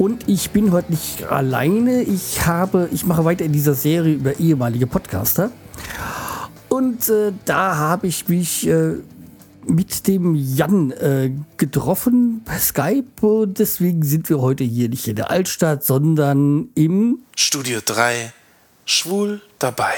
Und 0.00 0.30
ich 0.30 0.48
bin 0.52 0.72
heute 0.72 0.92
nicht 0.92 1.24
alleine. 1.24 2.00
Ich 2.00 2.46
habe, 2.46 2.88
ich 2.90 3.04
mache 3.04 3.26
weiter 3.26 3.44
in 3.44 3.52
dieser 3.52 3.74
Serie 3.74 4.14
über 4.14 4.40
ehemalige 4.40 4.86
Podcaster. 4.86 5.52
Und 6.70 7.10
äh, 7.10 7.32
da 7.44 7.76
habe 7.76 8.06
ich 8.06 8.26
mich 8.26 8.66
äh, 8.66 8.94
mit 9.66 10.08
dem 10.08 10.34
Jan 10.36 10.90
äh, 10.92 11.32
getroffen 11.58 12.40
per 12.46 12.58
Skype 12.58 13.04
und 13.20 13.58
deswegen 13.58 14.02
sind 14.02 14.30
wir 14.30 14.40
heute 14.40 14.64
hier 14.64 14.88
nicht 14.88 15.06
in 15.06 15.16
der 15.16 15.30
Altstadt, 15.30 15.84
sondern 15.84 16.70
im 16.74 17.18
Studio 17.36 17.80
3 17.84 18.32
Schwul 18.86 19.42
dabei. 19.58 19.92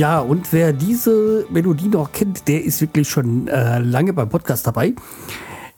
Ja, 0.00 0.20
und 0.20 0.50
wer 0.54 0.72
diese 0.72 1.44
Melodie 1.50 1.88
noch 1.88 2.10
kennt, 2.10 2.48
der 2.48 2.64
ist 2.64 2.80
wirklich 2.80 3.06
schon 3.06 3.48
äh, 3.48 3.80
lange 3.80 4.14
beim 4.14 4.30
Podcast 4.30 4.66
dabei. 4.66 4.94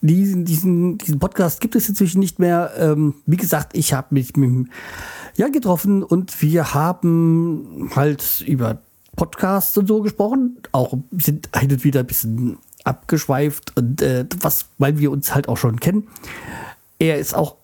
Diesen, 0.00 0.44
diesen, 0.44 0.96
diesen 0.96 1.18
Podcast 1.18 1.60
gibt 1.60 1.74
es 1.74 1.88
inzwischen 1.88 2.20
nicht 2.20 2.38
mehr. 2.38 2.70
Ähm, 2.78 3.14
wie 3.26 3.36
gesagt, 3.36 3.76
ich 3.76 3.92
habe 3.92 4.14
mich 4.14 4.36
mit 4.36 4.68
Jan 5.34 5.50
getroffen 5.50 6.04
und 6.04 6.40
wir 6.40 6.72
haben 6.72 7.90
halt 7.96 8.44
über 8.46 8.78
Podcasts 9.16 9.76
und 9.76 9.88
so 9.88 10.02
gesprochen. 10.02 10.58
Auch 10.70 10.96
sind 11.18 11.48
hin 11.58 11.72
und 11.72 11.82
wieder 11.82 11.98
ein 11.98 12.06
bisschen 12.06 12.58
abgeschweift 12.84 13.76
und 13.76 14.02
äh, 14.02 14.24
was, 14.38 14.66
weil 14.78 15.00
wir 15.00 15.10
uns 15.10 15.34
halt 15.34 15.48
auch 15.48 15.56
schon 15.56 15.80
kennen. 15.80 16.06
Er 17.00 17.18
ist 17.18 17.34
auch 17.34 17.56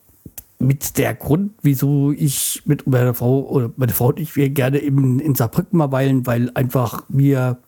mit 0.58 0.98
der 0.98 1.14
Grund, 1.14 1.52
wieso 1.62 2.12
ich 2.12 2.62
mit 2.64 2.86
meiner 2.86 3.14
Frau 3.14 3.42
oder 3.48 3.70
meine 3.76 3.92
Frau 3.92 4.08
und 4.08 4.18
ich 4.18 4.34
wir 4.36 4.50
gerne 4.50 4.78
in, 4.78 5.20
in 5.20 5.34
Saarbrücken 5.34 5.78
mal 5.78 5.92
weilen, 5.92 6.26
weil 6.26 6.50
einfach 6.54 7.04
wir 7.08 7.58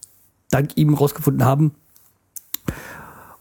dank 0.51 0.77
ihm 0.77 0.95
rausgefunden 0.95 1.45
haben, 1.45 1.73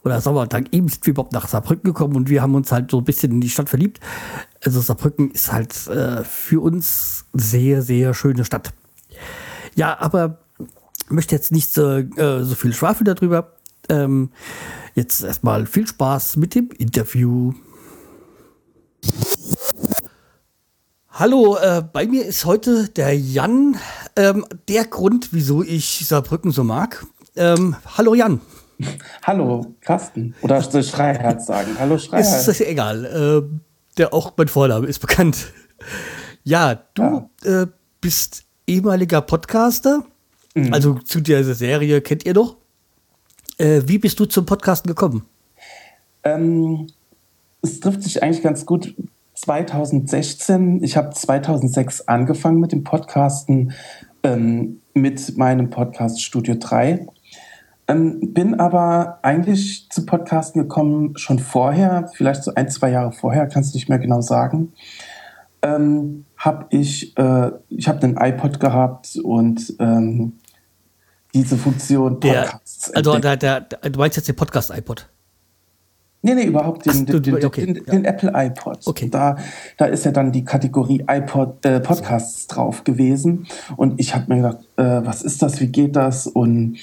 oder 0.04 0.22
sagen 0.22 0.36
wir, 0.36 0.48
dank 0.48 0.68
ihm 0.72 0.88
sind 0.88 1.06
wir 1.06 1.12
überhaupt 1.12 1.34
nach 1.34 1.48
Saarbrücken 1.48 1.84
gekommen 1.84 2.16
und 2.16 2.30
wir 2.30 2.42
haben 2.42 2.56
uns 2.56 2.72
halt 2.72 2.90
so 2.92 3.00
ein 3.00 3.04
bisschen 3.04 3.32
in 3.32 3.42
die 3.42 3.50
Stadt 3.50 3.70
verliebt. 3.70 4.00
Also 4.64 4.80
Saarbrücken 4.80 5.32
ist 5.32 5.52
halt 5.52 5.88
äh, 5.88 6.24
für 6.24 6.62
uns 6.62 7.26
sehr, 7.34 7.82
sehr 7.82 8.14
schöne 8.14 8.46
Stadt. 8.46 8.74
Ja, 9.76 10.00
aber 10.00 10.40
möchte 11.10 11.36
jetzt 11.36 11.52
nicht 11.52 11.74
so, 11.74 11.98
äh, 11.98 12.44
so 12.44 12.56
viel 12.56 12.74
schwafeln 12.74 13.06
darüber. 13.06 13.54
Ähm, 13.90 14.32
jetzt 14.96 15.24
erstmal 15.24 15.66
viel 15.66 15.88
Spaß 15.88 16.38
mit 16.38 16.56
dem 16.56 16.70
Interview. 16.78 17.54
Hallo, 21.20 21.58
äh, 21.58 21.82
bei 21.82 22.08
mir 22.08 22.26
ist 22.26 22.46
heute 22.46 22.88
der 22.88 23.14
Jan. 23.14 23.76
Ähm, 24.16 24.46
der 24.70 24.86
Grund, 24.86 25.34
wieso 25.34 25.62
ich 25.62 26.08
Saarbrücken 26.08 26.52
so 26.52 26.64
mag. 26.64 27.06
Ähm, 27.36 27.76
hallo 27.98 28.16
Jan. 28.16 28.40
Hallo, 29.24 29.76
Carsten. 29.82 30.34
Oder 30.42 30.64
Schreiherz 30.64 31.48
sagen? 31.48 31.76
Hallo, 31.78 31.98
Schreiherz. 31.98 32.48
Ist 32.48 32.62
egal. 32.62 33.04
Äh, 33.04 33.60
der 33.98 34.14
auch 34.14 34.32
mein 34.38 34.48
Vorname 34.48 34.88
ist 34.88 35.00
bekannt. 35.00 35.52
Ja, 36.46 36.76
du 36.94 37.30
ja. 37.44 37.64
Äh, 37.64 37.68
bist 38.00 38.46
ehemaliger 38.66 39.22
Podcaster. 39.22 40.06
Mhm. 40.56 40.74
Also 40.74 40.94
zu 41.00 41.20
dieser 41.20 41.54
Serie 41.54 42.00
kennt 42.00 42.26
ihr 42.26 42.34
doch. 42.34 42.56
Äh, 43.58 43.82
wie 43.86 43.98
bist 43.98 44.18
du 44.22 44.26
zum 44.26 44.46
Podcasten 44.46 44.88
gekommen? 44.88 45.26
Ähm, 46.24 46.88
es 47.62 47.82
trifft 47.82 48.04
sich 48.04 48.24
eigentlich 48.24 48.42
ganz 48.42 48.66
gut. 48.66 48.96
2016, 49.42 50.84
ich 50.84 50.98
habe 50.98 51.12
2006 51.12 52.02
angefangen 52.02 52.60
mit 52.60 52.72
dem 52.72 52.84
Podcasten, 52.84 53.74
ähm, 54.24 54.82
mit 54.94 55.38
meinem 55.38 55.70
Podcast 55.70 56.22
Studio 56.22 56.56
3 56.60 57.08
ähm, 57.90 58.34
bin 58.34 58.60
aber 58.60 59.18
eigentlich 59.24 59.90
zu 59.90 60.06
Podcasten 60.06 60.62
gekommen 60.62 61.18
schon 61.18 61.40
vorher, 61.40 62.10
vielleicht 62.14 62.44
so 62.44 62.54
ein, 62.54 62.70
zwei 62.70 62.92
Jahre 62.92 63.12
vorher, 63.12 63.48
kannst 63.48 63.74
du 63.74 63.78
nicht 63.78 63.90
mehr 63.90 63.98
genau 63.98 64.22
sagen. 64.22 64.74
Ähm, 65.64 66.26
habe 66.38 66.68
ich, 66.70 67.18
äh, 67.18 67.52
ich 67.70 67.88
habe 67.88 68.00
den 68.00 68.16
iPod 68.16 68.60
gehabt 68.60 69.18
und 69.24 69.74
ähm, 69.80 70.34
diese 71.34 71.58
Funktion 71.58 72.20
Podcasts. 72.20 72.92
Der, 72.92 72.98
also 72.98 73.18
der, 73.18 73.38
der, 73.38 73.62
du 73.62 74.00
meinst 74.00 74.18
jetzt 74.18 74.28
den 74.28 74.36
Podcast-iPod? 74.36 75.10
Nee, 76.22 76.36
nee, 76.36 76.44
überhaupt 76.44 76.86
den, 76.86 77.06
Ach, 77.10 77.22
den, 77.22 77.46
okay, 77.46 77.66
den, 77.66 77.76
ja. 77.76 77.82
den, 77.82 78.06
Apple 78.06 78.32
iPod. 78.36 78.86
Okay. 78.86 79.10
Da, 79.10 79.38
da 79.78 79.86
ist 79.86 80.04
ja 80.04 80.12
dann 80.12 80.34
die 80.34 80.44
Kategorie 80.44 81.06
iPod 81.08 81.66
äh, 81.66 81.80
Podcasts 81.80 82.48
drauf 82.48 82.84
gewesen. 82.84 83.48
Und 83.78 84.00
ich 84.00 84.14
habe 84.16 84.26
mir 84.28 84.42
gedacht, 84.42 84.58
äh, 84.76 85.06
was 85.06 85.22
ist 85.22 85.42
das, 85.42 85.62
wie 85.62 85.68
geht 85.68 85.96
das? 85.96 86.28
Und 86.28 86.78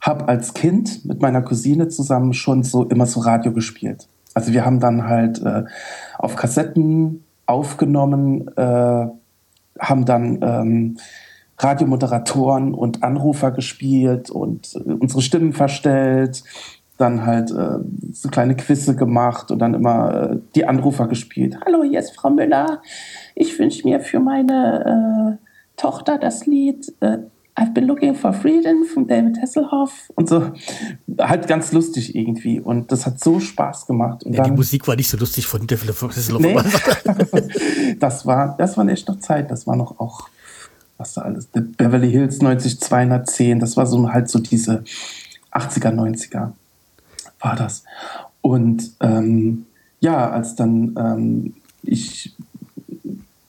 habe 0.00 0.28
als 0.28 0.54
Kind 0.54 1.04
mit 1.04 1.20
meiner 1.20 1.42
Cousine 1.42 1.88
zusammen 1.88 2.32
schon 2.32 2.62
so 2.62 2.84
immer 2.84 3.06
so 3.06 3.20
Radio 3.20 3.52
gespielt. 3.52 4.06
Also 4.34 4.52
wir 4.52 4.64
haben 4.64 4.78
dann 4.78 5.08
halt 5.08 5.42
äh, 5.42 5.64
auf 6.18 6.36
Kassetten 6.36 7.24
aufgenommen, 7.46 8.48
äh, 8.56 9.06
haben 9.78 10.04
dann 10.04 10.38
ähm, 10.42 10.96
Radiomoderatoren 11.58 12.74
und 12.74 13.02
Anrufer 13.02 13.50
gespielt 13.50 14.30
und 14.30 14.74
äh, 14.74 14.92
unsere 14.92 15.22
Stimmen 15.22 15.52
verstellt, 15.52 16.44
dann 16.96 17.26
halt 17.26 17.50
äh, 17.50 17.78
so 18.12 18.28
kleine 18.28 18.56
Quizze 18.56 18.96
gemacht 18.96 19.50
und 19.50 19.58
dann 19.58 19.74
immer 19.74 20.30
äh, 20.30 20.36
die 20.54 20.64
Anrufer 20.64 21.06
gespielt. 21.06 21.58
Hallo, 21.64 21.82
hier 21.82 22.00
ist 22.00 22.14
Frau 22.14 22.30
Müller. 22.30 22.82
Ich 23.34 23.58
wünsche 23.58 23.86
mir 23.86 24.00
für 24.00 24.20
meine 24.20 25.38
äh, 25.38 25.80
Tochter 25.80 26.18
das 26.18 26.46
Lied 26.46 26.92
äh, 27.00 27.18
I've 27.58 27.72
been 27.72 27.86
looking 27.86 28.14
for 28.14 28.34
freedom 28.34 28.84
von 28.84 29.06
David 29.06 29.40
Hasselhoff 29.40 30.12
und 30.14 30.28
so. 30.28 30.52
Halt 31.18 31.48
ganz 31.48 31.72
lustig 31.72 32.14
irgendwie. 32.14 32.60
Und 32.60 32.92
das 32.92 33.06
hat 33.06 33.18
so 33.18 33.40
Spaß 33.40 33.86
gemacht. 33.86 34.24
Und 34.24 34.34
ja, 34.34 34.42
dann, 34.42 34.52
die 34.52 34.56
Musik 34.58 34.86
war 34.86 34.94
nicht 34.94 35.08
so 35.08 35.16
lustig 35.16 35.46
von 35.46 35.66
David 35.66 35.88
Hasselhoff. 35.88 36.42
Nee. 36.42 36.54
das, 37.98 38.26
war, 38.26 38.56
das 38.58 38.76
war 38.76 38.86
echt 38.88 39.08
noch 39.08 39.20
Zeit. 39.20 39.50
Das 39.50 39.66
war 39.66 39.74
noch 39.74 39.98
auch, 39.98 40.28
was 40.98 41.14
da 41.14 41.22
alles, 41.22 41.46
Beverly 41.46 42.10
Hills 42.10 42.42
90210. 42.42 43.58
Das 43.58 43.78
war 43.78 43.86
so 43.86 44.12
halt 44.12 44.28
so 44.28 44.38
diese 44.38 44.84
80er, 45.50 45.94
90er 45.94 46.52
war 47.40 47.56
das. 47.56 47.84
Und 48.40 48.92
ähm, 49.00 49.66
ja, 50.00 50.30
als 50.30 50.54
dann 50.54 50.94
ähm, 50.98 51.54
ich 51.82 52.34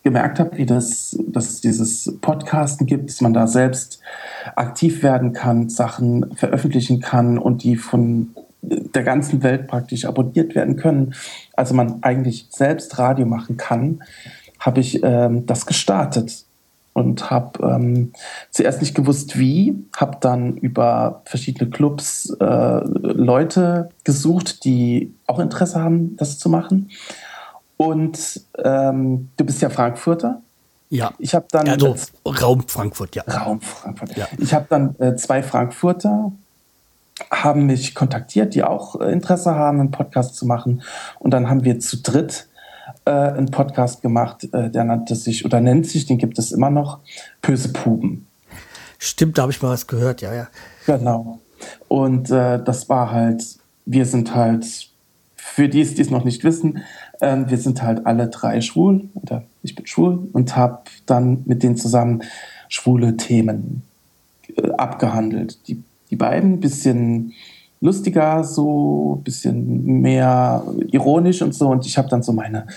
gemerkt 0.04 0.40
habe, 0.40 0.66
das, 0.66 1.18
dass 1.28 1.50
es 1.50 1.62
dieses 1.62 2.18
Podcasten 2.22 2.88
gibt, 2.88 3.10
dass 3.10 3.20
man 3.20 3.34
da 3.34 3.46
selbst 3.46 4.00
aktiv 4.56 5.04
werden 5.04 5.34
kann, 5.34 5.70
Sachen 5.70 6.34
veröffentlichen 6.36 7.02
kann 7.02 7.38
und 7.38 7.64
die 7.64 7.76
von 7.76 8.34
der 8.62 9.04
ganzen 9.04 9.44
Welt 9.44 9.68
praktisch 9.68 10.06
abonniert 10.06 10.56
werden 10.56 10.78
können. 10.78 11.14
Also 11.56 11.74
man 11.74 12.04
eigentlich 12.04 12.48
selbst 12.50 12.98
Radio 12.98 13.26
machen 13.26 13.58
kann, 13.58 14.02
habe 14.60 14.80
ich 14.80 15.04
ähm, 15.04 15.46
das 15.46 15.66
gestartet 15.66 16.47
und 16.98 17.30
habe 17.30 17.64
ähm, 17.64 18.12
zuerst 18.50 18.82
nicht 18.82 18.96
gewusst, 18.96 19.38
wie, 19.38 19.76
habe 19.96 20.18
dann 20.20 20.58
über 20.58 21.22
verschiedene 21.26 21.70
Clubs 21.70 22.36
äh, 22.40 22.80
Leute 22.84 23.90
gesucht, 24.04 24.64
die 24.64 25.14
auch 25.28 25.38
Interesse 25.38 25.80
haben, 25.80 26.18
das 26.18 26.40
zu 26.40 26.50
machen 26.50 26.90
und 27.78 28.42
ähm, 28.58 29.30
du 29.38 29.46
bist 29.46 29.62
ja 29.62 29.70
Frankfurter. 29.70 30.42
Ja. 30.90 31.12
Ich 31.20 31.36
habe 31.36 31.46
dann 31.52 31.68
also 31.68 31.96
Raum 32.26 32.68
Frankfurt, 32.68 33.16
ja. 33.16 33.24
Raum 33.24 33.62
Frankfurt. 33.62 34.18
Ja. 34.18 34.28
Ich 34.40 34.54
habe 34.54 34.66
dann 34.70 34.96
äh, 35.00 35.16
zwei 35.16 35.44
Frankfurter 35.44 36.32
haben 37.32 37.66
mich 37.66 37.96
kontaktiert, 37.96 38.54
die 38.54 38.64
auch 38.64 39.00
äh, 39.00 39.12
Interesse 39.12 39.56
haben, 39.56 39.80
einen 39.80 39.92
Podcast 39.92 40.36
zu 40.36 40.46
machen. 40.46 40.82
Und 41.20 41.32
dann 41.32 41.50
haben 41.50 41.64
wir 41.64 41.80
zu 41.80 41.98
dritt 41.98 42.47
äh, 43.08 43.38
einen 43.38 43.52
Podcast 43.52 44.02
gemacht, 44.02 44.48
äh, 44.52 44.70
der 44.70 44.84
nannte 44.84 45.16
sich 45.16 45.46
oder 45.46 45.62
nennt 45.62 45.88
sich, 45.88 46.06
den 46.06 46.18
gibt 46.18 46.38
es 46.38 46.52
immer 46.52 46.70
noch, 46.70 47.00
Böse 47.42 47.72
Puben. 47.72 48.28
Stimmt, 49.00 49.38
da 49.38 49.44
habe 49.44 49.52
ich 49.52 49.62
mal 49.62 49.70
was 49.70 49.88
gehört, 49.88 50.22
ja, 50.22 50.34
ja. 50.34 50.48
Genau. 50.86 51.40
Und 51.88 52.30
äh, 52.32 52.62
das 52.62 52.90
war 52.90 53.12
halt, 53.12 53.44
wir 53.86 54.06
sind 54.06 54.36
halt, 54.36 54.90
für 55.36 55.70
die, 55.70 55.84
die 55.86 56.02
es 56.02 56.10
noch 56.10 56.26
nicht 56.26 56.44
wissen, 56.44 56.84
ähm, 57.22 57.50
wir 57.50 57.58
sind 57.58 57.82
halt 57.82 58.06
alle 58.06 58.28
drei 58.28 58.60
schwul 58.60 59.10
oder 59.16 59.44
ich 59.64 59.76
bin 59.76 59.88
schwul 59.88 60.28
und 60.34 60.56
habe 60.58 60.80
dann 61.06 61.44
mit 61.46 61.64
denen 61.64 61.78
zusammen 61.78 62.24
schwule 62.68 63.16
Themen 63.16 63.84
äh, 64.56 64.72
abgehandelt. 64.72 65.68
Die, 65.68 65.82
die 66.10 66.16
beiden 66.18 66.54
ein 66.54 66.60
bisschen 66.60 67.34
lustiger, 67.80 68.44
so 68.44 69.18
ein 69.18 69.24
bisschen 69.24 70.02
mehr 70.02 70.64
ironisch 70.92 71.42
und 71.42 71.54
so. 71.54 71.70
Und 71.70 71.86
ich 71.86 71.98
habe 71.98 72.10
dann 72.10 72.24
so 72.24 72.34
meine 72.34 72.68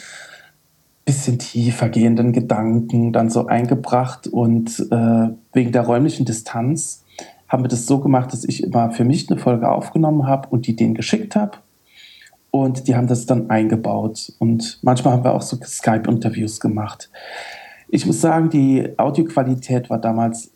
bisschen 1.04 1.38
tiefer 1.38 1.88
gehenden 1.88 2.32
Gedanken 2.32 3.12
dann 3.12 3.30
so 3.30 3.46
eingebracht. 3.46 4.26
Und 4.26 4.78
äh, 4.90 5.28
wegen 5.52 5.72
der 5.72 5.82
räumlichen 5.82 6.24
Distanz 6.24 7.04
haben 7.48 7.64
wir 7.64 7.68
das 7.68 7.86
so 7.86 7.98
gemacht, 7.98 8.32
dass 8.32 8.44
ich 8.44 8.62
immer 8.62 8.92
für 8.92 9.04
mich 9.04 9.28
eine 9.28 9.40
Folge 9.40 9.68
aufgenommen 9.68 10.26
habe 10.26 10.48
und 10.50 10.66
die 10.66 10.76
denen 10.76 10.94
geschickt 10.94 11.34
habe. 11.34 11.58
Und 12.52 12.86
die 12.86 12.96
haben 12.96 13.06
das 13.06 13.26
dann 13.26 13.50
eingebaut. 13.50 14.32
Und 14.38 14.78
manchmal 14.82 15.14
haben 15.14 15.24
wir 15.24 15.34
auch 15.34 15.42
so 15.42 15.56
Skype-Interviews 15.56 16.60
gemacht. 16.60 17.10
Ich 17.88 18.06
muss 18.06 18.20
sagen, 18.20 18.50
die 18.50 18.96
Audioqualität 18.96 19.90
war 19.90 19.98
damals 19.98 20.52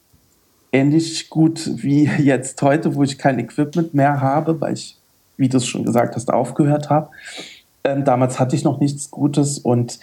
ähnlich 0.75 1.31
gut 1.31 1.71
wie 1.83 2.05
jetzt 2.23 2.61
heute, 2.61 2.95
wo 2.97 3.05
ich 3.05 3.17
kein 3.17 3.39
Equipment 3.39 3.95
mehr 3.95 4.21
habe, 4.21 4.61
weil 4.61 4.75
ich, 4.75 4.99
wie 5.37 5.49
du 5.49 5.57
es 5.57 5.67
schon 5.67 5.85
gesagt 5.85 6.17
hast, 6.17 6.33
aufgehört 6.33 6.91
habe. 6.91 7.11
Ähm, 7.85 8.05
damals 8.05 8.41
hatte 8.41 8.57
ich 8.57 8.65
noch 8.65 8.81
nichts 8.81 9.11
Gutes 9.11 9.59
und 9.59 10.01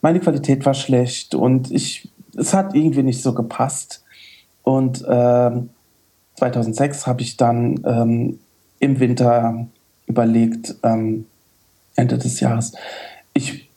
meine 0.00 0.20
Qualität 0.20 0.64
war 0.64 0.74
schlecht 0.74 1.34
und 1.34 1.70
ich, 1.70 2.08
es 2.36 2.54
hat 2.54 2.74
irgendwie 2.74 3.02
nicht 3.02 3.22
so 3.22 3.34
gepasst. 3.34 4.04
Und 4.62 5.04
ähm, 5.08 5.70
2006 6.36 7.06
habe 7.06 7.22
ich 7.22 7.36
dann 7.36 7.80
ähm, 7.84 8.38
im 8.78 9.00
Winter 9.00 9.66
überlegt, 10.06 10.76
ähm, 10.82 11.26
Ende 11.96 12.18
des 12.18 12.40
Jahres, 12.40 12.72
ich 13.32 13.68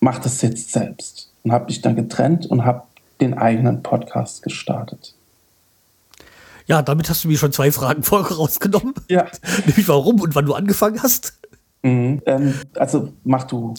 mache 0.00 0.22
das 0.22 0.42
jetzt 0.42 0.72
selbst 0.72 1.32
und 1.42 1.52
habe 1.52 1.66
mich 1.66 1.80
dann 1.80 1.96
getrennt 1.96 2.46
und 2.46 2.64
habe 2.64 2.82
den 3.20 3.34
eigenen 3.34 3.82
Podcast 3.82 4.42
gestartet. 4.42 5.14
Ja, 6.72 6.80
damit 6.80 7.10
hast 7.10 7.22
du 7.24 7.28
mir 7.28 7.36
schon 7.36 7.52
zwei 7.52 7.70
Fragen 7.70 8.02
vorausgenommen. 8.02 8.94
Ja. 9.10 9.26
Nämlich 9.66 9.86
warum 9.88 10.22
und 10.22 10.34
wann 10.34 10.46
du 10.46 10.54
angefangen 10.54 11.02
hast. 11.02 11.38
Mhm. 11.82 12.22
Ähm, 12.24 12.54
also 12.76 13.12
mach 13.24 13.44
du. 13.44 13.74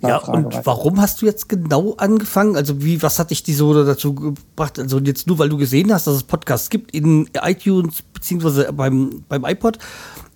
Ja, 0.00 0.20
Frage 0.20 0.38
und 0.38 0.44
weiter. 0.46 0.64
warum 0.64 0.98
hast 0.98 1.20
du 1.20 1.26
jetzt 1.26 1.50
genau 1.50 1.92
angefangen? 1.98 2.56
Also 2.56 2.82
wie, 2.82 3.02
was 3.02 3.18
hat 3.18 3.32
dich 3.32 3.42
die 3.42 3.52
so 3.52 3.84
dazu 3.84 4.14
gebracht? 4.14 4.78
Also 4.78 4.98
jetzt 5.00 5.26
nur, 5.26 5.38
weil 5.38 5.50
du 5.50 5.58
gesehen 5.58 5.92
hast, 5.92 6.06
dass 6.06 6.14
es 6.14 6.22
Podcasts 6.22 6.70
gibt 6.70 6.92
in 6.92 7.28
iTunes 7.34 8.00
beziehungsweise 8.14 8.72
beim, 8.72 9.24
beim 9.28 9.44
iPod? 9.44 9.78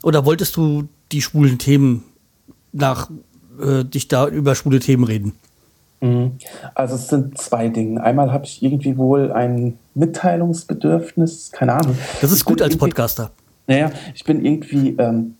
Oder 0.02 0.26
wolltest 0.26 0.54
du 0.56 0.88
die 1.12 1.22
schwulen 1.22 1.56
Themen 1.56 2.04
nach, 2.72 3.08
äh, 3.58 3.84
dich 3.86 4.08
da 4.08 4.28
über 4.28 4.54
schwule 4.54 4.80
Themen 4.80 5.04
reden? 5.04 5.32
Mhm. 6.02 6.32
Also 6.74 6.96
es 6.96 7.08
sind 7.08 7.38
zwei 7.38 7.68
Dinge. 7.68 8.02
Einmal 8.02 8.32
habe 8.32 8.44
ich 8.44 8.62
irgendwie 8.62 8.96
wohl 8.98 9.32
ein 9.32 9.78
Mitteilungsbedürfnis, 9.94 11.52
keine 11.52 11.74
Ahnung. 11.74 11.96
Das 12.20 12.32
ist 12.32 12.44
gut 12.44 12.60
als 12.60 12.76
Podcaster. 12.76 13.30
Naja, 13.68 13.92
ich 14.12 14.24
bin 14.24 14.44
irgendwie 14.44 14.96
ähm, 14.98 15.36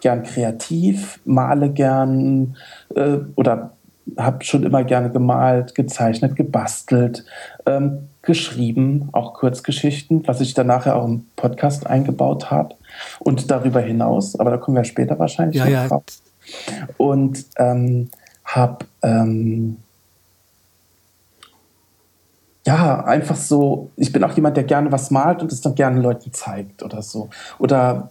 gern 0.00 0.22
kreativ, 0.22 1.18
male 1.24 1.70
gern 1.70 2.56
äh, 2.94 3.16
oder 3.34 3.72
habe 4.18 4.44
schon 4.44 4.64
immer 4.64 4.84
gerne 4.84 5.10
gemalt, 5.10 5.74
gezeichnet, 5.74 6.36
gebastelt, 6.36 7.24
ähm, 7.64 8.08
geschrieben, 8.20 9.08
auch 9.12 9.32
Kurzgeschichten, 9.32 10.26
was 10.26 10.42
ich 10.42 10.52
dann 10.52 10.66
nachher 10.66 10.96
auch 10.96 11.06
im 11.06 11.24
Podcast 11.36 11.86
eingebaut 11.86 12.50
habe. 12.50 12.74
Und 13.20 13.50
darüber 13.50 13.80
hinaus, 13.80 14.38
aber 14.38 14.50
da 14.50 14.56
kommen 14.58 14.76
wir 14.76 14.84
später 14.84 15.18
wahrscheinlich 15.18 15.56
ja, 15.56 15.66
ja. 15.66 15.88
drauf. 15.88 16.04
Und 16.98 17.46
ähm, 17.56 18.10
habe 18.44 18.84
ähm, 19.02 19.78
ja, 22.66 23.04
einfach 23.04 23.36
so, 23.36 23.90
ich 23.96 24.10
bin 24.10 24.24
auch 24.24 24.34
jemand, 24.34 24.56
der 24.56 24.64
gerne 24.64 24.90
was 24.90 25.10
malt 25.10 25.42
und 25.42 25.52
es 25.52 25.60
dann 25.60 25.74
gerne 25.74 26.00
Leuten 26.00 26.32
zeigt 26.32 26.82
oder 26.82 27.02
so. 27.02 27.28
Oder 27.58 28.10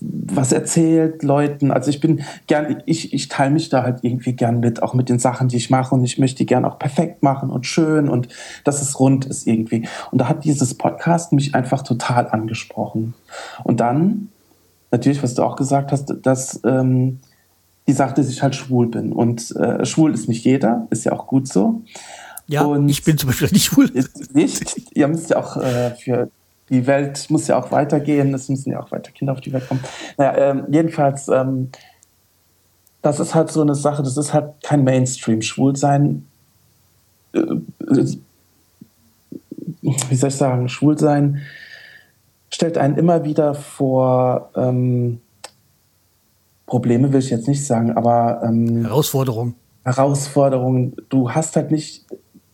was 0.00 0.52
erzählt 0.52 1.22
Leuten. 1.22 1.70
Also 1.70 1.88
ich 1.88 2.00
bin 2.00 2.22
gern, 2.46 2.82
ich, 2.84 3.14
ich 3.14 3.28
teile 3.28 3.50
mich 3.50 3.70
da 3.70 3.82
halt 3.82 4.00
irgendwie 4.02 4.34
gern 4.34 4.60
mit, 4.60 4.82
auch 4.82 4.92
mit 4.92 5.08
den 5.08 5.18
Sachen, 5.18 5.48
die 5.48 5.56
ich 5.56 5.70
mache 5.70 5.94
und 5.94 6.04
ich 6.04 6.18
möchte 6.18 6.38
die 6.38 6.46
gern 6.46 6.66
auch 6.66 6.78
perfekt 6.78 7.22
machen 7.22 7.48
und 7.48 7.66
schön 7.66 8.10
und 8.10 8.28
dass 8.64 8.82
es 8.82 9.00
rund 9.00 9.24
ist 9.24 9.46
irgendwie. 9.46 9.88
Und 10.10 10.20
da 10.20 10.28
hat 10.28 10.44
dieses 10.44 10.74
Podcast 10.74 11.32
mich 11.32 11.54
einfach 11.54 11.82
total 11.82 12.28
angesprochen. 12.28 13.14
Und 13.64 13.80
dann, 13.80 14.28
natürlich, 14.90 15.22
was 15.22 15.32
du 15.32 15.42
auch 15.42 15.56
gesagt 15.56 15.92
hast, 15.92 16.14
dass 16.22 16.60
ähm, 16.64 17.20
die 17.88 17.92
sagte, 17.92 18.20
dass 18.20 18.30
ich 18.30 18.42
halt 18.42 18.54
schwul 18.54 18.88
bin. 18.88 19.12
Und 19.12 19.54
äh, 19.56 19.84
schwul 19.84 20.14
ist 20.14 20.28
nicht 20.28 20.44
jeder, 20.44 20.86
ist 20.90 21.04
ja 21.04 21.12
auch 21.12 21.26
gut 21.26 21.48
so. 21.48 21.82
Ja, 22.46 22.64
und 22.64 22.88
ich 22.88 23.04
bin 23.04 23.16
zum 23.16 23.28
Beispiel 23.28 23.48
nicht 23.52 23.64
schwul. 23.64 23.90
Nicht? 24.32 24.96
Ihr 24.96 25.08
müsst 25.08 25.30
ja 25.30 25.38
auch 25.38 25.56
äh, 25.56 25.92
für 25.96 26.30
die 26.68 26.86
Welt 26.86 27.28
muss 27.28 27.48
ja 27.48 27.58
auch 27.58 27.70
weitergehen, 27.70 28.32
es 28.32 28.48
müssen 28.48 28.70
ja 28.70 28.80
auch 28.80 28.90
weiter 28.90 29.12
Kinder 29.12 29.32
auf 29.34 29.40
die 29.40 29.52
Welt 29.52 29.68
kommen. 29.68 29.84
Naja, 30.16 30.50
ähm, 30.50 30.64
jedenfalls, 30.70 31.28
ähm, 31.28 31.70
das 33.02 33.20
ist 33.20 33.34
halt 33.34 33.50
so 33.50 33.60
eine 33.60 33.74
Sache, 33.74 34.02
das 34.02 34.16
ist 34.16 34.32
halt 34.32 34.54
kein 34.62 34.82
Mainstream-Schwulsein. 34.84 36.26
Äh, 37.34 37.38
äh, 37.40 38.16
wie 39.82 40.16
soll 40.16 40.28
ich 40.28 40.36
sagen, 40.36 40.68
Schwulsein 40.68 41.42
stellt 42.50 42.78
einen 42.78 42.96
immer 42.96 43.24
wieder 43.24 43.54
vor 43.54 44.50
ähm, 44.56 45.20
Probleme, 46.66 47.12
will 47.12 47.20
ich 47.20 47.30
jetzt 47.30 47.48
nicht 47.48 47.66
sagen, 47.66 47.96
aber 47.96 48.42
ähm, 48.44 48.84
Herausforderungen. 48.84 49.56
Herausforderungen. 49.84 50.94
Du 51.08 51.30
hast 51.30 51.56
halt 51.56 51.70
nicht, 51.70 52.06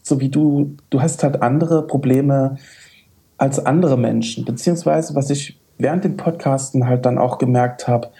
so 0.09 0.21
wie 0.21 0.29
du, 0.29 0.77
du 0.91 1.01
hast 1.01 1.23
halt 1.23 1.43
andere 1.43 1.87
Probleme 1.87 2.57
als 3.37 3.65
andere 3.65 3.97
Menschen. 3.97 4.45
Beziehungsweise, 4.45 5.15
was 5.15 5.31
ich 5.31 5.59
während 5.79 6.05
dem 6.05 6.17
Podcasten 6.17 6.87
halt 6.87 7.07
dann 7.07 7.19
auch 7.19 7.39
gemerkt 7.39 7.87
habe, 7.87 8.11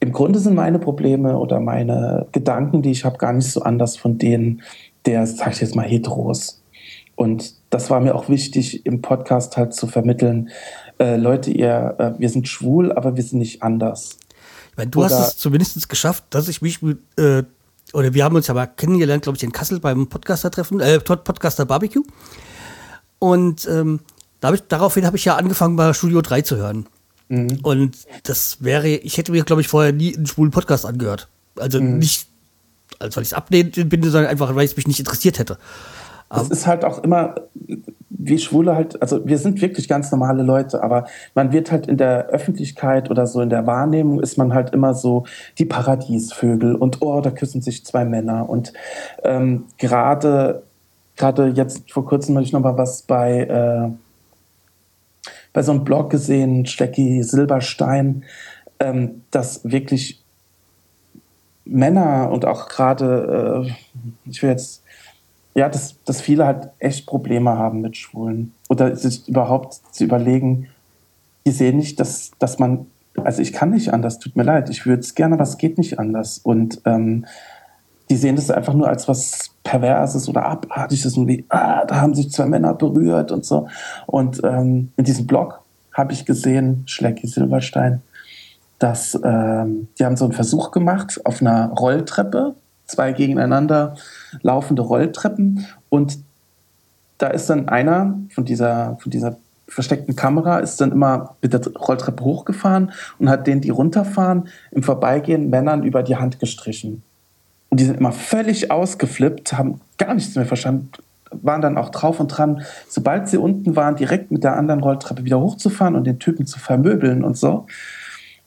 im 0.00 0.12
Grunde 0.12 0.38
sind 0.38 0.54
meine 0.54 0.78
Probleme 0.78 1.38
oder 1.38 1.60
meine 1.60 2.26
Gedanken, 2.32 2.82
die 2.82 2.90
ich 2.90 3.04
habe, 3.04 3.18
gar 3.18 3.32
nicht 3.32 3.50
so 3.50 3.62
anders 3.62 3.96
von 3.96 4.18
denen 4.18 4.62
der, 5.06 5.26
sag 5.26 5.52
ich 5.52 5.60
jetzt 5.60 5.74
mal, 5.74 5.86
Heteros. 5.86 6.62
Und 7.16 7.54
das 7.70 7.90
war 7.90 8.00
mir 8.00 8.14
auch 8.14 8.28
wichtig, 8.28 8.86
im 8.86 9.02
Podcast 9.02 9.56
halt 9.56 9.74
zu 9.74 9.86
vermitteln, 9.88 10.50
äh, 11.00 11.16
Leute, 11.16 11.50
ihr, 11.50 11.96
äh, 11.98 12.12
wir 12.18 12.28
sind 12.28 12.46
schwul, 12.46 12.92
aber 12.92 13.16
wir 13.16 13.22
sind 13.22 13.38
nicht 13.38 13.62
anders. 13.62 14.18
Ich 14.70 14.76
meine, 14.76 14.90
du 14.90 15.00
oder, 15.00 15.10
hast 15.10 15.28
es 15.28 15.36
zumindest 15.38 15.88
geschafft, 15.88 16.24
dass 16.30 16.48
ich 16.48 16.62
mich 16.62 16.80
mit, 16.80 16.98
äh, 17.18 17.42
oder 17.92 18.14
wir 18.14 18.24
haben 18.24 18.36
uns 18.36 18.46
ja 18.46 18.54
mal 18.54 18.66
kennengelernt, 18.66 19.22
glaube 19.22 19.36
ich, 19.36 19.42
in 19.42 19.52
Kassel 19.52 19.80
beim 19.80 20.08
Podcaster-Treffen, 20.08 20.80
äh, 20.80 21.00
Podcaster 21.00 21.64
Barbecue. 21.64 22.02
Und 23.18 23.66
ähm, 23.66 24.00
daraufhin 24.40 25.06
habe 25.06 25.16
ich 25.16 25.24
ja 25.24 25.36
angefangen, 25.36 25.76
bei 25.76 25.92
Studio 25.92 26.20
3 26.20 26.42
zu 26.42 26.56
hören. 26.56 26.86
Mhm. 27.28 27.60
Und 27.62 27.96
das 28.24 28.58
wäre, 28.60 28.88
ich 28.88 29.18
hätte 29.18 29.32
mir, 29.32 29.44
glaube 29.44 29.62
ich, 29.62 29.68
vorher 29.68 29.92
nie 29.92 30.16
einen 30.16 30.26
schwulen 30.26 30.50
Podcast 30.50 30.86
angehört. 30.86 31.28
Also 31.56 31.80
mhm. 31.80 31.98
nicht, 31.98 32.26
als 32.98 33.16
weil 33.16 33.22
ich 33.22 33.30
es 33.30 33.34
ablehnen 33.34 33.88
bin, 33.88 34.02
sondern 34.02 34.26
einfach, 34.26 34.54
weil 34.54 34.64
es 34.64 34.76
mich 34.76 34.86
nicht 34.86 35.00
interessiert 35.00 35.38
hätte. 35.38 35.58
Es 36.30 36.50
ist 36.50 36.66
halt 36.66 36.84
auch 36.84 37.02
immer, 37.02 37.34
wie 38.10 38.38
Schwule 38.38 38.74
halt, 38.74 39.00
also 39.00 39.24
wir 39.26 39.38
sind 39.38 39.60
wirklich 39.62 39.88
ganz 39.88 40.10
normale 40.10 40.42
Leute, 40.42 40.82
aber 40.82 41.06
man 41.34 41.52
wird 41.52 41.70
halt 41.70 41.86
in 41.86 41.96
der 41.96 42.26
Öffentlichkeit 42.26 43.10
oder 43.10 43.26
so 43.26 43.40
in 43.40 43.48
der 43.48 43.66
Wahrnehmung 43.66 44.20
ist 44.20 44.36
man 44.36 44.52
halt 44.52 44.74
immer 44.74 44.92
so 44.94 45.24
die 45.58 45.64
Paradiesvögel 45.64 46.74
und 46.74 47.00
oh, 47.00 47.20
da 47.20 47.30
küssen 47.30 47.62
sich 47.62 47.84
zwei 47.84 48.04
Männer. 48.04 48.48
Und 48.48 48.72
ähm, 49.22 49.64
gerade 49.78 50.62
gerade 51.16 51.48
jetzt 51.48 51.90
vor 51.90 52.04
kurzem 52.04 52.36
habe 52.36 52.44
ich 52.44 52.52
noch 52.52 52.60
mal 52.60 52.76
was 52.76 53.02
bei 53.02 53.40
äh, 53.40 53.90
bei 55.52 55.62
so 55.62 55.72
einem 55.72 55.84
Blog 55.84 56.10
gesehen, 56.10 56.66
Stecki 56.66 57.22
Silberstein, 57.22 58.24
ähm, 58.80 59.22
dass 59.30 59.64
wirklich 59.64 60.22
Männer 61.64 62.30
und 62.30 62.44
auch 62.44 62.68
gerade, 62.68 63.66
äh, 63.66 63.72
ich 64.30 64.42
will 64.42 64.50
jetzt, 64.50 64.82
ja, 65.58 65.68
dass, 65.68 65.96
dass 66.04 66.20
viele 66.20 66.46
halt 66.46 66.68
echt 66.78 67.06
Probleme 67.06 67.50
haben 67.50 67.80
mit 67.80 67.96
Schwulen. 67.96 68.54
Oder 68.68 68.94
sich 68.94 69.28
überhaupt 69.28 69.80
zu 69.90 70.04
überlegen, 70.04 70.68
die 71.44 71.50
sehen 71.50 71.76
nicht, 71.78 71.98
dass, 71.98 72.30
dass 72.38 72.60
man, 72.60 72.86
also 73.16 73.42
ich 73.42 73.52
kann 73.52 73.70
nicht 73.70 73.92
anders, 73.92 74.20
tut 74.20 74.36
mir 74.36 74.44
leid, 74.44 74.70
ich 74.70 74.86
würde 74.86 75.00
es 75.00 75.16
gerne, 75.16 75.34
aber 75.34 75.42
es 75.42 75.58
geht 75.58 75.76
nicht 75.76 75.98
anders. 75.98 76.38
Und 76.38 76.80
ähm, 76.84 77.26
die 78.08 78.16
sehen 78.16 78.36
das 78.36 78.52
einfach 78.52 78.72
nur 78.72 78.88
als 78.88 79.08
was 79.08 79.50
Perverses 79.64 80.28
oder 80.28 80.46
Abartiges 80.46 81.16
und 81.16 81.26
wie, 81.26 81.44
ah, 81.48 81.84
da 81.84 82.00
haben 82.00 82.14
sich 82.14 82.30
zwei 82.30 82.46
Männer 82.46 82.74
berührt 82.74 83.32
und 83.32 83.44
so. 83.44 83.66
Und 84.06 84.40
ähm, 84.44 84.92
in 84.96 85.04
diesem 85.04 85.26
Blog 85.26 85.60
habe 85.92 86.12
ich 86.12 86.24
gesehen, 86.24 86.84
Schlecki 86.86 87.26
Silberstein, 87.26 88.02
dass 88.78 89.18
ähm, 89.24 89.88
die 89.98 90.04
haben 90.04 90.16
so 90.16 90.24
einen 90.24 90.34
Versuch 90.34 90.70
gemacht 90.70 91.20
auf 91.24 91.40
einer 91.40 91.70
Rolltreppe, 91.70 92.54
zwei 92.86 93.10
gegeneinander 93.10 93.96
laufende 94.42 94.82
Rolltreppen 94.82 95.66
und 95.88 96.18
da 97.18 97.28
ist 97.28 97.50
dann 97.50 97.68
einer 97.68 98.18
von 98.30 98.44
dieser, 98.44 98.96
von 99.00 99.10
dieser 99.10 99.36
versteckten 99.68 100.16
Kamera 100.16 100.58
ist 100.58 100.80
dann 100.80 100.92
immer 100.92 101.36
mit 101.42 101.52
der 101.52 101.60
Rolltreppe 101.60 102.24
hochgefahren 102.24 102.92
und 103.18 103.28
hat 103.28 103.46
denen, 103.46 103.60
die 103.60 103.70
runterfahren, 103.70 104.48
im 104.70 104.82
Vorbeigehen 104.82 105.50
Männern 105.50 105.82
über 105.82 106.02
die 106.02 106.16
Hand 106.16 106.40
gestrichen. 106.40 107.02
Und 107.68 107.80
die 107.80 107.84
sind 107.84 107.98
immer 107.98 108.12
völlig 108.12 108.70
ausgeflippt, 108.70 109.52
haben 109.52 109.80
gar 109.98 110.14
nichts 110.14 110.34
mehr 110.36 110.46
verstanden, 110.46 110.90
waren 111.30 111.60
dann 111.60 111.76
auch 111.76 111.90
drauf 111.90 112.18
und 112.18 112.28
dran, 112.28 112.62
sobald 112.88 113.28
sie 113.28 113.36
unten 113.36 113.76
waren, 113.76 113.96
direkt 113.96 114.30
mit 114.30 114.42
der 114.42 114.56
anderen 114.56 114.80
Rolltreppe 114.80 115.24
wieder 115.24 115.38
hochzufahren 115.38 115.94
und 115.94 116.04
den 116.04 116.18
Typen 116.18 116.46
zu 116.46 116.58
vermöbeln 116.58 117.22
und 117.22 117.36
so. 117.36 117.66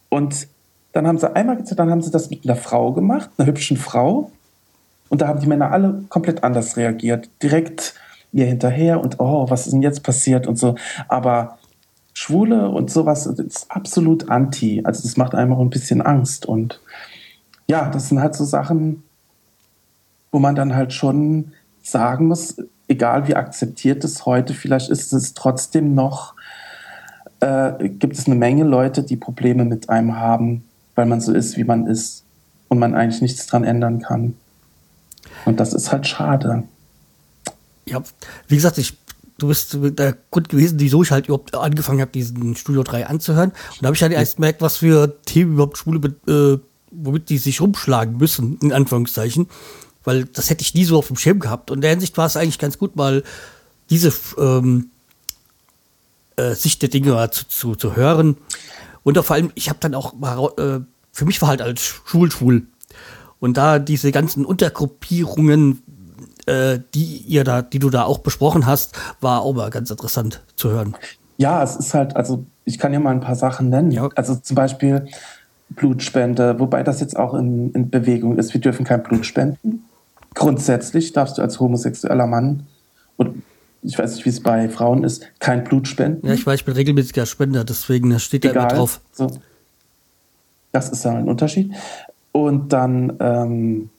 Und 0.10 0.48
dann 0.94 1.08
haben 1.08 1.20
sie 1.20 1.34
einmal 1.36 1.58
dann 1.64 1.92
haben 1.92 2.02
sie 2.02 2.12
das 2.12 2.32
mit 2.32 2.44
einer 2.46 2.56
Frau 2.56 2.92
gemacht, 2.94 3.30
einer 3.38 3.48
hübschen 3.48 3.78
Frau. 3.78 4.32
Und 5.12 5.20
da 5.20 5.28
haben 5.28 5.42
die 5.42 5.48
Männer 5.48 5.72
alle 5.72 6.06
komplett 6.08 6.42
anders 6.46 6.78
reagiert. 6.78 7.30
Direkt 7.44 7.96
ihr 8.32 8.46
hinterher 8.46 9.02
und 9.02 9.20
oh, 9.20 9.50
was 9.50 9.66
ist 9.66 9.74
denn 9.74 9.82
jetzt 9.82 10.04
passiert 10.04 10.48
und 10.48 10.58
so. 10.58 10.76
Aber 11.10 11.58
Schwule 12.14 12.70
und 12.70 12.90
sowas 12.90 13.26
ist 13.26 13.66
absolut 13.70 14.30
anti. 14.30 14.82
Also 14.86 15.04
das 15.04 15.18
macht 15.18 15.36
einem 15.36 15.52
auch 15.52 15.60
ein 15.60 15.70
bisschen 15.70 16.02
Angst. 16.02 16.46
Und 16.46 16.80
ja, 17.68 17.90
das 17.90 18.08
sind 18.08 18.22
halt 18.22 18.36
so 18.36 18.46
Sachen, 18.46 19.04
wo 20.32 20.40
man 20.40 20.56
dann 20.56 20.74
halt 20.74 20.94
schon 20.94 21.52
sagen 21.84 22.28
muss, 22.28 22.56
egal 22.88 23.28
wie 23.28 23.36
akzeptiert 23.36 24.06
es 24.06 24.26
heute 24.26 24.54
vielleicht 24.54 24.90
ist, 24.90 25.12
es 25.12 25.34
trotzdem 25.34 25.94
noch, 25.94 26.36
äh, 27.42 27.90
gibt 27.90 28.18
es 28.18 28.28
eine 28.28 28.36
Menge 28.36 28.64
Leute, 28.64 29.04
die 29.04 29.18
Probleme 29.18 29.66
mit 29.66 29.90
einem 29.90 30.16
haben, 30.16 30.64
weil 30.96 31.06
man 31.06 31.20
so 31.20 31.34
ist, 31.34 31.58
wie 31.58 31.66
man 31.66 31.86
ist 31.86 32.24
und 32.70 32.80
man 32.80 32.96
eigentlich 32.96 33.22
nichts 33.22 33.46
dran 33.46 33.66
ändern 33.66 34.00
kann. 34.00 34.36
Und 35.46 35.60
das 35.60 35.74
ist 35.74 35.92
halt 35.92 36.08
schade. 36.08 36.64
Ja, 37.86 38.02
wie 38.48 38.56
gesagt, 38.56 38.78
ich, 38.78 38.98
du 39.38 39.48
bist 39.48 39.76
der 39.82 40.18
Grund 40.30 40.50
gewesen, 40.50 40.80
wieso 40.80 41.04
ich 41.04 41.12
halt 41.12 41.26
überhaupt 41.26 41.56
angefangen 41.56 42.02
habe, 42.02 42.12
diesen 42.12 42.56
Studio 42.56 42.84
3 42.84 43.08
anzuhören. 43.08 43.50
Und 43.50 43.82
da 43.82 43.88
habe 43.88 43.96
ich 43.96 44.04
halt 44.04 44.14
erst 44.14 44.36
gemerkt, 44.36 44.62
was 44.62 44.78
für 44.78 45.22
Themen 45.26 45.54
überhaupt 45.54 45.78
Schwule, 45.78 46.16
äh, 46.28 46.60
womit 46.92 47.30
die 47.30 47.38
sich 47.38 47.62
rumschlagen 47.62 48.18
müssen, 48.18 48.58
in 48.62 48.72
Anführungszeichen. 48.72 49.48
Weil 50.04 50.26
das 50.26 50.50
hätte 50.50 50.62
ich 50.62 50.74
nie 50.74 50.86
so 50.86 50.98
auf 50.98 51.08
dem 51.08 51.18
Schirm 51.18 51.40
gehabt. 51.40 51.72
Und 51.72 51.78
in 51.78 51.82
der 51.82 51.92
Hinsicht 51.92 52.18
war 52.18 52.26
es 52.26 52.38
eigentlich 52.38 52.60
ganz 52.60 52.78
gut, 52.78 52.96
mal 52.96 53.24
diese 53.90 54.14
ähm, 54.38 54.90
äh, 56.38 56.56
Sicht 56.56 56.82
der 56.82 56.90
Dinge 56.90 57.30
zu, 57.32 57.48
zu, 57.48 57.76
zu 57.76 57.96
hören. 57.96 58.38
Und 59.04 59.18
vor 59.18 59.36
allem, 59.36 59.52
ich 59.56 59.70
habe 59.70 59.80
dann 59.80 59.96
auch 59.96 60.14
mal, 60.14 60.38
äh, 60.58 60.80
für 61.12 61.26
mich 61.26 61.42
war 61.42 61.50
halt 61.50 61.62
als 61.62 61.82
Schulschwul. 62.06 62.68
Und 63.42 63.58
da 63.58 63.80
diese 63.80 64.12
ganzen 64.12 64.46
Untergruppierungen, 64.46 65.82
äh, 66.46 66.80
die 66.94 67.18
ihr 67.28 67.44
da, 67.44 67.62
die 67.62 67.80
du 67.80 67.90
da 67.90 68.04
auch 68.04 68.20
besprochen 68.20 68.66
hast, 68.68 68.98
war 69.20 69.42
auch 69.42 69.54
mal 69.54 69.72
ganz 69.72 69.90
interessant 69.90 70.42
zu 70.56 70.70
hören. 70.70 70.96
Ja, 71.38 71.64
es 71.64 71.76
ist 71.76 71.94
halt, 71.96 72.16
also 72.16 72.46
ich 72.66 72.78
kann 72.78 72.94
ja 72.94 73.00
mal 73.00 73.10
ein 73.10 73.20
paar 73.20 73.36
Sachen 73.36 73.70
nennen. 73.70 73.92
Ja. 73.92 74.10
Also 74.16 74.36
zum 74.36 74.56
Beispiel 74.56 75.08
Blutspende, 75.72 76.60
wobei 76.60 76.84
das 76.84 77.00
jetzt 77.02 77.18
auch 77.18 77.34
in, 77.34 77.72
in 77.72 77.90
Bewegung 77.90 78.38
ist. 78.38 78.54
Wir 78.54 78.62
dürfen 78.62 78.86
kein 78.86 79.02
Blut 79.02 79.26
spenden. 79.26 79.86
Grundsätzlich 80.36 81.12
darfst 81.12 81.40
du 81.40 81.42
als 81.42 81.60
homosexueller 81.60 82.28
Mann 82.28 82.68
und 83.18 83.42
ich 83.82 83.98
weiß 83.98 84.16
nicht, 84.16 84.26
wie 84.26 84.30
es 84.30 84.42
bei 84.42 84.70
Frauen 84.70 85.04
ist, 85.04 85.26
kein 85.40 85.64
Blut 85.64 85.88
spenden. 85.88 86.28
Ja, 86.28 86.34
ich 86.34 86.46
weiß, 86.46 86.60
ich 86.60 86.66
bin 86.66 86.76
regelmäßiger 86.76 87.26
Spender, 87.26 87.64
deswegen 87.64 88.18
steht 88.20 88.46
da 88.46 88.52
immer 88.52 88.68
drauf. 88.68 89.02
So. 89.12 89.32
Das 90.72 90.90
ist 90.90 91.04
dann 91.04 91.18
ein 91.18 91.28
Unterschied. 91.28 91.74
Und 92.32 92.74
dann, 92.74 93.18
ähm, 93.20 93.90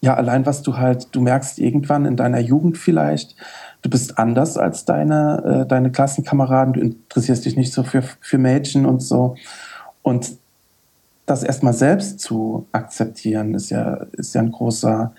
ja, 0.00 0.14
allein 0.14 0.46
was 0.46 0.62
du 0.62 0.76
halt, 0.76 1.08
du 1.12 1.20
merkst 1.20 1.58
irgendwann 1.58 2.04
in 2.06 2.16
deiner 2.16 2.40
Jugend 2.40 2.78
vielleicht, 2.78 3.36
du 3.82 3.90
bist 3.90 4.18
anders 4.18 4.56
als 4.56 4.84
deine, 4.84 5.62
äh, 5.62 5.66
deine 5.66 5.90
Klassenkameraden, 5.90 6.72
du 6.74 6.80
interessierst 6.80 7.44
dich 7.44 7.56
nicht 7.56 7.72
so 7.72 7.82
für, 7.82 8.02
für 8.20 8.38
Mädchen 8.38 8.86
und 8.86 9.00
so. 9.00 9.36
Und 10.02 10.36
das 11.26 11.42
erstmal 11.42 11.72
selbst 11.72 12.20
zu 12.20 12.66
akzeptieren, 12.72 13.54
ist 13.54 13.70
ja, 13.70 13.94
ist 14.12 14.34
ja 14.34 14.42
ein 14.42 14.52
großer, 14.52 15.12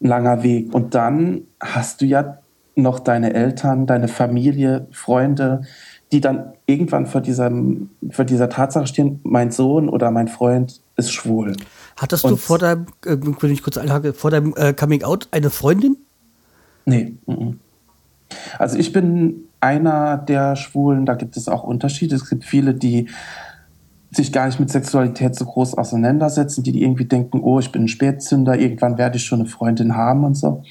langer 0.00 0.42
Weg. 0.42 0.74
Und 0.74 0.94
dann 0.94 1.42
hast 1.60 2.00
du 2.00 2.06
ja 2.06 2.38
noch 2.74 3.00
deine 3.00 3.34
Eltern, 3.34 3.86
deine 3.86 4.08
Familie, 4.08 4.86
Freunde, 4.92 5.62
die 6.12 6.20
dann 6.20 6.52
irgendwann 6.66 7.06
vor, 7.06 7.20
diesem, 7.20 7.90
vor 8.10 8.24
dieser 8.24 8.48
Tatsache 8.48 8.86
stehen, 8.86 9.20
mein 9.22 9.50
Sohn 9.50 9.88
oder 9.88 10.10
mein 10.10 10.28
Freund 10.28 10.80
ist 11.00 11.12
schwul. 11.12 11.56
Hattest 11.96 12.24
Und 12.24 12.32
du 12.32 12.36
vor 12.36 12.58
deinem, 12.58 12.86
äh, 13.04 13.16
wenn 13.20 13.50
ich 13.50 13.62
kurz 13.62 13.76
einhake, 13.76 14.12
vor 14.12 14.30
deinem 14.30 14.54
äh, 14.56 14.72
Coming 14.72 15.02
Out 15.02 15.28
eine 15.32 15.50
Freundin? 15.50 15.96
Nee. 16.86 17.14
M 17.26 17.60
Also 18.58 18.78
ich 18.78 18.92
bin 18.92 19.44
einer 19.60 20.16
der 20.16 20.56
Schwulen, 20.56 21.04
da 21.04 21.14
gibt 21.14 21.36
es 21.36 21.48
auch 21.48 21.62
Unterschiede. 21.64 22.16
Es 22.16 22.28
gibt 22.28 22.44
viele, 22.44 22.74
die 22.74 23.08
sich 24.12 24.32
gar 24.32 24.46
nicht 24.46 24.58
mit 24.58 24.70
Sexualität 24.70 25.36
so 25.36 25.44
groß 25.44 25.74
auseinandersetzen, 25.74 26.62
die, 26.62 26.72
die 26.72 26.82
irgendwie 26.82 27.04
denken, 27.04 27.40
oh, 27.40 27.60
ich 27.60 27.70
bin 27.70 27.82
ein 27.82 27.88
Spätzünder, 27.88 28.58
irgendwann 28.58 28.98
werde 28.98 29.18
ich 29.18 29.24
schon 29.24 29.40
eine 29.40 29.48
Freundin 29.48 29.94
haben 29.94 30.24
und 30.24 30.34
so. 30.34 30.62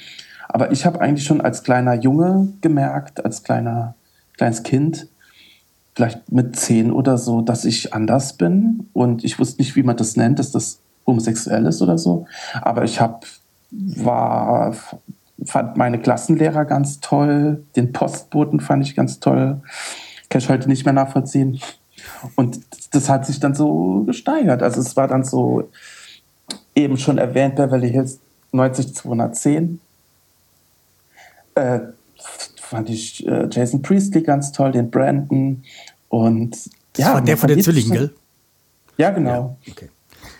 Aber 0.49 0.71
ich 0.71 0.85
habe 0.85 0.99
eigentlich 0.99 1.25
schon 1.25 1.41
als 1.41 1.63
kleiner 1.63 1.93
Junge 1.93 2.49
gemerkt, 2.61 3.23
als 3.23 3.43
kleiner, 3.43 3.95
kleines 4.35 4.63
Kind, 4.63 5.07
vielleicht 5.99 6.31
mit 6.31 6.55
zehn 6.55 6.93
oder 6.93 7.17
so, 7.17 7.41
dass 7.41 7.65
ich 7.65 7.93
anders 7.93 8.31
bin. 8.31 8.87
Und 8.93 9.25
ich 9.25 9.37
wusste 9.37 9.61
nicht, 9.61 9.75
wie 9.75 9.83
man 9.83 9.97
das 9.97 10.15
nennt, 10.15 10.39
dass 10.39 10.49
das 10.49 10.79
homosexuell 11.05 11.65
ist 11.65 11.81
oder 11.81 11.97
so. 11.97 12.25
Aber 12.61 12.85
ich 12.85 13.01
habe, 13.01 13.19
war, 13.69 14.73
fand 15.43 15.75
meine 15.75 15.99
Klassenlehrer 15.99 16.63
ganz 16.63 17.01
toll, 17.01 17.65
den 17.75 17.91
Postboten 17.91 18.61
fand 18.61 18.87
ich 18.87 18.95
ganz 18.95 19.19
toll. 19.19 19.59
Kann 20.29 20.39
ich 20.39 20.47
heute 20.47 20.69
nicht 20.69 20.85
mehr 20.85 20.93
nachvollziehen. 20.93 21.59
Und 22.37 22.61
das 22.93 23.09
hat 23.09 23.25
sich 23.25 23.41
dann 23.41 23.53
so 23.53 24.05
gesteigert. 24.05 24.63
Also 24.63 24.79
es 24.79 24.95
war 24.95 25.09
dann 25.09 25.25
so, 25.25 25.69
eben 26.75 26.97
schon 26.97 27.17
erwähnt, 27.17 27.57
Beverly 27.57 27.89
Hills 27.91 28.21
90210 28.53 29.81
äh, 31.55 31.79
fand 32.69 32.89
ich 32.89 33.25
äh, 33.27 33.47
Jason 33.51 33.81
Priestley 33.81 34.21
ganz 34.21 34.51
toll, 34.51 34.71
den 34.71 34.91
Brandon 34.91 35.63
und 36.07 36.51
das 36.93 37.05
ja, 37.05 37.13
war 37.15 37.21
der 37.21 37.35
von 37.35 37.47
den 37.49 37.61
Zwillingen, 37.63 37.91
gell? 37.91 38.13
Ja, 38.97 39.09
genau. 39.09 39.57
Ja, 39.65 39.71
okay. 39.71 39.89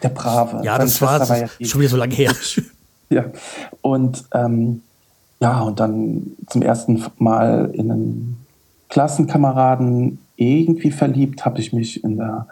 Der 0.04 0.10
Brave. 0.10 0.64
Ja, 0.64 0.78
das 0.78 1.02
war, 1.02 1.28
war 1.28 1.38
ja 1.38 1.48
schon 1.62 1.82
wieder 1.82 1.90
so 1.90 1.98
lange 1.98 2.14
her. 2.14 2.32
ja. 3.10 3.26
Und 3.82 4.26
ähm, 4.34 4.82
ja, 5.40 5.62
und 5.62 5.80
dann 5.80 6.36
zum 6.48 6.62
ersten 6.62 7.04
Mal 7.18 7.72
in 7.74 7.92
einen 7.92 8.46
Klassenkameraden 8.90 10.20
irgendwie 10.36 10.92
verliebt 10.92 11.46
habe 11.46 11.60
ich 11.60 11.74
mich 11.74 12.04
in 12.04 12.18
der 12.18 12.48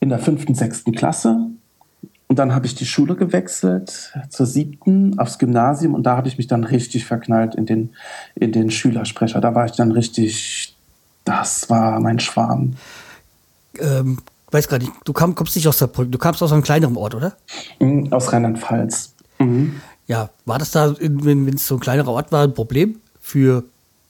in 0.00 0.08
der 0.08 0.18
fünften, 0.18 0.54
sechsten 0.54 0.92
Klasse 0.92 1.48
und 2.32 2.38
dann 2.38 2.54
habe 2.54 2.64
ich 2.64 2.74
die 2.74 2.86
Schule 2.86 3.14
gewechselt 3.14 4.10
zur 4.30 4.46
siebten 4.46 5.18
aufs 5.18 5.38
Gymnasium 5.38 5.92
und 5.92 6.04
da 6.04 6.16
habe 6.16 6.28
ich 6.28 6.38
mich 6.38 6.46
dann 6.46 6.64
richtig 6.64 7.04
verknallt 7.04 7.54
in 7.54 7.66
den, 7.66 7.90
in 8.34 8.52
den 8.52 8.70
Schülersprecher. 8.70 9.38
Da 9.42 9.54
war 9.54 9.66
ich 9.66 9.72
dann 9.72 9.92
richtig, 9.92 10.74
das 11.26 11.68
war 11.68 12.00
mein 12.00 12.20
Schwarm. 12.20 12.76
Ähm, 13.78 14.16
weiß 14.50 14.66
gar 14.68 14.78
nicht, 14.78 14.92
du 15.04 15.12
komm, 15.12 15.34
kommst 15.34 15.56
nicht 15.56 15.68
aus 15.68 15.76
der 15.76 15.88
du 15.88 16.16
kamst 16.16 16.42
aus 16.42 16.52
einem 16.52 16.62
kleineren 16.62 16.96
Ort, 16.96 17.14
oder? 17.14 17.34
Mhm, 17.80 18.10
aus 18.14 18.32
Rheinland-Pfalz. 18.32 19.12
Mhm. 19.38 19.82
Ja, 20.06 20.30
war 20.46 20.58
das 20.58 20.70
da, 20.70 20.94
wenn 20.98 21.46
es 21.48 21.66
so 21.66 21.74
ein 21.74 21.80
kleinerer 21.80 22.12
Ort 22.12 22.32
war, 22.32 22.44
ein 22.44 22.54
Problem 22.54 22.96
für 23.20 23.64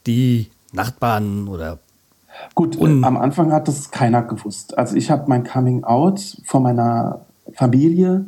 die 0.07 0.49
Nachbarn 0.71 1.49
oder 1.49 1.81
Gut, 2.55 2.81
am 2.81 3.17
Anfang 3.17 3.53
hat 3.53 3.67
das 3.67 3.91
keiner 3.91 4.23
gewusst. 4.23 4.79
Also 4.79 4.95
ich 4.95 5.11
habe 5.11 5.25
mein 5.27 5.43
Coming 5.43 5.83
Out 5.83 6.39
vor 6.45 6.61
meiner 6.61 7.27
Familie 7.55 8.27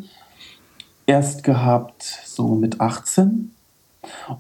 erst 1.06 1.44
gehabt, 1.44 2.02
so 2.24 2.54
mit 2.54 2.80
18. 2.80 3.50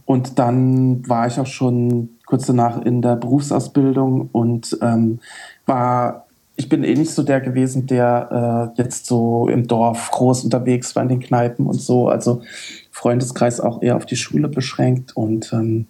Und 0.04 0.38
dann 0.38 1.08
war 1.08 1.26
ich 1.26 1.38
auch 1.38 1.46
schon 1.46 2.10
kurz 2.26 2.46
danach 2.46 2.82
in 2.82 3.02
der 3.02 3.16
Berufsausbildung 3.16 4.28
und 4.32 4.78
ähm, 4.82 5.20
war, 5.66 6.26
ich 6.56 6.68
bin 6.68 6.84
eh 6.84 6.94
nicht 6.94 7.10
so 7.10 7.22
der 7.22 7.40
gewesen, 7.40 7.86
der 7.86 8.72
äh, 8.76 8.80
jetzt 8.80 9.06
so 9.06 9.48
im 9.48 9.66
Dorf 9.66 10.10
groß 10.10 10.44
unterwegs 10.44 10.94
war 10.96 11.02
in 11.02 11.08
den 11.08 11.20
Kneipen 11.20 11.66
und 11.66 11.80
so. 11.80 12.08
Also 12.08 12.42
Freundeskreis 12.90 13.60
auch 13.60 13.82
eher 13.82 13.96
auf 13.96 14.06
die 14.06 14.16
Schule 14.16 14.48
beschränkt 14.48 15.16
und 15.16 15.52
ähm, 15.52 15.86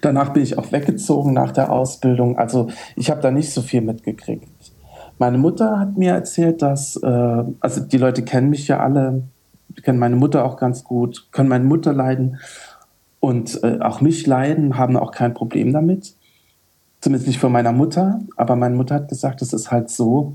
danach 0.00 0.32
bin 0.32 0.42
ich 0.42 0.58
auch 0.58 0.72
weggezogen 0.72 1.32
nach 1.32 1.52
der 1.52 1.72
Ausbildung. 1.72 2.38
Also 2.38 2.68
ich 2.96 3.10
habe 3.10 3.20
da 3.20 3.30
nicht 3.30 3.50
so 3.50 3.62
viel 3.62 3.80
mitgekriegt. 3.80 4.71
Meine 5.18 5.38
Mutter 5.38 5.78
hat 5.78 5.96
mir 5.96 6.12
erzählt, 6.12 6.62
dass, 6.62 6.96
äh, 6.96 7.44
also 7.60 7.80
die 7.80 7.98
Leute 7.98 8.22
kennen 8.22 8.50
mich 8.50 8.68
ja 8.68 8.80
alle, 8.80 9.22
kennen 9.82 9.98
meine 9.98 10.16
Mutter 10.16 10.44
auch 10.44 10.56
ganz 10.56 10.84
gut, 10.84 11.28
können 11.32 11.48
meine 11.48 11.64
Mutter 11.64 11.92
leiden 11.92 12.38
und 13.20 13.62
äh, 13.62 13.78
auch 13.80 14.00
mich 14.00 14.26
leiden, 14.26 14.76
haben 14.76 14.96
auch 14.96 15.12
kein 15.12 15.34
Problem 15.34 15.72
damit. 15.72 16.14
Zumindest 17.00 17.26
nicht 17.26 17.40
von 17.40 17.52
meiner 17.52 17.72
Mutter, 17.72 18.20
aber 18.36 18.56
meine 18.56 18.74
Mutter 18.74 18.96
hat 18.96 19.08
gesagt, 19.08 19.42
es 19.42 19.52
ist 19.52 19.70
halt 19.70 19.90
so, 19.90 20.34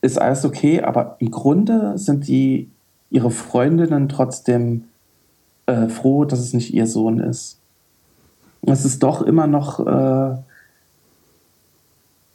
ist 0.00 0.20
alles 0.20 0.44
okay, 0.44 0.82
aber 0.82 1.16
im 1.18 1.30
Grunde 1.30 1.98
sind 1.98 2.28
die 2.28 2.70
ihre 3.10 3.30
Freundinnen 3.30 4.08
trotzdem 4.08 4.84
äh, 5.66 5.88
froh, 5.88 6.24
dass 6.24 6.40
es 6.40 6.54
nicht 6.54 6.72
ihr 6.72 6.86
Sohn 6.86 7.18
ist. 7.18 7.58
Es 8.62 8.84
ist 8.84 9.02
doch 9.02 9.22
immer 9.22 9.46
noch 9.46 9.80
äh, 9.80 10.36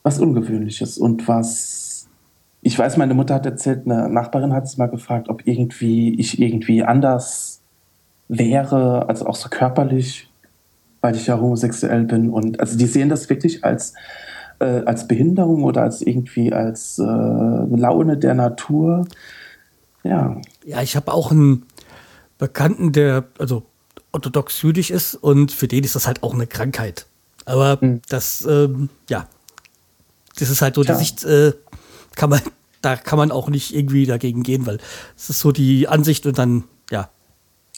was 0.06 0.20
Ungewöhnliches 0.20 1.00
und 1.00 1.28
was. 1.28 2.08
Ich 2.62 2.78
weiß, 2.78 2.98
meine 2.98 3.16
Mutter 3.16 3.34
hat 3.34 3.46
erzählt, 3.46 3.86
eine 3.86 4.08
Nachbarin 4.08 4.54
hat 4.54 4.66
es 4.66 4.78
mal 4.78 4.86
gefragt, 4.86 5.30
ob 5.30 5.46
irgendwie 5.48 6.18
ich 6.20 6.40
irgendwie 6.40 6.84
anders 6.84 7.62
wäre, 8.28 9.10
also 9.10 9.26
auch 9.26 9.36
so 9.36 9.50
körperlich, 9.50 10.30
weil 11.02 11.16
ich 11.16 11.28
ja 11.28 11.40
homosexuell 11.40 12.04
bin. 12.04 12.30
Und 12.30 12.60
also 12.60 12.78
die 12.78 12.86
sehen 12.86 13.10
das 13.10 13.30
wirklich 13.30 13.64
als, 13.64 13.94
äh, 14.60 14.82
als 14.86 15.08
Behinderung 15.08 15.64
oder 15.64 15.82
als 15.82 16.02
irgendwie 16.02 16.54
als 16.54 17.00
äh, 17.00 17.04
Laune 17.04 18.18
der 18.18 18.36
Natur. 18.36 19.08
Ja. 20.04 20.40
Ja, 20.66 20.82
ich 20.82 20.96
habe 20.96 21.14
auch 21.14 21.32
einen 21.32 21.66
Bekannten, 22.38 22.92
der 22.92 23.26
also 23.40 23.64
orthodox 24.12 24.62
jüdisch 24.62 24.92
ist 24.92 25.16
und 25.16 25.52
für 25.52 25.68
den 25.68 25.84
ist 25.84 25.96
das 25.96 26.06
halt 26.06 26.22
auch 26.22 26.34
eine 26.34 26.48
Krankheit. 26.48 27.08
Aber 27.46 27.78
mhm. 27.82 28.02
das, 28.10 28.48
ähm, 28.50 28.90
ja, 29.10 29.28
das 30.40 30.50
ist 30.50 30.62
halt 30.62 30.76
so 30.76 30.84
die 30.84 30.94
Sicht, 30.94 31.24
äh, 31.24 31.54
kann 32.16 32.30
man, 32.30 32.42
da 32.82 32.96
kann 32.96 33.18
man 33.18 33.32
auch 33.32 33.50
nicht 33.50 33.76
irgendwie 33.76 34.06
dagegen 34.06 34.44
gehen, 34.44 34.66
weil 34.66 34.80
es 35.18 35.30
ist 35.30 35.40
so 35.40 35.52
die 35.52 35.88
Ansicht 35.88 36.26
und 36.26 36.38
dann, 36.38 36.64
ja. 36.92 37.10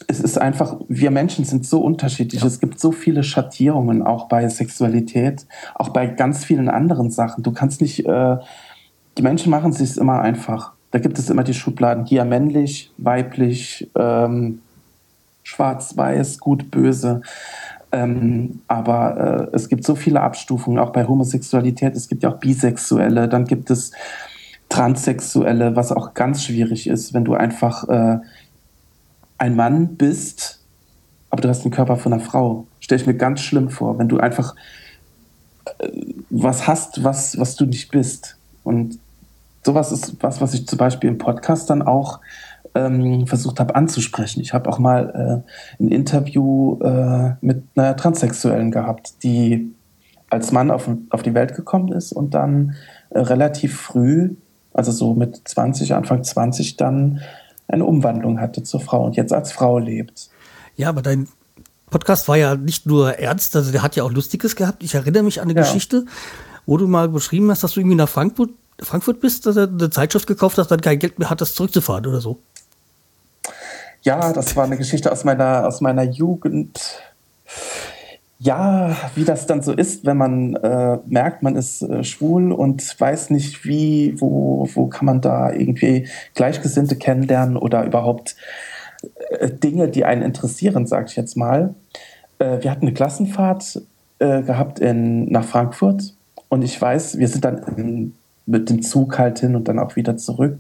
Es 0.08 0.20
ist 0.20 0.38
einfach, 0.38 0.76
wir 0.90 1.10
Menschen 1.10 1.44
sind 1.44 1.66
so 1.66 1.82
unterschiedlich. 1.82 2.42
Ja. 2.42 2.48
Es 2.48 2.60
gibt 2.60 2.80
so 2.80 2.92
viele 2.92 3.24
Schattierungen 3.24 4.04
auch 4.04 4.28
bei 4.28 4.48
Sexualität, 4.48 5.48
auch 5.74 5.90
bei 5.90 6.06
ganz 6.06 6.46
vielen 6.46 6.70
anderen 6.70 7.10
Sachen. 7.10 7.44
Du 7.44 7.52
kannst 7.52 7.82
nicht, 7.82 8.06
äh, 8.06 8.38
die 9.18 9.22
Menschen 9.24 9.50
machen 9.50 9.72
es 9.72 9.80
sich 9.80 9.98
immer 9.98 10.22
einfach. 10.22 10.74
Da 10.92 11.00
gibt 11.00 11.18
es 11.18 11.30
immer 11.30 11.44
die 11.44 11.54
Schubladen, 11.54 12.06
hier 12.06 12.26
männlich, 12.26 12.92
weiblich, 12.98 13.90
ähm, 13.96 14.62
schwarz-weiß, 15.44 16.40
gut, 16.40 16.70
böse. 16.70 17.22
Ähm, 17.98 18.62
aber 18.68 19.50
äh, 19.52 19.56
es 19.56 19.70
gibt 19.70 19.84
so 19.84 19.96
viele 19.96 20.22
Abstufungen, 20.22 20.78
auch 20.78 20.92
bei 20.92 21.08
Homosexualität. 21.08 21.96
Es 21.96 22.08
gibt 22.08 22.22
ja 22.22 22.30
auch 22.30 22.38
Bisexuelle, 22.38 23.28
dann 23.28 23.46
gibt 23.46 23.72
es 23.72 23.92
Transsexuelle, 24.70 25.76
was 25.76 25.92
auch 25.92 26.14
ganz 26.14 26.44
schwierig 26.44 26.88
ist, 26.88 27.16
wenn 27.16 27.26
du 27.26 27.34
einfach 27.34 27.88
äh, 27.90 28.20
ein 29.40 29.56
Mann 29.56 29.96
bist, 29.96 30.64
aber 31.32 31.42
du 31.42 31.50
hast 31.50 31.64
den 31.64 31.72
Körper 31.72 31.98
von 31.98 32.14
einer 32.14 32.22
Frau. 32.22 32.68
Stelle 32.80 33.02
ich 33.02 33.08
mir 33.08 33.16
ganz 33.16 33.40
schlimm 33.40 33.70
vor, 33.70 33.98
wenn 33.98 34.10
du 34.10 34.20
einfach 34.20 34.56
äh, 35.80 35.90
was 36.30 36.68
hast, 36.68 37.04
was, 37.04 37.40
was 37.40 37.56
du 37.56 37.66
nicht 37.66 37.90
bist. 37.90 38.38
Und 38.64 39.00
sowas 39.66 39.92
ist 39.92 40.18
was, 40.22 40.40
was 40.40 40.54
ich 40.54 40.68
zum 40.68 40.78
Beispiel 40.78 41.10
im 41.10 41.18
Podcast 41.18 41.70
dann 41.72 41.82
auch 41.82 42.20
ähm, 42.78 43.28
versucht 43.28 43.60
habe 43.60 43.76
anzusprechen. 43.76 44.42
Ich 44.42 44.54
habe 44.54 44.70
auch 44.70 44.80
mal 44.80 45.44
äh, 45.80 45.84
ein 45.84 45.90
Interview 45.90 46.80
äh, 46.82 47.36
mit 47.42 47.64
einer 47.76 47.96
Transsexuellen 47.96 48.72
gehabt, 48.72 49.24
die 49.24 49.74
als 50.30 50.52
Mann 50.52 50.72
auf, 50.72 50.90
auf 51.10 51.24
die 51.24 51.34
Welt 51.34 51.56
gekommen 51.56 51.92
ist 51.92 52.12
und 52.12 52.34
dann 52.34 52.76
äh, 53.10 53.20
relativ 53.20 53.80
früh, 53.80 54.36
also 54.74 54.92
so 54.92 55.14
mit 55.14 55.42
20, 55.48 55.94
Anfang 55.94 56.24
20, 56.24 56.78
dann 56.78 57.22
eine 57.68 57.86
Umwandlung 57.86 58.40
hatte 58.40 58.64
zur 58.64 58.80
Frau 58.80 59.06
und 59.06 59.16
jetzt 59.16 59.34
als 59.34 59.52
Frau 59.52 59.80
lebt. 59.80 60.30
Ja, 60.76 60.90
aber 60.90 61.02
dein 61.02 61.28
Podcast 61.90 62.28
war 62.28 62.38
ja 62.38 62.56
nicht 62.56 62.86
nur 62.86 63.14
ernst, 63.14 63.56
also 63.56 63.72
der 63.72 63.82
hat 63.82 63.96
ja 63.96 64.04
auch 64.04 64.12
Lustiges 64.12 64.56
gehabt. 64.56 64.84
Ich 64.84 64.94
erinnere 64.94 65.24
mich 65.24 65.42
an 65.42 65.50
eine 65.50 65.58
ja. 65.58 65.66
Geschichte, 65.66 66.06
wo 66.66 66.78
du 66.78 66.88
mal 66.88 67.10
beschrieben 67.10 67.50
hast, 67.50 67.64
dass 67.64 67.74
du 67.74 67.80
irgendwie 67.80 67.96
nach 67.96 68.10
Frankfurt, 68.10 68.52
Frankfurt 68.80 69.22
bist, 69.22 69.46
dass 69.46 69.56
er 69.56 69.68
eine 69.68 69.90
Zeitschrift 69.90 70.28
gekauft 70.28 70.58
hast, 70.58 70.70
dann 70.70 70.82
kein 70.82 71.00
Geld 71.00 71.18
mehr 71.18 71.30
hat, 71.30 71.42
das 71.42 71.56
zurückzufahren 71.56 72.06
oder 72.06 72.22
so. 72.22 72.42
Ja, 74.08 74.32
das 74.32 74.56
war 74.56 74.64
eine 74.64 74.78
Geschichte 74.78 75.12
aus 75.12 75.26
meiner, 75.26 75.68
aus 75.68 75.82
meiner 75.82 76.04
Jugend. 76.04 76.80
Ja, 78.40 78.96
wie 79.16 79.26
das 79.26 79.48
dann 79.48 79.62
so 79.62 79.74
ist, 79.74 80.06
wenn 80.06 80.16
man 80.16 80.56
äh, 80.56 81.00
merkt, 81.08 81.44
man 81.44 81.58
ist 81.58 81.82
äh, 81.82 82.06
schwul 82.06 82.54
und 82.54 82.98
weiß 82.98 83.32
nicht, 83.32 83.66
wie, 83.66 84.16
wo, 84.22 84.70
wo 84.74 84.88
kann 84.88 85.08
man 85.08 85.20
da 85.20 85.52
irgendwie 85.52 86.08
Gleichgesinnte 86.36 86.96
kennenlernen 86.96 87.58
oder 87.58 87.84
überhaupt 87.84 88.38
äh, 89.40 89.50
Dinge, 89.50 89.90
die 89.90 90.06
einen 90.06 90.22
interessieren, 90.22 90.88
sag 90.88 91.10
ich 91.10 91.18
jetzt 91.18 91.36
mal. 91.36 91.76
Äh, 92.40 92.64
wir 92.64 92.72
hatten 92.72 92.86
eine 92.86 92.94
Klassenfahrt 92.94 93.82
äh, 94.20 94.42
gehabt 94.42 94.80
in, 94.80 95.30
nach 95.30 95.44
Frankfurt 95.44 96.14
und 96.48 96.62
ich 96.62 96.82
weiß, 96.82 97.18
wir 97.18 97.28
sind 97.28 97.44
dann 97.44 97.62
in, 97.76 98.16
mit 98.46 98.70
dem 98.70 98.84
Zug 98.84 99.20
halt 99.20 99.40
hin 99.40 99.58
und 99.58 99.68
dann 99.68 99.80
auch 99.80 99.98
wieder 99.98 100.16
zurück. 100.16 100.60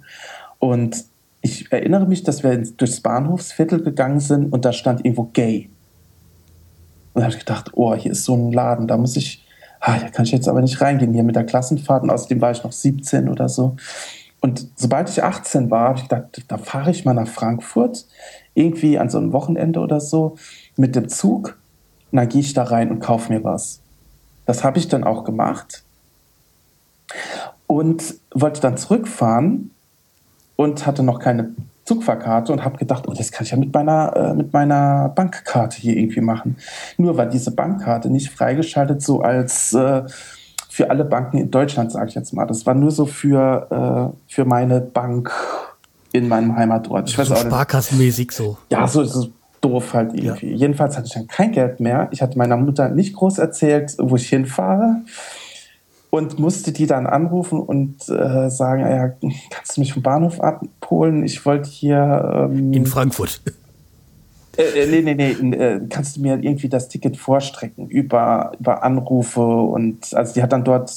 Und 0.59 1.05
ich 1.47 1.71
erinnere 1.71 2.05
mich, 2.05 2.23
dass 2.23 2.43
wir 2.43 2.57
durchs 2.57 2.99
Bahnhofsviertel 2.99 3.81
gegangen 3.81 4.19
sind 4.19 4.51
und 4.51 4.65
da 4.65 4.73
stand 4.73 5.05
irgendwo 5.05 5.23
gay. 5.23 5.69
Und 7.13 7.21
da 7.21 7.23
habe 7.23 7.33
ich 7.33 7.39
gedacht, 7.39 7.71
oh, 7.73 7.95
hier 7.95 8.11
ist 8.11 8.25
so 8.25 8.35
ein 8.35 8.51
Laden, 8.51 8.87
da 8.87 8.97
muss 8.97 9.15
ich, 9.15 9.45
ah, 9.79 9.97
da 9.97 10.09
kann 10.09 10.25
ich 10.25 10.31
jetzt 10.31 10.47
aber 10.47 10.61
nicht 10.61 10.81
reingehen, 10.81 11.13
hier 11.13 11.23
mit 11.23 11.35
der 11.35 11.45
Klassenfahrt. 11.45 12.03
Und 12.03 12.09
außerdem 12.09 12.41
war 12.41 12.51
ich 12.51 12.63
noch 12.63 12.71
17 12.71 13.29
oder 13.29 13.49
so. 13.49 13.75
Und 14.39 14.67
sobald 14.75 15.09
ich 15.09 15.23
18 15.23 15.71
war, 15.71 15.89
habe 15.89 15.97
ich 15.97 16.03
gedacht, 16.03 16.43
da 16.47 16.57
fahre 16.57 16.91
ich 16.91 17.05
mal 17.05 17.13
nach 17.13 17.27
Frankfurt, 17.27 18.05
irgendwie 18.53 18.99
an 18.99 19.09
so 19.09 19.17
einem 19.17 19.33
Wochenende 19.33 19.79
oder 19.79 19.99
so, 19.99 20.35
mit 20.75 20.95
dem 20.95 21.09
Zug. 21.09 21.57
Und 22.11 22.17
dann 22.17 22.29
gehe 22.29 22.41
ich 22.41 22.53
da 22.53 22.63
rein 22.63 22.91
und 22.91 22.99
kaufe 22.99 23.33
mir 23.33 23.43
was. 23.43 23.79
Das 24.45 24.63
habe 24.63 24.77
ich 24.77 24.87
dann 24.87 25.03
auch 25.03 25.23
gemacht. 25.23 25.83
Und 27.65 28.15
wollte 28.33 28.61
dann 28.61 28.77
zurückfahren 28.77 29.71
und 30.57 30.85
hatte 30.85 31.03
noch 31.03 31.19
keine 31.19 31.51
Zugfahrkarte 31.85 32.51
und 32.51 32.65
habe 32.65 32.77
gedacht, 32.77 33.05
oh, 33.07 33.13
das 33.13 33.31
kann 33.31 33.45
ich 33.45 33.51
ja 33.51 33.57
mit 33.57 33.73
meiner, 33.73 34.13
äh, 34.13 34.33
mit 34.33 34.51
meiner 34.51 35.09
Bankkarte 35.15 35.77
hier 35.77 35.95
irgendwie 35.95 36.19
machen. 36.19 36.57
Nur 36.97 37.15
war 37.15 37.25
diese 37.25 37.51
Bankkarte 37.51 38.09
nicht 38.09 38.29
freigeschaltet, 38.29 39.01
so 39.01 39.21
als 39.21 39.73
äh, 39.73 40.03
für 40.69 40.89
alle 40.89 41.05
Banken 41.05 41.37
in 41.37 41.49
Deutschland, 41.49 41.93
sage 41.93 42.09
ich 42.09 42.15
jetzt 42.15 42.33
mal. 42.33 42.45
Das 42.45 42.65
war 42.65 42.73
nur 42.73 42.91
so 42.91 43.05
für, 43.05 44.13
äh, 44.27 44.33
für 44.33 44.43
meine 44.43 44.81
Bank 44.81 45.31
in 46.11 46.27
meinem 46.27 46.57
Heimatort. 46.57 47.09
Ich 47.09 47.17
weiß 47.17 47.29
so 47.29 47.35
auch 47.35 47.37
Sparkassenmäßig 47.37 48.31
so. 48.31 48.57
Ja, 48.69 48.85
so 48.85 49.01
ist 49.01 49.15
es 49.15 49.29
doof 49.61 49.93
halt 49.93 50.13
irgendwie. 50.13 50.51
Ja. 50.51 50.57
Jedenfalls 50.57 50.97
hatte 50.97 51.07
ich 51.07 51.13
dann 51.13 51.27
kein 51.27 51.51
Geld 51.51 51.79
mehr. 51.79 52.09
Ich 52.11 52.21
hatte 52.21 52.37
meiner 52.37 52.57
Mutter 52.57 52.89
nicht 52.89 53.15
groß 53.15 53.37
erzählt, 53.37 53.95
wo 53.97 54.15
ich 54.17 54.27
hinfahre 54.27 54.97
und 56.09 56.39
musste 56.39 56.71
die 56.71 56.87
dann 56.87 57.05
anrufen 57.05 57.59
und 57.59 58.07
äh, 58.09 58.49
sagen, 58.49 58.81
ja, 58.81 59.09
kannst 59.49 59.77
du 59.77 59.81
mich 59.81 59.93
vom 59.93 60.03
Bahnhof 60.03 60.39
abholen? 60.39 61.23
Ich 61.23 61.45
wollte 61.45 61.69
hier... 61.69 62.47
Ähm, 62.49 62.73
in 62.73 62.85
Frankfurt. 62.85 63.41
Äh, 64.57 64.83
äh, 64.83 65.01
nee, 65.01 65.13
nee, 65.13 65.35
nee, 65.39 65.55
äh, 65.55 65.81
kannst 65.89 66.17
du 66.17 66.21
mir 66.21 66.39
irgendwie 66.41 66.69
das 66.69 66.89
Ticket 66.89 67.17
vorstrecken 67.17 67.87
über, 67.87 68.53
über 68.59 68.83
Anrufe 68.83 69.41
und 69.41 70.13
also 70.13 70.33
die 70.33 70.41
hat 70.41 70.51
dann 70.51 70.63
dort 70.63 70.91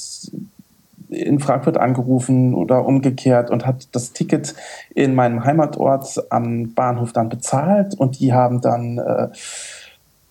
in 1.09 1.39
Frankfurt 1.39 1.77
angerufen 1.77 2.53
oder 2.53 2.85
umgekehrt 2.85 3.51
und 3.51 3.65
hat 3.65 3.89
das 3.91 4.13
Ticket 4.13 4.55
in 4.95 5.13
meinem 5.13 5.43
Heimatort 5.43 6.23
am 6.29 6.73
Bahnhof 6.73 7.11
dann 7.11 7.27
bezahlt 7.27 7.95
und 7.95 8.19
die 8.19 8.33
haben 8.33 8.61
dann 8.61 8.97
äh, 8.97 9.27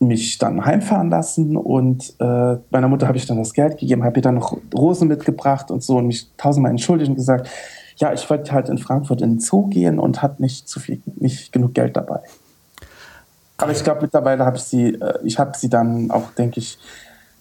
mich 0.00 0.38
dann 0.38 0.64
heimfahren 0.64 1.10
lassen 1.10 1.56
und 1.56 2.14
äh, 2.20 2.56
meiner 2.70 2.88
Mutter 2.88 3.06
habe 3.06 3.18
ich 3.18 3.26
dann 3.26 3.36
das 3.36 3.52
Geld 3.52 3.78
gegeben, 3.78 4.02
habe 4.02 4.18
ihr 4.18 4.22
dann 4.22 4.36
noch 4.36 4.56
Rosen 4.74 5.08
mitgebracht 5.08 5.70
und 5.70 5.82
so 5.82 5.98
und 5.98 6.06
mich 6.06 6.26
tausendmal 6.38 6.70
entschuldigt 6.70 7.10
und 7.10 7.16
gesagt, 7.16 7.50
ja, 7.96 8.12
ich 8.14 8.28
wollte 8.30 8.52
halt 8.52 8.70
in 8.70 8.78
Frankfurt 8.78 9.20
in 9.20 9.34
den 9.34 9.40
Zoo 9.40 9.66
gehen 9.66 9.98
und 9.98 10.22
hatte 10.22 10.40
nicht 10.40 10.66
zu 10.68 10.80
viel, 10.80 11.02
nicht 11.16 11.52
genug 11.52 11.74
Geld 11.74 11.96
dabei. 11.96 12.20
Aber 13.58 13.72
ich 13.72 13.84
glaube, 13.84 14.00
mittlerweile 14.00 14.46
habe 14.46 14.56
ich 14.56 14.62
sie, 14.62 14.94
äh, 14.94 15.18
ich 15.22 15.38
habe 15.38 15.52
sie 15.54 15.68
dann 15.68 16.10
auch, 16.10 16.30
denke 16.30 16.60
ich, 16.60 16.78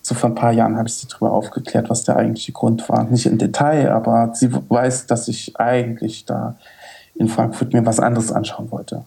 so 0.02 0.16
vor 0.16 0.30
ein 0.30 0.36
paar 0.36 0.52
Jahren 0.52 0.78
habe 0.78 0.90
ich 0.90 0.96
sie 0.96 1.08
darüber 1.08 1.32
aufgeklärt, 1.32 1.90
was 1.90 2.04
der 2.04 2.18
eigentliche 2.18 2.52
Grund 2.52 2.90
war. 2.90 3.06
Nicht 3.06 3.26
im 3.26 3.38
Detail, 3.38 3.92
aber 3.92 4.32
sie 4.34 4.52
weiß, 4.52 5.08
dass 5.08 5.30
ich 5.30 5.58
eigentlich 5.58 6.26
da 6.26 6.56
in 7.16 7.30
Frankfurt 7.30 7.74
mir 7.74 7.86
was 7.86 8.00
anderes 8.00 8.32
anschauen 8.32 8.70
wollte. 8.72 9.06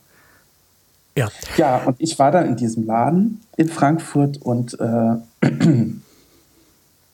Ja. 1.17 1.29
Ja, 1.57 1.79
und 1.85 1.97
ich 1.99 2.19
war 2.19 2.31
dann 2.31 2.47
in 2.47 2.57
diesem 2.57 2.87
Laden 2.87 3.41
in 3.57 3.69
Frankfurt 3.69 4.39
und 4.43 4.75
äh, 4.81 5.17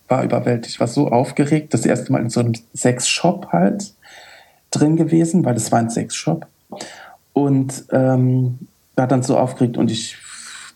war 0.08 0.24
überwältigt. 0.24 0.78
War 0.80 0.86
so 0.86 1.08
aufgeregt. 1.08 1.74
Das 1.74 1.84
erste 1.84 2.12
Mal 2.12 2.22
in 2.22 2.30
so 2.30 2.40
einem 2.40 2.54
Sexshop 2.74 3.48
halt 3.52 3.92
drin 4.70 4.96
gewesen, 4.96 5.44
weil 5.44 5.56
es 5.56 5.72
war 5.72 5.80
ein 5.80 5.90
Sexshop. 5.90 6.46
Und 7.32 7.84
ähm, 7.92 8.58
war 8.94 9.06
dann 9.06 9.22
so 9.22 9.36
aufgeregt 9.38 9.76
und 9.76 9.90
ich 9.90 10.16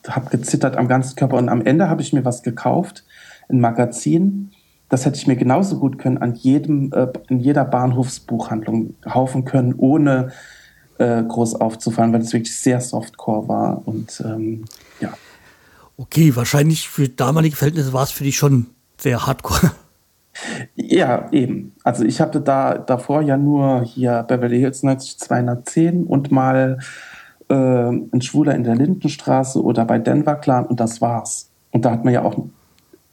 habe 0.09 0.31
gezittert 0.31 0.77
am 0.77 0.89
ganzen 0.89 1.17
Körper. 1.17 1.37
Und 1.37 1.49
am 1.49 1.65
Ende 1.65 1.89
habe 1.89 2.03
ich 2.03 2.13
mir 2.13 2.25
was 2.25 2.43
gekauft, 2.43 3.05
ein 3.49 3.61
Magazin. 3.61 4.51
Das 4.89 5.07
hätte 5.07 5.17
ich 5.17 5.27
mir 5.27 5.37
genauso 5.37 5.79
gut 5.79 5.99
können 5.99 6.19
an 6.19 6.35
jedem, 6.35 6.93
äh, 6.93 7.09
in 7.29 7.41
jeder 7.41 7.65
Bahnhofsbuchhandlung 7.65 8.95
kaufen 9.01 9.45
können, 9.45 9.75
ohne 9.77 10.33
äh, 11.03 11.25
groß 11.27 11.57
aufzufallen, 11.57 12.13
weil 12.13 12.21
es 12.21 12.33
wirklich 12.33 12.55
sehr 12.55 12.81
Softcore 12.81 13.49
war. 13.49 13.83
Und 13.85 14.23
ähm, 14.25 14.65
ja. 15.01 15.13
Okay, 15.97 16.35
wahrscheinlich 16.37 16.89
für 16.89 17.09
damalige 17.09 17.57
Verhältnisse 17.57 17.93
war 17.93 18.05
es 18.05 18.11
für 18.11 18.25
dich 18.25 18.37
schon 18.37 18.67
sehr 18.99 19.27
hardcore. 19.27 19.73
Ja, 20.75 21.31
eben. 21.31 21.75
Also 21.85 22.05
ich 22.05 22.19
hatte 22.19 22.41
da 22.41 22.79
davor 22.79 23.21
ja 23.21 23.37
nur 23.37 23.85
hier 23.85 24.23
Beverly 24.23 24.61
Hills 24.61 24.83
90210 24.83 26.07
und 26.07 26.33
mal 26.33 26.79
äh, 27.51 27.55
ein 27.55 28.23
Schwuler 28.23 28.55
in 28.55 28.65
der 28.65 28.75
Lindenstraße 28.75 29.63
oder 29.63 29.85
bei 29.85 29.99
Denver 29.99 30.37
Clan 30.37 30.65
und 30.65 30.81
das 30.81 31.03
war's. 31.03 31.51
Und 31.71 31.85
da 31.85 31.91
hat 31.91 32.07
man 32.07 32.15
ja 32.15 32.23
auch 32.23 32.47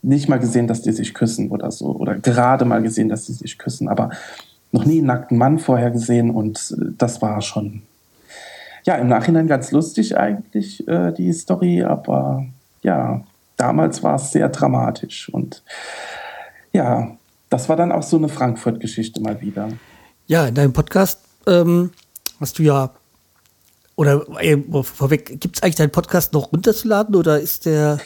nicht 0.02 0.30
mal 0.30 0.40
gesehen, 0.40 0.68
dass 0.68 0.82
die 0.82 0.94
sich 0.94 1.14
küssen 1.14 1.52
oder 1.52 1.72
so. 1.72 1.88
Oder 1.88 2.16
gerade 2.16 2.64
mal 2.64 2.82
gesehen, 2.82 3.10
dass 3.10 3.26
die 3.26 3.34
sich 3.34 3.58
küssen. 3.58 3.90
Aber 3.90 4.12
noch 4.72 4.86
nie 4.86 5.00
einen 5.00 5.08
nackten 5.08 5.38
Mann 5.38 5.60
vorher 5.60 5.92
gesehen 5.92 6.32
und 6.32 6.76
äh, 6.78 6.92
das 6.98 7.22
war 7.22 7.42
schon. 7.42 7.84
ja, 8.86 8.96
im 8.96 9.08
Nachhinein 9.08 9.48
ganz 9.48 9.72
lustig 9.72 10.18
eigentlich, 10.18 10.88
äh, 10.88 11.12
die 11.12 11.32
Story, 11.34 11.84
aber 11.84 12.46
ja, 12.82 13.24
damals 13.58 14.04
war 14.04 14.16
es 14.16 14.32
sehr 14.32 14.50
dramatisch. 14.50 15.30
Und 15.30 15.64
ja, 16.74 17.18
das 17.50 17.70
war 17.70 17.76
dann 17.76 17.92
auch 17.92 18.04
so 18.04 18.18
eine 18.18 18.30
Frankfurt-Geschichte 18.30 19.22
mal 19.22 19.42
wieder. 19.42 19.70
Ja, 20.28 20.48
in 20.48 20.56
deinem 20.56 20.74
Podcast 20.74 21.22
ähm, 21.48 21.92
hast 22.40 22.58
du 22.60 22.64
ja, 22.64 22.92
oder 23.96 24.26
äh, 24.40 24.58
vorweg, 24.84 25.40
gibt 25.42 25.58
es 25.58 25.64
eigentlich 25.64 25.76
deinen 25.76 25.92
Podcast 25.92 26.34
noch 26.34 26.52
runterzuladen 26.52 27.16
oder 27.16 27.40
ist 27.40 27.66
der. 27.66 28.00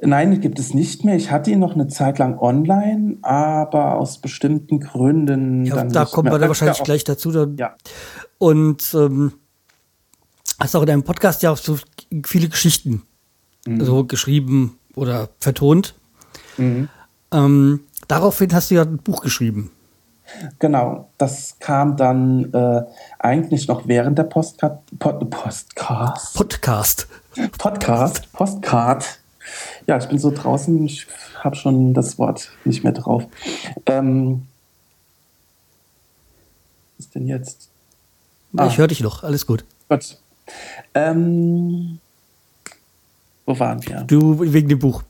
Nein, 0.00 0.40
gibt 0.40 0.58
es 0.58 0.74
nicht 0.74 1.04
mehr. 1.04 1.16
Ich 1.16 1.30
hatte 1.30 1.50
ihn 1.50 1.60
noch 1.60 1.74
eine 1.74 1.88
Zeit 1.88 2.18
lang 2.18 2.38
online, 2.38 3.18
aber 3.22 3.94
aus 3.96 4.18
bestimmten 4.18 4.80
Gründen. 4.80 5.64
Ja, 5.64 5.84
da 5.84 6.04
kommen 6.04 6.30
wir 6.30 6.38
dann 6.38 6.48
wahrscheinlich 6.48 6.82
gleich 6.82 7.04
dazu. 7.04 7.30
Dann. 7.30 7.56
Ja. 7.56 7.74
Und 8.38 8.92
ähm, 8.94 9.34
hast 10.60 10.74
auch 10.76 10.82
in 10.82 10.86
deinem 10.86 11.04
Podcast 11.04 11.42
ja 11.42 11.52
auch 11.52 11.56
so 11.56 11.78
viele 12.24 12.48
Geschichten 12.48 13.02
mhm. 13.66 13.84
so 13.84 14.04
geschrieben 14.04 14.78
oder 14.94 15.28
vertont. 15.38 15.94
Mhm. 16.56 16.88
Ähm, 17.32 17.80
daraufhin 18.08 18.52
hast 18.54 18.70
du 18.70 18.76
ja 18.76 18.82
ein 18.82 18.98
Buch 18.98 19.22
geschrieben. 19.22 19.70
Genau, 20.58 21.10
das 21.18 21.56
kam 21.58 21.96
dann 21.96 22.52
äh, 22.52 22.82
eigentlich 23.18 23.68
noch 23.68 23.86
während 23.86 24.18
der 24.18 24.24
Postcard, 24.24 24.80
Pod, 24.98 25.30
Postcast. 25.30 26.34
Podcast. 26.34 27.08
Podcast, 27.58 28.32
Postcard. 28.32 29.20
Ja, 29.86 29.98
ich 29.98 30.06
bin 30.06 30.18
so 30.18 30.30
draußen, 30.30 30.84
ich 30.84 31.06
habe 31.42 31.56
schon 31.56 31.94
das 31.94 32.18
Wort 32.18 32.50
nicht 32.64 32.84
mehr 32.84 32.92
drauf. 32.92 33.26
Ähm, 33.86 34.46
was 36.96 37.06
ist 37.06 37.14
denn 37.14 37.26
jetzt? 37.26 37.68
Ah. 38.56 38.66
Ich 38.66 38.78
höre 38.78 38.88
dich 38.88 39.00
noch, 39.00 39.24
alles 39.24 39.46
gut. 39.46 39.64
Gut. 39.88 40.18
Ähm, 40.94 41.98
wo 43.46 43.58
waren 43.58 43.84
wir? 43.86 44.02
Du 44.02 44.40
wegen 44.40 44.68
dem 44.68 44.78
Buch. 44.78 45.02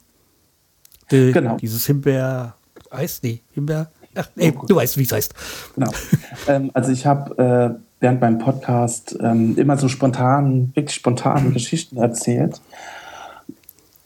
Die, 1.10 1.32
genau. 1.32 1.56
Dieses 1.56 1.86
Himbeer. 1.86 2.54
Eis? 2.90 3.20
Nee, 3.22 3.40
Himbeer. 3.52 3.90
Ach, 4.14 4.28
nee, 4.36 4.52
oh, 4.56 4.64
du 4.66 4.76
weißt, 4.76 4.96
wie 4.96 5.02
es 5.02 5.12
heißt. 5.12 5.34
Genau. 5.74 5.90
ähm, 6.48 6.70
also 6.74 6.92
ich 6.92 7.04
habe 7.04 7.78
äh, 7.78 7.80
während 8.00 8.20
meinem 8.20 8.38
Podcast 8.38 9.16
ähm, 9.20 9.56
immer 9.58 9.76
so 9.76 9.88
spontan, 9.88 10.72
wirklich 10.74 10.94
spontan 10.94 11.52
Geschichten 11.52 11.96
erzählt. 11.96 12.60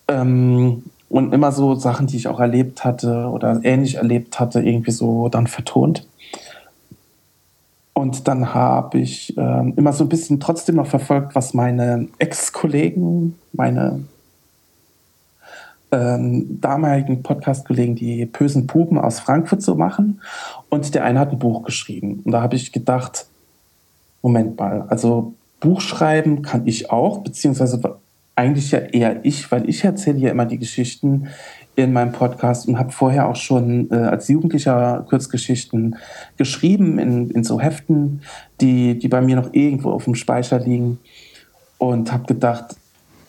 Ähm, 0.08 0.84
und 1.08 1.32
immer 1.32 1.52
so 1.52 1.74
Sachen, 1.74 2.06
die 2.06 2.16
ich 2.16 2.28
auch 2.28 2.40
erlebt 2.40 2.84
hatte 2.84 3.28
oder 3.28 3.60
ähnlich 3.62 3.96
erlebt 3.96 4.38
hatte, 4.40 4.60
irgendwie 4.60 4.90
so 4.90 5.28
dann 5.28 5.46
vertont. 5.46 6.06
Und 7.94 8.28
dann 8.28 8.54
habe 8.54 8.98
ich 8.98 9.36
ähm, 9.36 9.72
immer 9.76 9.92
so 9.92 10.04
ein 10.04 10.08
bisschen 10.08 10.38
trotzdem 10.38 10.76
noch 10.76 10.86
verfolgt, 10.86 11.34
was 11.34 11.54
meine 11.54 12.08
Ex-Kollegen, 12.18 13.36
meine 13.52 14.04
ähm, 15.90 16.60
damaligen 16.60 17.22
Podcast-Kollegen, 17.22 17.96
die 17.96 18.26
bösen 18.26 18.66
Puben 18.66 18.98
aus 18.98 19.20
Frankfurt 19.20 19.62
so 19.62 19.74
machen. 19.74 20.20
Und 20.68 20.94
der 20.94 21.04
eine 21.04 21.18
hat 21.18 21.32
ein 21.32 21.38
Buch 21.38 21.64
geschrieben. 21.64 22.22
Und 22.24 22.32
da 22.32 22.42
habe 22.42 22.56
ich 22.56 22.72
gedacht, 22.72 23.26
Moment 24.22 24.58
mal, 24.58 24.82
also 24.88 25.34
Buch 25.60 25.80
schreiben 25.80 26.42
kann 26.42 26.66
ich 26.66 26.90
auch, 26.90 27.18
beziehungsweise 27.18 27.98
eigentlich 28.38 28.70
ja 28.70 28.78
eher 28.78 29.24
ich, 29.24 29.50
weil 29.50 29.68
ich 29.68 29.84
erzähle 29.84 30.18
ja 30.18 30.30
immer 30.30 30.46
die 30.46 30.58
Geschichten 30.58 31.26
in 31.74 31.92
meinem 31.92 32.12
Podcast 32.12 32.68
und 32.68 32.78
habe 32.78 32.92
vorher 32.92 33.28
auch 33.28 33.36
schon 33.36 33.90
äh, 33.90 33.96
als 33.96 34.28
Jugendlicher 34.28 35.04
Kurzgeschichten 35.08 35.96
geschrieben 36.36 37.00
in, 37.00 37.30
in 37.30 37.42
so 37.42 37.60
Heften, 37.60 38.22
die, 38.60 38.96
die 38.96 39.08
bei 39.08 39.20
mir 39.20 39.34
noch 39.34 39.52
irgendwo 39.52 39.90
auf 39.90 40.04
dem 40.04 40.14
Speicher 40.14 40.60
liegen. 40.60 41.00
Und 41.78 42.12
habe 42.12 42.26
gedacht, 42.26 42.76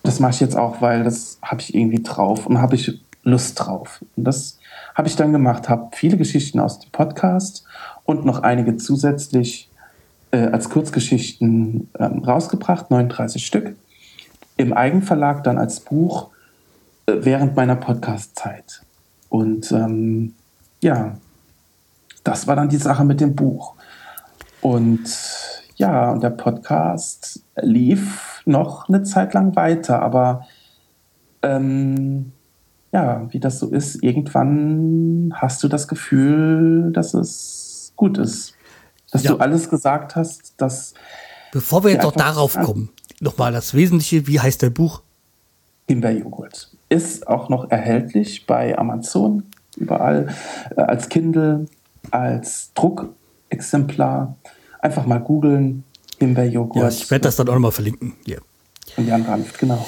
das 0.04 0.20
mache 0.20 0.32
ich 0.32 0.40
jetzt 0.40 0.56
auch, 0.56 0.82
weil 0.82 1.04
das 1.04 1.40
habe 1.42 1.62
ich 1.62 1.74
irgendwie 1.74 2.02
drauf 2.04 2.46
und 2.46 2.62
habe 2.62 2.76
ich 2.76 3.00
Lust 3.24 3.60
drauf. 3.60 4.04
Und 4.16 4.26
das 4.26 4.60
habe 4.94 5.08
ich 5.08 5.16
dann 5.16 5.32
gemacht, 5.32 5.70
habe 5.70 5.90
viele 5.94 6.18
Geschichten 6.18 6.60
aus 6.60 6.80
dem 6.80 6.92
Podcast 6.92 7.64
und 8.06 8.26
noch 8.26 8.44
einige 8.44 8.78
zusätzlich 8.78 9.70
äh, 10.32 10.38
als 10.38 10.70
Kurzgeschichten 10.70 11.90
ähm, 11.98 12.20
rausgebracht, 12.20 12.92
39 12.92 13.44
Stück. 13.46 13.76
Im 14.60 14.74
Eigenverlag 14.74 15.46
dann 15.46 15.58
als 15.58 15.80
Buch 15.80 16.32
äh, 17.06 17.14
während 17.22 17.56
meiner 17.56 17.78
Podcast-Zeit. 17.78 18.82
Und 19.30 19.72
ähm, 19.72 20.34
ja, 20.82 21.16
das 22.26 22.46
war 22.46 22.58
dann 22.58 22.68
die 22.68 22.76
Sache 22.76 23.06
mit 23.06 23.22
dem 23.22 23.36
Buch. 23.36 23.76
Und 24.60 25.00
ja, 25.78 26.12
und 26.12 26.22
der 26.22 26.32
Podcast 26.32 27.42
lief 27.56 28.42
noch 28.44 28.90
eine 28.90 29.04
Zeit 29.04 29.34
lang 29.34 29.56
weiter, 29.56 30.02
aber 30.02 30.46
ähm, 31.42 32.34
ja, 32.92 33.32
wie 33.32 33.40
das 33.40 33.60
so 33.60 33.70
ist, 33.70 34.04
irgendwann 34.04 35.32
hast 35.36 35.64
du 35.64 35.70
das 35.70 35.88
Gefühl, 35.88 36.92
dass 36.92 37.14
es 37.14 37.94
gut 37.96 38.18
ist. 38.18 38.56
Dass 39.10 39.24
ja. 39.24 39.32
du 39.32 39.38
alles 39.38 39.70
gesagt 39.70 40.18
hast, 40.18 40.56
dass. 40.58 40.96
Bevor 41.54 41.86
wir 41.86 41.92
jetzt 41.92 42.06
auch 42.06 42.12
darauf 42.12 42.60
kommen, 42.60 42.90
nochmal 43.20 43.52
das 43.52 43.74
Wesentliche, 43.74 44.28
wie 44.28 44.40
heißt 44.40 44.64
dein 44.64 44.74
Buch? 44.74 45.02
Himbeerjoghurt. 45.88 46.70
Ist 46.90 47.28
auch 47.28 47.50
noch 47.50 47.70
erhältlich 47.72 48.46
bei 48.46 48.78
Amazon, 48.78 49.44
überall, 49.78 50.34
äh, 50.76 50.82
als 50.82 51.10
Kindle, 51.10 51.66
als 52.12 52.72
Druckexemplar. 52.74 54.36
Einfach 54.82 55.06
mal 55.06 55.20
googeln, 55.20 55.84
Himbeerjoghurt. 56.20 56.84
Ja, 56.84 56.90
ich 56.90 57.10
werde 57.12 57.24
das 57.24 57.36
dann 57.36 57.50
auch 57.50 57.54
nochmal 57.54 57.72
verlinken. 57.72 58.14
Hier. 58.26 58.42
Und 58.98 59.08
Jan 59.08 59.24
Ranft, 59.24 59.58
genau. 59.58 59.86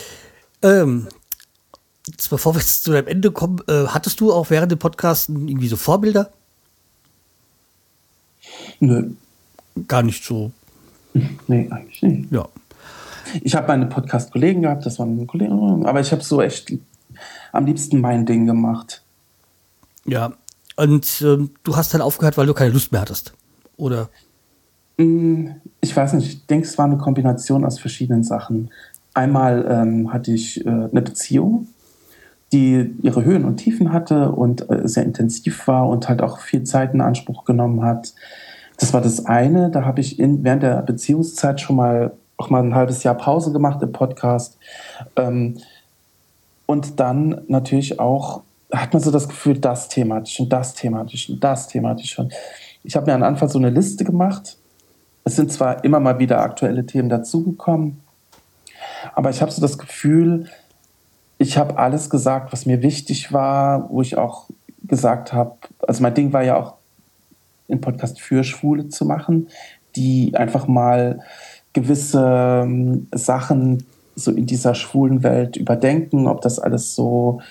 Ähm, 0.61 1.07
jetzt, 2.07 2.29
bevor 2.29 2.53
wir 2.53 2.59
jetzt 2.59 2.83
zu 2.83 2.91
deinem 2.91 3.07
Ende 3.07 3.31
kommen, 3.31 3.59
äh, 3.67 3.87
hattest 3.87 4.19
du 4.19 4.31
auch 4.31 4.49
während 4.49 4.71
dem 4.71 4.79
Podcast 4.79 5.29
irgendwie 5.29 5.67
so 5.67 5.75
Vorbilder? 5.75 6.31
Nö. 8.79 9.11
Gar 9.87 10.03
nicht 10.03 10.23
so. 10.23 10.51
Nee, 11.47 11.67
eigentlich 11.69 12.01
nicht. 12.01 12.31
Ja. 12.31 12.47
Ich 13.41 13.55
habe 13.55 13.67
meine 13.67 13.85
Podcast-Kollegen 13.85 14.63
gehabt, 14.63 14.85
das 14.85 14.99
waren 14.99 15.25
Kollegen, 15.27 15.85
aber 15.85 15.99
ich 15.99 16.11
habe 16.11 16.23
so 16.23 16.41
echt 16.41 16.73
am 17.51 17.65
liebsten 17.65 18.01
mein 18.01 18.25
Ding 18.25 18.45
gemacht. 18.45 19.03
Ja, 20.05 20.33
und 20.77 21.21
ähm, 21.21 21.51
du 21.63 21.75
hast 21.75 21.93
dann 21.93 22.01
aufgehört, 22.01 22.37
weil 22.37 22.47
du 22.47 22.53
keine 22.53 22.73
Lust 22.73 22.91
mehr 22.91 23.01
hattest, 23.01 23.33
oder? 23.77 24.09
Mm, 24.97 25.47
ich 25.79 25.95
weiß 25.95 26.13
nicht, 26.13 26.27
ich 26.27 26.45
denke, 26.47 26.67
es 26.67 26.77
war 26.77 26.85
eine 26.85 26.97
Kombination 26.97 27.65
aus 27.65 27.79
verschiedenen 27.79 28.23
Sachen. 28.23 28.71
Einmal 29.13 29.65
ähm, 29.69 30.13
hatte 30.13 30.31
ich 30.31 30.65
äh, 30.65 30.69
eine 30.69 31.01
Beziehung, 31.01 31.67
die 32.51 32.95
ihre 33.01 33.23
Höhen 33.23 33.45
und 33.45 33.57
Tiefen 33.57 33.91
hatte 33.91 34.31
und 34.31 34.69
äh, 34.69 34.87
sehr 34.87 35.03
intensiv 35.03 35.67
war 35.67 35.87
und 35.87 36.09
halt 36.09 36.21
auch 36.21 36.39
viel 36.39 36.63
Zeit 36.63 36.93
in 36.93 37.01
Anspruch 37.01 37.45
genommen 37.45 37.83
hat. 37.83 38.13
Das 38.77 38.93
war 38.93 39.01
das 39.01 39.25
eine. 39.25 39.69
Da 39.69 39.85
habe 39.85 40.01
ich 40.01 40.19
in, 40.19 40.43
während 40.43 40.63
der 40.63 40.81
Beziehungszeit 40.81 41.61
schon 41.61 41.75
mal 41.75 42.13
auch 42.41 42.49
mal 42.49 42.63
ein 42.63 42.75
halbes 42.75 43.03
Jahr 43.03 43.15
Pause 43.15 43.51
gemacht 43.51 43.81
im 43.81 43.91
Podcast. 43.91 44.57
Ähm, 45.15 45.59
und 46.65 46.99
dann 46.99 47.41
natürlich 47.47 47.99
auch 47.99 48.41
hat 48.73 48.93
man 48.93 49.01
so 49.01 49.11
das 49.11 49.27
Gefühl, 49.27 49.59
das 49.59 49.89
thematisch 49.89 50.39
und 50.39 50.51
das 50.51 50.73
thematisch 50.73 51.29
und 51.29 51.43
das 51.43 51.67
thematisch. 51.67 52.17
Und 52.17 52.33
ich 52.83 52.95
habe 52.95 53.05
mir 53.05 53.15
am 53.15 53.23
Anfang 53.23 53.49
so 53.49 53.59
eine 53.59 53.69
Liste 53.69 54.05
gemacht. 54.05 54.57
Es 55.23 55.35
sind 55.35 55.51
zwar 55.51 55.83
immer 55.83 55.99
mal 55.99 56.19
wieder 56.19 56.39
aktuelle 56.41 56.85
Themen 56.85 57.09
dazugekommen, 57.09 58.01
aber 59.13 59.29
ich 59.29 59.41
habe 59.41 59.51
so 59.51 59.61
das 59.61 59.77
Gefühl, 59.77 60.49
ich 61.37 61.57
habe 61.57 61.77
alles 61.77 62.09
gesagt, 62.09 62.53
was 62.53 62.65
mir 62.65 62.81
wichtig 62.81 63.31
war, 63.33 63.89
wo 63.91 64.01
ich 64.01 64.17
auch 64.17 64.45
gesagt 64.83 65.33
habe, 65.33 65.57
also 65.87 66.01
mein 66.01 66.13
Ding 66.13 66.33
war 66.33 66.43
ja 66.43 66.57
auch, 66.57 66.75
einen 67.69 67.81
Podcast 67.81 68.19
für 68.19 68.43
Schwule 68.43 68.89
zu 68.89 69.05
machen, 69.05 69.47
die 69.95 70.35
einfach 70.35 70.67
mal 70.67 71.21
gewisse 71.73 72.63
ähm, 72.63 73.07
Sachen 73.13 73.85
so 74.15 74.31
in 74.31 74.45
dieser 74.45 74.75
schwulen 74.75 75.23
Welt 75.23 75.57
überdenken, 75.57 76.27
ob 76.27 76.41
das 76.41 76.59
alles 76.59 76.95
so 76.95 77.41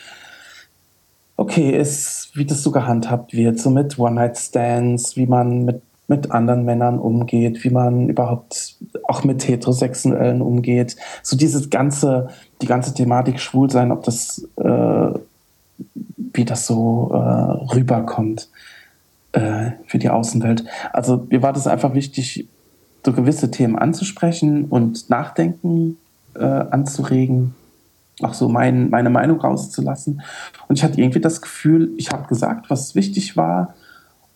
okay 1.36 1.70
ist, 1.70 2.30
wie 2.34 2.44
das 2.44 2.62
so 2.62 2.70
gehandhabt 2.70 3.32
wird, 3.32 3.58
so 3.58 3.70
mit 3.70 3.98
One-Night-Stands, 3.98 5.16
wie 5.16 5.26
man 5.26 5.64
mit, 5.64 5.80
mit 6.06 6.30
anderen 6.32 6.66
Männern 6.66 6.98
umgeht, 6.98 7.64
wie 7.64 7.70
man 7.70 8.10
überhaupt 8.10 8.76
auch 9.04 9.24
mit 9.24 9.48
Heterosexuellen 9.48 10.42
umgeht. 10.42 10.96
So 11.22 11.36
dieses 11.36 11.70
ganze, 11.70 12.28
die 12.60 12.66
ganze 12.66 12.92
Thematik 12.92 13.40
Schwulsein, 13.40 13.90
ob 13.90 14.02
das, 14.04 14.46
äh, 14.56 15.18
wie 16.34 16.44
das 16.44 16.66
so 16.66 17.10
äh, 17.14 17.74
rüberkommt 17.74 18.50
äh, 19.32 19.70
für 19.86 19.98
die 19.98 20.10
Außenwelt. 20.10 20.64
Also 20.92 21.26
mir 21.30 21.40
war 21.40 21.54
das 21.54 21.66
einfach 21.66 21.94
wichtig, 21.94 22.46
so 23.04 23.12
gewisse 23.12 23.50
Themen 23.50 23.76
anzusprechen 23.76 24.66
und 24.66 25.08
Nachdenken 25.10 25.96
äh, 26.34 26.44
anzuregen, 26.44 27.54
auch 28.22 28.34
so 28.34 28.48
mein, 28.48 28.90
meine 28.90 29.10
Meinung 29.10 29.40
rauszulassen. 29.40 30.22
Und 30.68 30.78
ich 30.78 30.84
hatte 30.84 31.00
irgendwie 31.00 31.20
das 31.20 31.40
Gefühl, 31.40 31.92
ich 31.96 32.10
habe 32.10 32.28
gesagt, 32.28 32.70
was 32.70 32.94
wichtig 32.94 33.36
war 33.36 33.74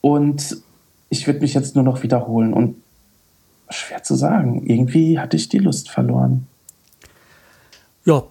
und 0.00 0.56
ich 1.10 1.26
würde 1.26 1.40
mich 1.40 1.54
jetzt 1.54 1.74
nur 1.74 1.84
noch 1.84 2.02
wiederholen. 2.02 2.52
Und 2.52 2.76
schwer 3.70 4.02
zu 4.02 4.14
sagen. 4.14 4.64
Irgendwie 4.66 5.18
hatte 5.18 5.36
ich 5.36 5.48
die 5.48 5.58
Lust 5.58 5.90
verloren. 5.90 6.46
Ja. 8.04 8.24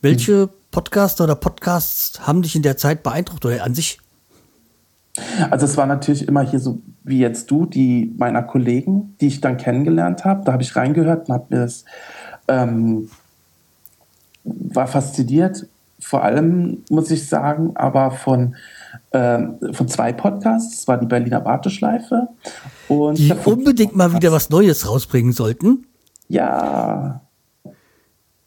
Welche 0.00 0.48
Podcaster 0.72 1.24
oder 1.24 1.36
Podcasts 1.36 2.26
haben 2.26 2.42
dich 2.42 2.56
in 2.56 2.62
der 2.62 2.76
Zeit 2.76 3.02
beeindruckt 3.02 3.44
oder 3.44 3.62
an 3.62 3.74
sich? 3.74 3.98
Also 5.50 5.66
es 5.66 5.76
war 5.76 5.86
natürlich 5.86 6.26
immer 6.26 6.42
hier 6.42 6.58
so 6.58 6.80
wie 7.04 7.18
jetzt 7.18 7.50
du, 7.50 7.66
die 7.66 8.14
meiner 8.16 8.42
Kollegen, 8.42 9.16
die 9.20 9.26
ich 9.26 9.40
dann 9.40 9.56
kennengelernt 9.56 10.24
habe. 10.24 10.44
Da 10.44 10.52
habe 10.52 10.62
ich 10.62 10.74
reingehört 10.74 11.28
und 11.28 11.34
habe 11.34 11.46
mir 11.50 11.62
das 11.62 11.84
ähm, 12.48 13.10
war 14.44 14.86
fasziniert. 14.86 15.66
Vor 15.98 16.24
allem 16.24 16.82
muss 16.88 17.10
ich 17.10 17.28
sagen, 17.28 17.72
aber 17.76 18.10
von 18.10 18.56
ähm, 19.12 19.58
von 19.72 19.88
zwei 19.88 20.12
Podcasts. 20.12 20.76
Das 20.76 20.88
war 20.88 20.98
die 20.98 21.06
Berliner 21.06 21.44
Warteschleife 21.44 22.28
und 22.88 23.18
die 23.18 23.32
unbedingt 23.44 23.94
mal 23.94 24.12
wieder 24.12 24.32
was 24.32 24.50
Neues 24.50 24.88
rausbringen 24.88 25.32
sollten. 25.32 25.86
Ja, 26.28 27.20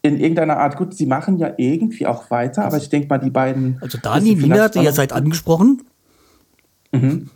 in 0.02 0.18
irgendeiner 0.18 0.58
Art, 0.58 0.76
gut, 0.76 0.94
sie 0.94 1.06
machen 1.06 1.38
ja 1.38 1.52
irgendwie 1.56 2.06
auch 2.06 2.30
weiter, 2.30 2.64
aber 2.64 2.76
ich 2.76 2.88
denke 2.88 3.08
mal, 3.08 3.18
die 3.18 3.30
beiden. 3.30 3.78
Also 3.80 3.98
Dani, 3.98 4.34
Nina 4.34 4.64
hatte 4.64 4.80
ja 4.80 4.92
seit 4.92 5.12
angesprochen. 5.12 5.82
Mhm. 6.92 7.30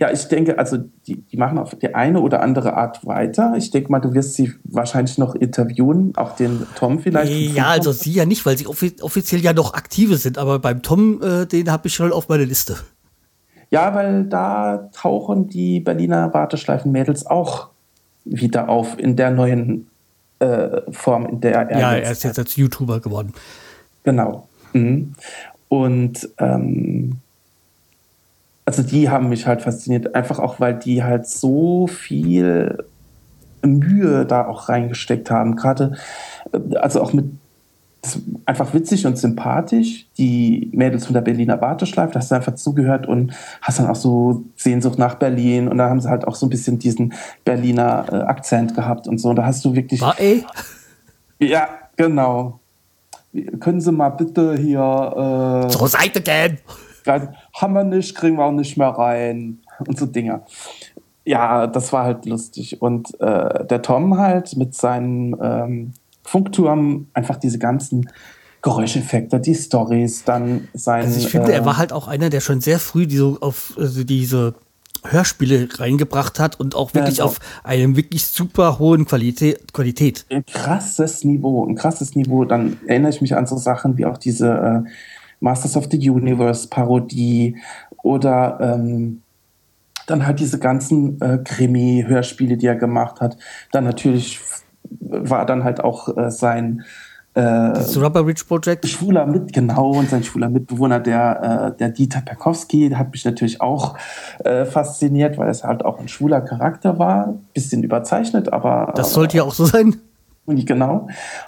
Ja, 0.00 0.10
ich 0.10 0.24
denke, 0.26 0.58
also 0.58 0.78
die, 1.06 1.22
die 1.22 1.36
machen 1.36 1.56
auf 1.56 1.76
die 1.76 1.94
eine 1.94 2.20
oder 2.20 2.42
andere 2.42 2.74
Art 2.74 3.06
weiter. 3.06 3.54
Ich 3.56 3.70
denke 3.70 3.92
mal, 3.92 4.00
du 4.00 4.12
wirst 4.14 4.34
sie 4.34 4.52
wahrscheinlich 4.64 5.16
noch 5.16 5.36
interviewen, 5.36 6.12
auch 6.16 6.34
den 6.34 6.66
Tom 6.74 6.98
vielleicht. 6.98 7.32
Ja, 7.54 7.66
also 7.68 7.92
sie 7.92 8.12
ja 8.12 8.26
nicht, 8.26 8.44
weil 8.44 8.58
sie 8.58 8.66
offi 8.66 8.96
offiziell 9.00 9.40
ja 9.40 9.52
noch 9.52 9.74
aktive 9.74 10.16
sind, 10.16 10.38
aber 10.38 10.58
beim 10.58 10.82
Tom, 10.82 11.22
äh, 11.22 11.46
den 11.46 11.70
habe 11.70 11.86
ich 11.86 11.94
schon 11.94 12.12
auf 12.12 12.28
meiner 12.28 12.46
Liste. 12.46 12.78
Ja, 13.70 13.94
weil 13.94 14.24
da 14.24 14.90
tauchen 14.92 15.48
die 15.48 15.78
Berliner 15.78 16.34
Warteschleifen-Mädels 16.34 17.26
auch 17.26 17.68
wieder 18.24 18.68
auf 18.68 18.98
in 18.98 19.14
der 19.14 19.30
neuen 19.30 19.86
äh, 20.40 20.80
Form, 20.90 21.26
in 21.26 21.40
der 21.40 21.70
er. 21.70 21.80
Ja, 21.80 21.92
er 21.94 22.10
ist 22.10 22.24
jetzt 22.24 22.38
als 22.40 22.56
YouTuber 22.56 22.98
geworden. 22.98 23.32
Genau. 24.02 24.48
Mhm. 24.72 25.14
Und 25.68 26.28
ähm, 26.38 27.18
also 28.70 28.84
die 28.84 29.10
haben 29.10 29.28
mich 29.28 29.48
halt 29.48 29.62
fasziniert, 29.62 30.14
einfach 30.14 30.38
auch, 30.38 30.60
weil 30.60 30.74
die 30.74 31.02
halt 31.02 31.26
so 31.26 31.88
viel 31.88 32.84
Mühe 33.62 34.24
da 34.24 34.46
auch 34.46 34.68
reingesteckt 34.68 35.28
haben. 35.28 35.56
Gerade, 35.56 35.96
äh, 36.52 36.76
also 36.76 37.02
auch 37.02 37.12
mit 37.12 37.26
einfach 38.46 38.72
witzig 38.72 39.06
und 39.06 39.18
sympathisch. 39.18 40.06
Die 40.18 40.70
Mädels 40.72 41.06
von 41.06 41.14
der 41.14 41.20
Berliner 41.20 41.60
Warteschleife, 41.60 42.12
da 42.12 42.20
hast 42.20 42.30
du 42.30 42.36
einfach 42.36 42.54
zugehört 42.54 43.08
und 43.08 43.32
hast 43.60 43.80
dann 43.80 43.88
auch 43.88 43.96
so 43.96 44.44
Sehnsucht 44.56 45.00
nach 45.00 45.16
Berlin 45.16 45.66
und 45.66 45.76
da 45.76 45.90
haben 45.90 46.00
sie 46.00 46.08
halt 46.08 46.28
auch 46.28 46.36
so 46.36 46.46
ein 46.46 46.50
bisschen 46.50 46.78
diesen 46.78 47.12
Berliner 47.44 48.06
äh, 48.12 48.16
Akzent 48.18 48.76
gehabt 48.76 49.08
und 49.08 49.18
so. 49.18 49.30
Und 49.30 49.36
da 49.36 49.46
hast 49.46 49.64
du 49.64 49.74
wirklich. 49.74 50.00
War 50.00 50.18
ey? 50.20 50.46
Ja, 51.40 51.70
genau. 51.96 52.60
Können 53.58 53.80
Sie 53.80 53.90
mal 53.90 54.10
bitte 54.10 54.56
hier. 54.56 55.64
Äh, 55.66 55.70
Zur 55.70 55.88
Seite 55.88 56.20
gehen! 56.20 56.58
Haben 57.06 57.74
wir 57.74 57.84
nicht, 57.84 58.14
kriegen 58.14 58.36
wir 58.36 58.44
auch 58.44 58.52
nicht 58.52 58.76
mehr 58.76 58.88
rein 58.88 59.60
und 59.86 59.98
so 59.98 60.06
Dinge. 60.06 60.42
Ja, 61.24 61.66
das 61.66 61.92
war 61.92 62.04
halt 62.04 62.26
lustig. 62.26 62.80
Und 62.80 63.20
äh, 63.20 63.66
der 63.66 63.82
Tom 63.82 64.18
halt 64.18 64.56
mit 64.56 64.74
seinem 64.74 65.36
ähm, 65.40 65.92
Funkturm 66.22 67.08
einfach 67.12 67.36
diese 67.36 67.58
ganzen 67.58 68.10
Geräuscheffekte, 68.62 69.40
die 69.40 69.54
Stories, 69.54 70.24
dann 70.24 70.68
sein. 70.74 71.04
Also 71.04 71.18
ich 71.18 71.28
finde, 71.28 71.52
äh, 71.52 71.56
er 71.56 71.64
war 71.64 71.78
halt 71.78 71.92
auch 71.92 72.08
einer, 72.08 72.30
der 72.30 72.40
schon 72.40 72.60
sehr 72.60 72.78
früh 72.78 73.06
die 73.06 73.16
so 73.16 73.38
auf 73.40 73.74
also 73.78 74.04
diese 74.04 74.54
Hörspiele 75.02 75.68
reingebracht 75.78 76.38
hat 76.38 76.60
und 76.60 76.74
auch 76.74 76.92
wirklich 76.92 77.18
ja, 77.18 77.24
auf 77.24 77.38
einem 77.64 77.96
wirklich 77.96 78.26
super 78.26 78.78
hohen 78.78 79.06
Qualität. 79.06 79.72
Qualität. 79.72 80.26
Ein 80.28 80.44
krasses 80.44 81.24
Niveau, 81.24 81.66
ein 81.66 81.74
krasses 81.74 82.14
Niveau. 82.14 82.44
Dann 82.44 82.78
erinnere 82.86 83.10
ich 83.10 83.22
mich 83.22 83.34
an 83.34 83.46
so 83.46 83.56
Sachen 83.56 83.96
wie 83.96 84.04
auch 84.04 84.18
diese 84.18 84.84
äh, 84.86 84.90
Masters 85.40 85.76
of 85.76 85.88
the 85.90 86.10
Universe 86.10 86.68
Parodie 86.68 87.56
oder 88.02 88.58
ähm, 88.60 89.22
dann 90.06 90.26
halt 90.26 90.40
diese 90.40 90.58
ganzen 90.58 91.20
äh, 91.20 91.38
Krimi-Hörspiele, 91.38 92.56
die 92.56 92.66
er 92.66 92.76
gemacht 92.76 93.20
hat. 93.20 93.36
Dann 93.72 93.84
natürlich 93.84 94.40
war 95.00 95.46
dann 95.46 95.64
halt 95.64 95.82
auch 95.82 96.16
äh, 96.16 96.30
sein 96.30 96.84
äh, 97.34 97.40
das 97.72 97.96
Rubber 97.96 98.26
Ridge 98.26 98.42
Project. 98.46 98.86
Schwuler 98.88 99.24
mit, 99.26 99.52
genau, 99.52 99.92
und 99.92 100.10
sein 100.10 100.24
schwuler 100.24 100.48
Mitbewohner, 100.48 100.98
der, 100.98 101.72
äh, 101.72 101.78
der 101.78 101.90
Dieter 101.90 102.22
Perkowski, 102.22 102.90
hat 102.90 103.12
mich 103.12 103.24
natürlich 103.24 103.60
auch 103.60 103.96
äh, 104.40 104.64
fasziniert, 104.64 105.38
weil 105.38 105.48
es 105.48 105.62
halt 105.62 105.84
auch 105.84 106.00
ein 106.00 106.08
schwuler 106.08 106.40
Charakter 106.40 106.98
war. 106.98 107.34
Bisschen 107.54 107.84
überzeichnet, 107.84 108.52
aber. 108.52 108.92
Das 108.96 109.12
sollte 109.12 109.36
ja 109.36 109.44
auch 109.44 109.54
so 109.54 109.64
sein. 109.64 109.96
Genau. 110.46 111.06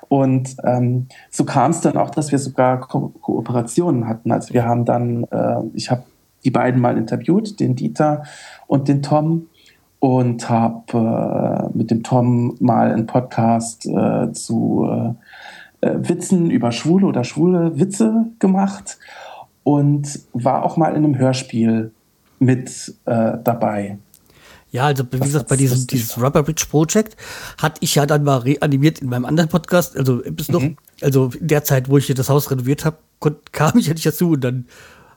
Und 0.09 0.57
ähm, 0.64 1.09
so 1.31 1.44
kam 1.44 1.72
es 1.72 1.81
dann 1.81 1.96
auch, 1.96 2.11
dass 2.11 2.31
wir 2.31 2.38
sogar 2.38 2.81
Ko 2.81 3.09
Kooperationen 3.20 4.07
hatten. 4.07 4.31
Also 4.31 4.55
wir 4.55 4.64
haben 4.64 4.85
dann, 4.85 5.24
äh, 5.24 5.61
ich 5.74 5.90
habe 5.90 6.05
die 6.44 6.50
beiden 6.50 6.81
mal 6.81 6.96
interviewt, 6.96 7.59
den 7.59 7.74
Dieter 7.74 8.24
und 8.66 8.88
den 8.88 9.02
Tom, 9.02 9.48
und 10.02 10.50
habe 10.50 11.70
äh, 11.72 11.78
mit 11.78 11.92
dem 11.92 12.02
Tom 12.02 12.57
mal 12.59 12.90
einen 12.90 13.07
Podcast 13.07 13.87
äh, 13.87 14.33
zu 14.33 14.85
äh, 14.90 15.87
äh, 15.87 16.09
Witzen 16.09 16.50
über 16.50 16.72
Schwule 16.72 17.07
oder 17.07 17.22
schwule 17.22 17.78
Witze 17.78 18.26
gemacht 18.40 18.98
und 19.62 20.18
war 20.33 20.64
auch 20.64 20.76
mal 20.76 20.90
in 20.96 21.05
einem 21.05 21.16
Hörspiel 21.16 21.92
mit 22.40 22.96
äh, 23.05 23.35
dabei. 23.44 23.98
Ja, 24.72 24.87
also 24.87 25.04
wie 25.11 25.20
gesagt, 25.20 25.48
bei 25.48 25.56
diesem 25.56 25.87
dieses 25.87 26.16
Rubber 26.20 26.42
Bridge 26.42 26.64
Project 26.68 27.16
hatte 27.58 27.76
ich 27.80 27.94
ja 27.94 28.06
dann 28.06 28.24
mal 28.24 28.38
reanimiert 28.38 29.00
in 29.00 29.11
meinem 29.11 29.26
anderen 29.26 29.50
Podcast, 29.50 29.96
also 29.98 30.22
bis 30.30 30.48
noch, 30.48 30.62
mhm. 30.62 30.78
also 31.02 31.30
in 31.38 31.46
der 31.48 31.62
Zeit, 31.62 31.90
wo 31.90 31.98
ich 31.98 32.06
hier 32.06 32.14
das 32.14 32.30
Haus 32.30 32.50
renoviert 32.50 32.87
habe, 32.87 32.96
kam 33.52 33.76
ich 33.78 33.87
ja 33.87 33.92
nicht 33.92 34.06
dazu 34.06 34.30
und 34.30 34.40
dann 34.42 34.66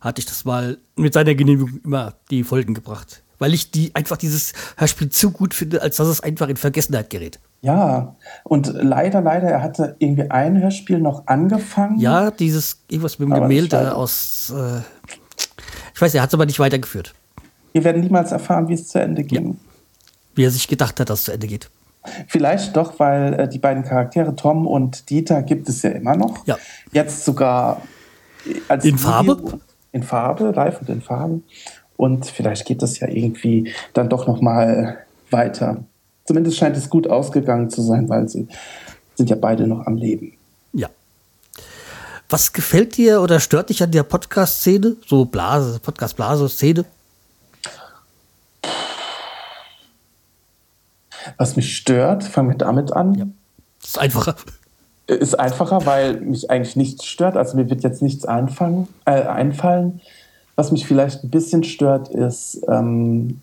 hatte 0.01 0.19
ich 0.19 0.25
das 0.25 0.43
mal 0.43 0.77
mit 0.97 1.13
seiner 1.13 1.35
Genehmigung 1.35 1.79
immer 1.85 2.15
die 2.29 2.43
Folgen 2.43 2.73
gebracht. 2.73 3.23
Weil 3.39 3.53
ich 3.53 3.71
die 3.71 3.95
einfach 3.95 4.17
dieses 4.17 4.53
Hörspiel 4.77 5.09
zu 5.09 5.31
gut 5.31 5.53
finde, 5.53 5.81
als 5.81 5.97
dass 5.97 6.07
es 6.07 6.21
einfach 6.21 6.47
in 6.49 6.57
Vergessenheit 6.57 7.09
gerät. 7.09 7.39
Ja, 7.61 8.15
und 8.43 8.67
leider, 8.73 9.21
leider, 9.21 9.47
er 9.47 9.61
hatte 9.61 9.95
irgendwie 9.99 10.29
ein 10.29 10.61
Hörspiel 10.61 10.99
noch 10.99 11.27
angefangen. 11.27 11.99
Ja, 11.99 12.29
dieses 12.29 12.83
irgendwas 12.89 13.19
mit 13.19 13.29
dem 13.29 13.33
Gemälde 13.33 13.95
aus. 13.95 14.53
Äh, 14.55 14.81
ich 15.93 16.01
weiß, 16.01 16.13
er 16.13 16.21
hat 16.21 16.29
es 16.29 16.33
aber 16.33 16.45
nicht 16.45 16.59
weitergeführt. 16.59 17.13
Wir 17.75 17.83
werden 17.83 18.01
niemals 18.01 18.31
erfahren, 18.31 18.69
wie 18.69 18.73
es 18.73 18.88
zu 18.88 19.01
Ende 19.01 19.25
ging. 19.25 19.47
Ja. 19.49 19.55
Wie 20.35 20.45
er 20.45 20.49
sich 20.49 20.69
gedacht 20.69 20.97
hat, 20.97 21.09
dass 21.09 21.19
es 21.19 21.25
zu 21.25 21.33
Ende 21.33 21.45
geht. 21.45 21.69
Vielleicht 22.29 22.73
doch, 22.77 22.99
weil 22.99 23.33
äh, 23.33 23.49
die 23.49 23.59
beiden 23.59 23.83
Charaktere 23.83 24.33
Tom 24.33 24.65
und 24.65 25.09
Dieter 25.09 25.43
gibt 25.43 25.67
es 25.67 25.81
ja 25.81 25.89
immer 25.89 26.15
noch. 26.15 26.47
Ja. 26.47 26.57
Jetzt 26.93 27.25
sogar 27.25 27.81
als 28.69 28.85
in 28.85 28.93
Video, 28.93 29.09
Farbe. 29.09 29.59
In 29.91 30.03
Farbe, 30.03 30.53
live 30.55 30.79
und 30.79 30.89
in 30.89 31.01
Farben. 31.01 31.43
Und 31.97 32.25
vielleicht 32.27 32.65
geht 32.65 32.81
das 32.81 32.97
ja 33.01 33.09
irgendwie 33.09 33.73
dann 33.91 34.07
doch 34.07 34.25
noch 34.25 34.39
mal 34.39 34.99
weiter. 35.29 35.83
Zumindest 36.23 36.55
scheint 36.55 36.77
es 36.77 36.89
gut 36.89 37.07
ausgegangen 37.07 37.69
zu 37.69 37.81
sein, 37.81 38.07
weil 38.07 38.29
sie 38.29 38.47
sind 39.15 39.29
ja 39.29 39.35
beide 39.35 39.67
noch 39.67 39.85
am 39.85 39.97
Leben. 39.97 40.31
Ja. 40.71 40.88
Was 42.29 42.53
gefällt 42.53 42.95
dir 42.95 43.19
oder 43.19 43.41
stört 43.41 43.69
dich 43.69 43.83
an 43.83 43.91
der 43.91 44.03
Podcast-Szene? 44.03 44.95
So 45.05 45.25
Blase, 45.25 45.81
Podcast-Blase-Szene? 45.81 46.85
Was 51.38 51.56
mich 51.56 51.76
stört, 51.76 52.24
fangen 52.24 52.50
wir 52.50 52.58
damit 52.58 52.93
an. 52.93 53.15
Ja. 53.15 53.26
Ist 53.84 54.00
einfacher. 54.00 54.36
Ist 55.08 55.39
einfacher, 55.39 55.86
weil 55.86 56.19
mich 56.21 56.50
eigentlich 56.50 56.76
nichts 56.76 57.06
stört. 57.06 57.38
Also 57.38 57.58
mir 57.58 57.69
wird 57.69 57.84
jetzt 57.84 58.02
nichts 58.02 58.26
einfangen, 58.26 58.88
äh, 59.06 59.21
einfallen. 59.21 60.02
Was 60.56 60.71
mich 60.71 60.88
vielleicht 60.88 61.24
ein 61.24 61.30
bisschen 61.30 61.63
stört, 61.63 62.08
ist, 62.10 62.62
ähm, 62.67 63.41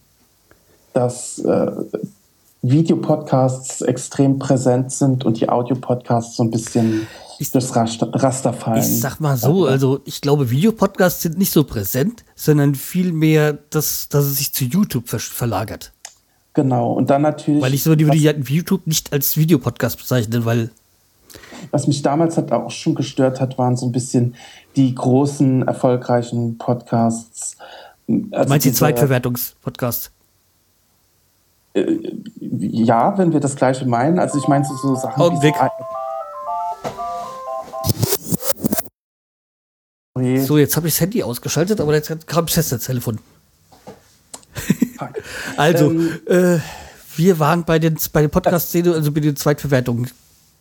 dass 0.95 1.39
äh, 1.41 1.71
Videopodcasts 2.63 3.83
extrem 3.83 4.39
präsent 4.39 4.93
sind 4.93 5.25
und 5.25 5.41
die 5.41 5.49
Audiopodcasts 5.49 6.37
so 6.37 6.45
ein 6.45 6.51
bisschen 6.51 7.07
ich, 7.39 7.51
durchs 7.51 7.75
Raster, 7.75 8.09
Raster 8.13 8.53
fallen. 8.53 8.79
Ich 8.79 9.01
sag 9.01 9.21
mal 9.21 9.37
so, 9.37 9.67
also 9.67 10.01
ich 10.05 10.21
glaube, 10.21 10.51
Videopodcasts 10.51 11.23
sind 11.23 11.39
nicht 11.39 11.53
so 11.53 11.65
präsent, 11.65 12.25
sondern 12.35 12.75
vielmehr, 12.75 13.53
dass, 13.71 14.09
dass 14.09 14.25
es 14.25 14.39
sich 14.39 14.55
zu 14.55 14.65
YouTube 14.65 15.09
ver 15.09 15.19
verlagert. 15.19 15.93
Genau, 16.55 16.93
und 16.93 17.11
dann 17.11 17.23
natürlich. 17.23 17.63
Weil 17.63 17.75
ich 17.75 17.83
so 17.83 17.95
die 17.95 18.07
würde 18.07 18.19
YouTube 18.19 18.87
nicht 18.87 19.13
als 19.13 19.37
Videopodcast 19.37 19.99
bezeichnen, 19.99 20.45
weil. 20.45 20.71
Was 21.71 21.87
mich 21.87 22.03
damals 22.03 22.37
halt 22.37 22.53
auch 22.53 22.71
schon 22.71 22.95
gestört 22.95 23.41
hat, 23.41 23.57
waren 23.57 23.77
so 23.77 23.87
ein 23.87 23.93
bisschen 23.93 24.35
die 24.77 24.95
großen, 24.95 25.67
erfolgreichen 25.67 26.59
Podcasts. 26.59 27.57
Also 28.07 28.45
du 28.45 28.49
meinst 28.49 28.67
die 28.67 28.73
Zweitverwertungspodcasts? 28.73 30.11
Äh, 31.75 31.99
ja, 32.41 33.17
wenn 33.17 33.33
wir 33.33 33.41
das 33.41 33.57
gleiche 33.57 33.87
meinen. 33.87 34.19
Also 34.19 34.39
ich 34.39 34.49
meine 34.49 34.65
so, 34.65 34.77
so 34.77 34.95
Sachen 34.95 35.23
Augenblick. 35.23 35.55
wie 35.55 35.59
so, 40.41 40.59
jetzt 40.59 40.77
habe 40.77 40.89
ich 40.89 40.95
das 40.95 41.01
Handy 41.01 41.23
ausgeschaltet, 41.23 41.81
aber 41.81 41.95
jetzt 41.95 42.27
kam 42.27 42.47
das 42.47 42.69
Telefon. 42.69 43.19
Also, 45.57 45.91
ähm, 45.91 46.11
äh, 46.27 46.59
Wir 47.17 47.39
waren 47.39 47.65
bei 47.65 47.79
den, 47.79 47.97
bei 48.13 48.23
den 48.23 48.31
Podcast-Szene, 48.31 48.93
also 48.93 49.13
bei 49.13 49.21
den 49.21 49.37
Zweitverwertungen. 49.37 50.11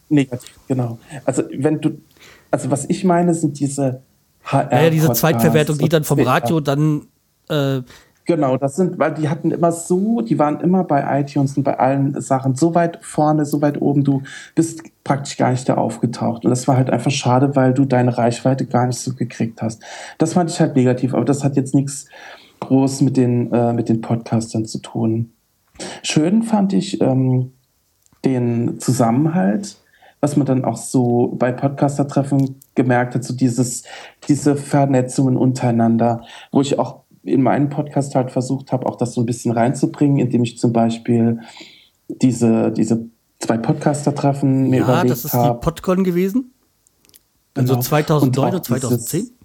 Negativ, 0.09 0.53
genau. 0.67 0.99
Also 1.23 1.43
wenn 1.57 1.79
du, 1.79 2.01
also 2.49 2.69
was 2.69 2.89
ich 2.89 3.03
meine, 3.03 3.33
sind 3.33 3.59
diese 3.59 4.01
HR. 4.43 4.83
Ja, 4.83 4.89
diese 4.89 5.13
Zweitverwertung, 5.13 5.77
die 5.77 5.89
dann 5.89 6.03
vom 6.03 6.19
Radio 6.19 6.59
dann 6.59 7.07
äh, 7.47 7.81
Genau, 8.25 8.55
das 8.55 8.75
sind, 8.75 8.99
weil 8.99 9.13
die 9.15 9.29
hatten 9.29 9.49
immer 9.51 9.71
so, 9.71 10.21
die 10.21 10.37
waren 10.37 10.59
immer 10.59 10.83
bei 10.83 11.19
iTunes 11.19 11.57
und 11.57 11.63
bei 11.63 11.79
allen 11.79 12.21
Sachen 12.21 12.55
so 12.55 12.75
weit 12.75 12.99
vorne, 13.01 13.45
so 13.45 13.61
weit 13.61 13.81
oben, 13.81 14.03
du 14.03 14.21
bist 14.53 14.83
praktisch 15.03 15.37
gar 15.37 15.51
nicht 15.51 15.67
da 15.67 15.73
aufgetaucht. 15.75 16.45
Und 16.45 16.51
das 16.51 16.67
war 16.67 16.77
halt 16.77 16.91
einfach 16.91 17.09
schade, 17.09 17.55
weil 17.55 17.73
du 17.73 17.83
deine 17.83 18.17
Reichweite 18.17 18.67
gar 18.67 18.85
nicht 18.85 18.99
so 18.99 19.15
gekriegt 19.15 19.61
hast. 19.61 19.81
Das 20.19 20.33
fand 20.33 20.51
ich 20.51 20.59
halt 20.59 20.75
negativ, 20.75 21.15
aber 21.15 21.25
das 21.25 21.43
hat 21.43 21.55
jetzt 21.55 21.73
nichts 21.73 22.05
groß 22.71 23.01
mit 23.01 23.17
den, 23.17 23.51
äh, 23.51 23.73
mit 23.73 23.89
den 23.89 23.99
Podcastern 23.99 24.65
zu 24.65 24.79
tun. 24.79 25.33
Schön 26.03 26.41
fand 26.41 26.71
ich 26.71 27.01
ähm, 27.01 27.51
den 28.23 28.79
Zusammenhalt, 28.79 29.75
was 30.21 30.37
man 30.37 30.45
dann 30.45 30.63
auch 30.63 30.77
so 30.77 31.35
bei 31.37 31.51
Podcaster-Treffen 31.51 32.59
gemerkt 32.73 33.13
hat, 33.15 33.25
so 33.25 33.33
dieses, 33.33 33.83
diese 34.29 34.55
Vernetzungen 34.55 35.35
untereinander, 35.35 36.23
wo 36.53 36.61
ich 36.61 36.79
auch 36.79 37.01
in 37.23 37.41
meinen 37.41 37.67
Podcast 37.67 38.15
halt 38.15 38.31
versucht 38.31 38.71
habe, 38.71 38.85
auch 38.85 38.95
das 38.95 39.15
so 39.15 39.21
ein 39.21 39.25
bisschen 39.25 39.51
reinzubringen, 39.51 40.19
indem 40.19 40.43
ich 40.43 40.57
zum 40.57 40.71
Beispiel 40.71 41.41
diese, 42.07 42.71
diese 42.71 43.05
zwei 43.39 43.57
Podcaster-Treffen 43.57 44.69
mir 44.69 44.77
ja, 44.77 44.83
überlegt 44.83 44.97
habe. 44.97 45.07
Ja, 45.07 45.13
das 45.13 45.25
ist 45.25 45.33
hab. 45.33 45.59
die 45.59 45.65
Podcon 45.65 46.05
gewesen. 46.05 46.53
Also 47.53 47.73
genau. 47.73 47.83
2009 47.83 48.55
und, 48.55 48.63
2010. 48.63 49.40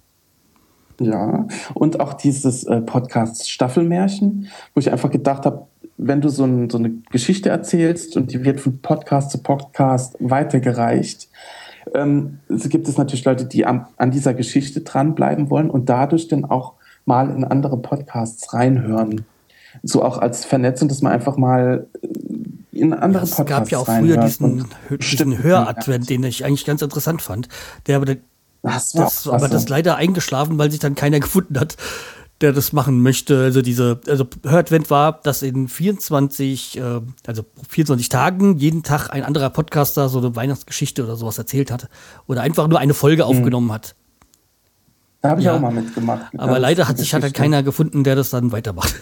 Ja, 0.99 1.47
und 1.73 1.99
auch 1.99 2.13
dieses 2.13 2.63
äh, 2.63 2.81
Podcast 2.81 3.49
Staffelmärchen, 3.49 4.47
wo 4.73 4.79
ich 4.79 4.91
einfach 4.91 5.11
gedacht 5.11 5.45
habe, 5.45 5.67
wenn 5.97 6.21
du 6.21 6.29
so, 6.29 6.43
ein, 6.43 6.69
so, 6.69 6.77
eine 6.77 6.89
Geschichte 7.11 7.49
erzählst 7.49 8.17
und 8.17 8.31
die 8.31 8.43
wird 8.43 8.59
von 8.59 8.79
Podcast 8.79 9.31
zu 9.31 9.39
Podcast 9.39 10.15
weitergereicht, 10.19 11.29
ähm, 11.93 12.39
gibt 12.49 12.87
es 12.87 12.97
natürlich 12.97 13.25
Leute, 13.25 13.45
die 13.45 13.65
am, 13.65 13.87
an 13.97 14.11
dieser 14.11 14.33
Geschichte 14.33 14.81
dranbleiben 14.81 15.49
wollen 15.49 15.69
und 15.69 15.89
dadurch 15.89 16.27
dann 16.27 16.45
auch 16.45 16.73
mal 17.05 17.29
in 17.29 17.43
andere 17.43 17.77
Podcasts 17.77 18.53
reinhören. 18.53 19.25
So 19.83 20.03
auch 20.03 20.17
als 20.17 20.45
Vernetzung, 20.45 20.87
dass 20.87 21.01
man 21.01 21.11
einfach 21.11 21.37
mal 21.37 21.87
äh, 22.01 22.07
in 22.77 22.93
andere 22.93 23.25
ja, 23.25 23.35
Podcasts 23.35 23.39
Es 23.39 23.45
gab 23.47 23.69
ja 23.71 23.77
auch 23.79 23.99
früher 23.99 24.17
diesen, 24.17 24.65
diesen 24.89 25.43
Höradvent, 25.43 26.09
den 26.09 26.23
ich 26.23 26.45
eigentlich 26.45 26.65
ganz 26.65 26.81
interessant 26.81 27.21
fand. 27.21 27.47
Der 27.87 27.97
aber, 27.97 28.15
das, 28.67 28.91
das 28.91 29.27
aber 29.27 29.47
das 29.47 29.69
leider 29.69 29.95
eingeschlafen, 29.95 30.57
weil 30.57 30.71
sich 30.71 30.79
dann 30.79 30.95
keiner 30.95 31.19
gefunden 31.21 31.59
hat, 31.59 31.77
der 32.41 32.53
das 32.53 32.73
machen 32.73 33.01
möchte. 33.01 33.43
Also 33.43 33.61
diese, 33.61 33.99
also 34.07 34.27
Höradvent 34.43 34.89
war, 34.89 35.19
dass 35.23 35.41
in 35.41 35.67
24, 35.67 36.77
äh, 36.77 37.01
also 37.25 37.45
24 37.69 38.09
Tagen 38.09 38.57
jeden 38.57 38.83
Tag 38.83 39.09
ein 39.09 39.23
anderer 39.23 39.49
Podcaster 39.49 40.09
so 40.09 40.19
eine 40.19 40.35
Weihnachtsgeschichte 40.35 41.03
oder 41.03 41.15
sowas 41.15 41.37
erzählt 41.37 41.71
hat. 41.71 41.89
Oder 42.27 42.41
einfach 42.41 42.67
nur 42.67 42.79
eine 42.79 42.93
Folge 42.93 43.23
mhm. 43.23 43.29
aufgenommen 43.29 43.71
hat. 43.71 43.95
Da 45.21 45.29
habe 45.29 45.41
ich 45.41 45.45
ja, 45.47 45.55
auch 45.55 45.59
mal 45.59 45.71
mitgemacht. 45.71 46.27
Aber 46.37 46.59
leider 46.59 46.87
hat 46.87 46.97
sich 46.99 47.13
halt 47.13 47.33
keiner 47.33 47.63
gefunden, 47.63 48.03
der 48.03 48.15
das 48.15 48.29
dann 48.29 48.51
weitermacht. 48.51 48.95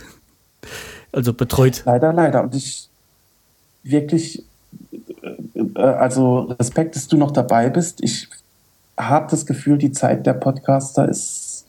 also 1.12 1.34
betreut. 1.34 1.84
Leider, 1.86 2.14
leider. 2.14 2.44
Und 2.44 2.56
ich 2.56 2.90
wirklich, 3.84 4.44
äh, 5.54 5.80
also 5.80 6.56
Respekt, 6.60 6.96
dass 6.96 7.08
du 7.08 7.18
noch 7.18 7.32
dabei 7.32 7.70
bist. 7.70 8.02
Ich 8.02 8.30
habe 8.98 9.28
das 9.30 9.46
Gefühl, 9.46 9.78
die 9.78 9.92
Zeit 9.92 10.26
der 10.26 10.34
Podcaster 10.34 11.08
ist 11.08 11.66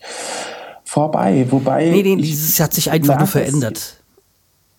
vorbei. 0.85 1.47
Wobei. 1.51 1.91
Nee, 1.91 2.03
nee, 2.03 2.17
dieses 2.17 2.61
hat 2.61 2.73
sich 2.73 2.91
einfach 2.91 3.19
nur 3.19 3.27
verändert. 3.27 4.03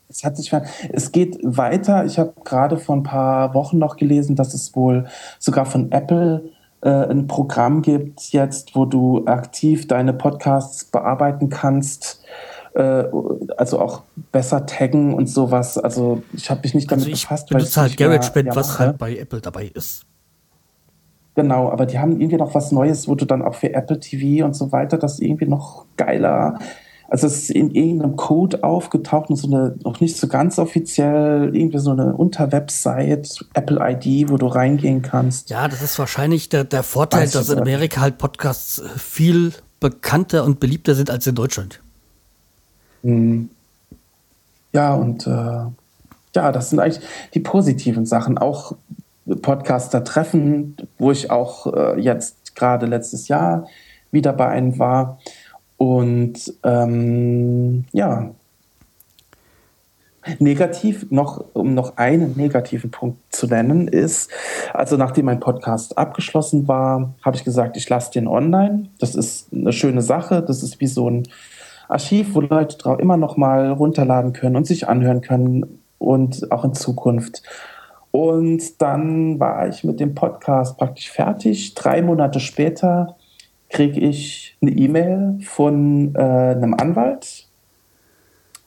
Es 0.09 0.23
hat 0.23 0.37
sich 0.37 0.51
Es 0.89 1.11
geht 1.11 1.37
weiter. 1.43 2.05
Ich 2.05 2.17
habe 2.17 2.33
gerade 2.43 2.77
vor 2.77 2.95
ein 2.95 3.03
paar 3.03 3.53
Wochen 3.53 3.77
noch 3.77 3.97
gelesen, 3.97 4.35
dass 4.35 4.53
es 4.53 4.75
wohl 4.75 5.07
sogar 5.37 5.65
von 5.65 5.91
Apple 5.91 6.49
äh, 6.81 6.89
ein 6.89 7.27
Programm 7.27 7.81
gibt 7.81 8.31
jetzt, 8.31 8.75
wo 8.75 8.85
du 8.85 9.25
aktiv 9.25 9.87
deine 9.87 10.13
Podcasts 10.13 10.85
bearbeiten 10.85 11.49
kannst, 11.49 12.23
äh, 12.73 13.03
also 13.57 13.79
auch 13.79 14.03
besser 14.31 14.65
taggen 14.65 15.13
und 15.13 15.27
sowas. 15.27 15.77
Also 15.77 16.23
ich 16.33 16.49
habe 16.49 16.61
mich 16.63 16.73
nicht 16.73 16.89
damit 16.89 17.05
also 17.05 17.13
ich 17.13 17.23
befasst. 17.23 17.51
weil 17.51 17.59
benutze 17.59 17.81
halt 17.81 17.97
GarageBand, 17.97 18.55
was 18.55 18.79
halt 18.79 18.97
bei 18.97 19.17
Apple 19.17 19.41
dabei 19.41 19.71
ist. 19.73 20.05
Genau, 21.37 21.69
aber 21.69 21.85
die 21.85 21.99
haben 21.99 22.19
irgendwie 22.19 22.37
noch 22.37 22.55
was 22.55 22.71
Neues, 22.71 23.07
wo 23.07 23.13
du 23.13 23.25
dann 23.25 23.43
auch 23.43 23.53
für 23.53 23.71
Apple 23.71 23.99
TV 23.99 24.43
und 24.43 24.55
so 24.55 24.71
weiter 24.71 24.97
das 24.97 25.19
irgendwie 25.19 25.45
noch 25.45 25.85
geiler 25.95 26.57
also 27.09 27.27
es 27.27 27.37
ist 27.37 27.51
in 27.51 27.71
irgendeinem 27.71 28.15
Code 28.17 28.63
aufgetaucht 28.63 29.29
und 29.29 29.37
so 29.37 29.47
eine, 29.47 29.75
noch 29.83 30.01
nicht 30.01 30.17
so 30.17 30.27
ganz 30.27 30.59
offiziell, 30.59 31.55
irgendwie 31.55 31.77
so 31.77 31.91
eine 31.91 32.13
Unterwebsite, 32.15 33.45
Apple 33.53 33.79
ID, 33.79 34.29
wo 34.29 34.37
du 34.37 34.47
reingehen 34.47 35.03
kannst. 35.03 35.49
Ja, 35.49 35.67
das 35.67 35.81
ist 35.81 35.97
wahrscheinlich 35.99 36.49
der, 36.49 36.65
der 36.65 36.83
Vorteil, 36.83 37.21
Weiß 37.21 37.31
dass 37.31 37.49
in 37.49 37.59
Amerika 37.59 38.01
halt 38.01 38.17
Podcasts 38.17 38.81
viel 38.97 39.53
bekannter 39.79 40.43
und 40.43 40.59
beliebter 40.59 40.95
sind 40.95 41.09
als 41.09 41.25
in 41.27 41.35
Deutschland. 41.35 41.81
Mhm. 43.03 43.49
Ja, 44.73 44.93
und 44.95 45.25
äh, 45.27 45.31
ja, 46.35 46.51
das 46.51 46.71
sind 46.71 46.79
eigentlich 46.79 46.99
die 47.33 47.39
positiven 47.39 48.05
Sachen. 48.05 48.37
Auch 48.37 48.75
Podcaster-Treffen, 49.41 50.77
wo 50.97 51.11
ich 51.11 51.31
auch 51.31 51.73
äh, 51.73 51.99
jetzt 51.99 52.55
gerade 52.55 52.85
letztes 52.85 53.27
Jahr 53.27 53.67
wieder 54.11 54.33
bei 54.33 54.47
einem 54.47 54.79
war 54.79 55.19
und 55.77 56.53
ähm, 56.63 57.85
ja, 57.91 58.31
negativ, 60.39 61.09
noch, 61.09 61.43
um 61.53 61.73
noch 61.73 61.97
einen 61.97 62.35
negativen 62.35 62.91
Punkt 62.91 63.19
zu 63.29 63.47
nennen, 63.47 63.87
ist, 63.87 64.31
also 64.73 64.97
nachdem 64.97 65.25
mein 65.25 65.39
Podcast 65.39 65.97
abgeschlossen 65.97 66.67
war, 66.67 67.13
habe 67.23 67.37
ich 67.37 67.43
gesagt, 67.43 67.77
ich 67.77 67.87
lasse 67.87 68.11
den 68.11 68.27
online. 68.27 68.89
Das 68.99 69.15
ist 69.15 69.53
eine 69.53 69.71
schöne 69.71 70.01
Sache. 70.01 70.41
Das 70.41 70.63
ist 70.63 70.81
wie 70.81 70.87
so 70.87 71.09
ein 71.09 71.23
Archiv, 71.87 72.35
wo 72.35 72.41
Leute 72.41 72.97
immer 72.99 73.17
noch 73.17 73.37
mal 73.37 73.71
runterladen 73.71 74.33
können 74.33 74.55
und 74.57 74.67
sich 74.67 74.87
anhören 74.89 75.21
können 75.21 75.79
und 75.97 76.51
auch 76.51 76.65
in 76.65 76.73
Zukunft. 76.73 77.43
Und 78.11 78.81
dann 78.81 79.39
war 79.39 79.67
ich 79.67 79.83
mit 79.83 79.99
dem 79.99 80.15
Podcast 80.15 80.77
praktisch 80.77 81.11
fertig. 81.11 81.73
Drei 81.75 82.01
Monate 82.01 82.39
später 82.39 83.15
kriege 83.69 83.99
ich 83.99 84.57
eine 84.61 84.71
E-Mail 84.71 85.39
von 85.43 86.15
äh, 86.15 86.19
einem 86.19 86.73
Anwalt, 86.73 87.47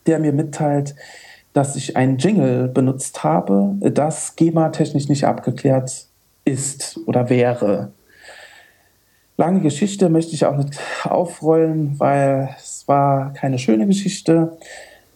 der 0.07 0.19
mir 0.19 0.33
mitteilt, 0.33 0.95
dass 1.53 1.75
ich 1.75 1.97
ein 1.97 2.19
Jingle 2.19 2.69
benutzt 2.69 3.25
habe, 3.25 3.75
das 3.81 4.37
GEMA-technisch 4.37 5.09
nicht 5.09 5.25
abgeklärt 5.25 6.07
ist 6.45 7.01
oder 7.07 7.29
wäre. 7.29 7.93
Lange 9.37 9.61
Geschichte 9.61 10.11
möchte 10.11 10.35
ich 10.35 10.45
auch 10.45 10.57
nicht 10.57 10.79
aufrollen, 11.05 11.99
weil 11.99 12.55
es 12.59 12.87
war 12.87 13.33
keine 13.33 13.59
schöne 13.59 13.87
Geschichte. 13.87 14.59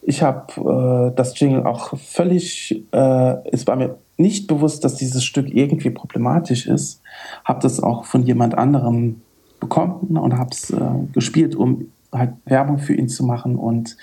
Ich 0.02 0.22
habe 0.22 1.10
äh, 1.10 1.14
das 1.14 1.38
Jingle 1.38 1.66
auch 1.66 1.96
völlig, 1.98 2.84
äh, 2.92 3.48
es 3.50 3.66
war 3.66 3.76
mir 3.76 3.98
nicht 4.16 4.46
bewusst, 4.46 4.84
dass 4.84 4.96
dieses 4.96 5.24
Stück 5.24 5.48
irgendwie 5.48 5.90
problematisch 5.90 6.66
ist. 6.66 7.00
Habe 7.44 7.60
das 7.60 7.80
auch 7.80 8.04
von 8.04 8.22
jemand 8.22 8.56
anderem 8.56 9.22
bekommen 9.60 10.16
und 10.16 10.38
habe 10.38 10.50
es 10.52 10.70
äh, 10.70 10.80
gespielt, 11.12 11.54
um 11.56 11.88
halt 12.12 12.34
Werbung 12.44 12.78
für 12.78 12.94
ihn 12.94 13.08
zu 13.08 13.24
machen 13.24 13.56
und 13.56 13.96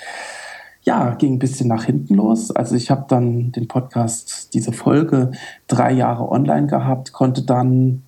ja, 0.84 1.14
ging 1.14 1.34
ein 1.34 1.40
bisschen 1.40 1.68
nach 1.68 1.84
hinten 1.84 2.16
los. 2.16 2.52
Also 2.52 2.76
ich 2.76 2.90
habe 2.90 3.06
dann 3.08 3.52
den 3.52 3.68
Podcast, 3.68 4.54
diese 4.54 4.72
Folge 4.72 5.32
drei 5.68 5.92
Jahre 5.92 6.30
online 6.30 6.68
gehabt, 6.68 7.14
konnte 7.14 7.44
dann 7.44 8.04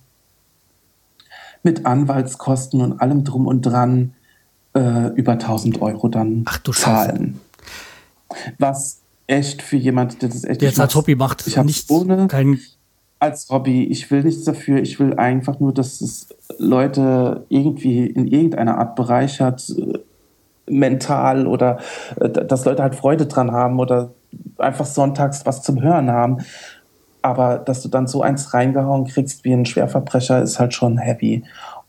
mit 1.62 1.86
Anwaltskosten 1.86 2.80
und 2.80 3.00
allem 3.00 3.24
drum 3.24 3.46
und 3.46 3.62
dran 3.62 4.14
äh, 4.74 5.08
über 5.14 5.32
1000 5.32 5.80
Euro 5.80 6.08
dann 6.08 6.42
Ach, 6.46 6.58
du 6.58 6.72
zahlen. 6.72 7.40
Was 8.58 9.03
echt 9.26 9.62
für 9.62 9.76
jemand, 9.76 10.22
der 10.22 10.28
das 10.28 10.44
echt 10.44 10.60
der 10.60 10.68
jetzt 10.68 10.80
als 10.80 10.94
Hobby 10.94 11.14
macht, 11.14 11.46
ich 11.46 11.56
habe 11.58 11.70
ohne 11.88 12.26
kein 12.28 12.58
als 13.24 13.48
Hobby. 13.48 13.84
Ich 13.84 14.10
will 14.10 14.22
nichts 14.22 14.44
dafür. 14.44 14.80
Ich 14.80 15.00
will 15.00 15.14
einfach 15.14 15.58
nur, 15.58 15.72
dass 15.72 16.00
es 16.00 16.28
Leute 16.58 17.44
irgendwie 17.48 18.06
in 18.06 18.26
irgendeiner 18.26 18.78
Art 18.78 18.96
bereichert, 18.96 19.74
äh, 19.76 19.98
mental 20.70 21.46
oder 21.46 21.78
äh, 22.20 22.28
dass 22.28 22.64
Leute 22.64 22.82
halt 22.82 22.94
Freude 22.94 23.26
dran 23.26 23.50
haben 23.50 23.80
oder 23.80 24.12
einfach 24.58 24.86
sonntags 24.86 25.46
was 25.46 25.62
zum 25.62 25.82
Hören 25.82 26.10
haben. 26.10 26.38
Aber 27.22 27.58
dass 27.58 27.82
du 27.82 27.88
dann 27.88 28.06
so 28.06 28.20
eins 28.20 28.52
reingehauen 28.52 29.06
kriegst 29.06 29.44
wie 29.44 29.52
ein 29.52 29.64
Schwerverbrecher, 29.64 30.42
ist 30.42 30.60
halt 30.60 30.74
schon 30.74 30.98
heavy. 30.98 31.44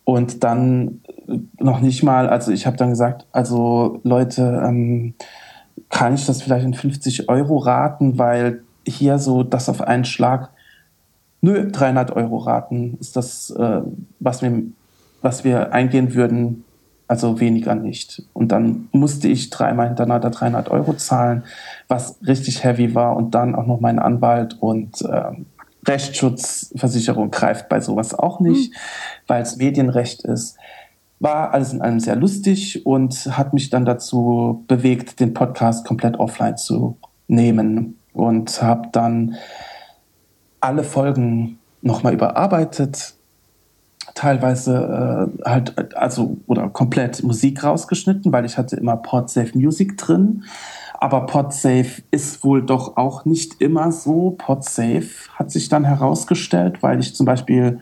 Und 0.06 0.44
dann 0.44 1.02
äh, 1.28 1.40
noch 1.60 1.82
nicht 1.82 2.02
mal, 2.04 2.30
also 2.30 2.52
ich 2.52 2.66
habe 2.66 2.78
dann 2.78 2.92
gesagt, 2.92 3.28
also 3.32 4.00
Leute, 4.04 4.64
ähm, 4.66 5.16
kann 5.90 6.16
ich 6.16 6.26
das 6.26 6.42
vielleicht 6.42 6.66
in 6.66 6.74
50 6.74 7.30
Euro 7.30 7.58
raten, 7.58 8.18
weil 8.18 8.64
hier 8.88 9.18
so 9.20 9.44
das 9.44 9.70
auf 9.70 9.82
einen 9.82 10.06
Schlag 10.06 10.50
Nö, 11.46 11.70
300 11.72 12.16
Euro 12.16 12.38
Raten 12.38 12.98
ist 13.00 13.16
das, 13.16 13.52
äh, 13.52 13.82
was, 14.20 14.42
wir, 14.42 14.64
was 15.22 15.44
wir 15.44 15.74
eingehen 15.74 16.16
würden 16.16 16.66
Also 17.08 17.40
weniger 17.40 17.76
nicht. 17.76 18.24
Und 18.34 18.52
dann 18.52 18.90
musste 18.92 19.28
ich 19.28 19.52
dreimal 19.52 19.90
hintereinander 19.90 20.32
300 20.32 20.70
Euro 20.72 20.94
zahlen, 20.94 21.44
was 21.88 22.18
richtig 22.26 22.64
heavy 22.64 22.96
war. 22.96 23.16
Und 23.16 23.36
dann 23.36 23.54
auch 23.54 23.68
noch 23.68 23.80
mein 23.80 24.00
Anwalt 24.00 24.58
und 24.60 25.04
ähm, 25.04 25.46
Rechtsschutzversicherung 25.88 27.30
greift 27.30 27.70
bei 27.70 27.80
sowas 27.80 28.16
auch 28.16 28.40
nicht, 28.40 28.72
mhm. 28.72 28.78
weil 29.28 29.44
es 29.44 29.58
Medienrecht 29.58 30.24
ist. 30.24 30.58
War 31.26 31.56
alles 31.56 31.74
in 31.74 31.82
allem 31.82 32.00
sehr 32.00 32.16
lustig 32.16 32.86
und 32.86 33.36
hat 33.36 33.52
mich 33.56 33.72
dann 33.72 33.84
dazu 33.84 34.64
bewegt, 34.68 35.20
den 35.20 35.34
Podcast 35.34 35.84
komplett 35.84 36.20
offline 36.20 36.56
zu 36.56 36.98
nehmen. 37.28 37.98
Und 38.14 38.62
habe 38.62 38.90
dann 38.92 39.34
alle 40.62 40.84
Folgen 40.84 41.58
nochmal 41.82 42.14
überarbeitet, 42.14 43.16
teilweise 44.14 45.32
äh, 45.44 45.50
halt, 45.50 45.98
also, 45.98 46.38
oder 46.46 46.70
komplett 46.70 47.24
Musik 47.24 47.64
rausgeschnitten, 47.64 48.32
weil 48.32 48.46
ich 48.46 48.60
hatte 48.60 48.76
immer 48.76 48.96
PodSafe 48.96 49.58
Music 49.58 49.98
drin. 49.98 50.44
Aber 50.94 51.26
PodSafe 51.26 52.04
ist 52.12 52.44
wohl 52.44 52.64
doch 52.64 52.98
auch 52.98 53.26
nicht 53.26 53.62
immer 53.62 53.92
so. 53.92 54.36
PodSafe 54.38 55.28
hat 55.34 55.50
sich 55.50 55.70
dann 55.70 55.86
herausgestellt, 55.86 56.84
weil 56.84 57.00
ich 57.00 57.16
zum 57.16 57.26
Beispiel 57.26 57.80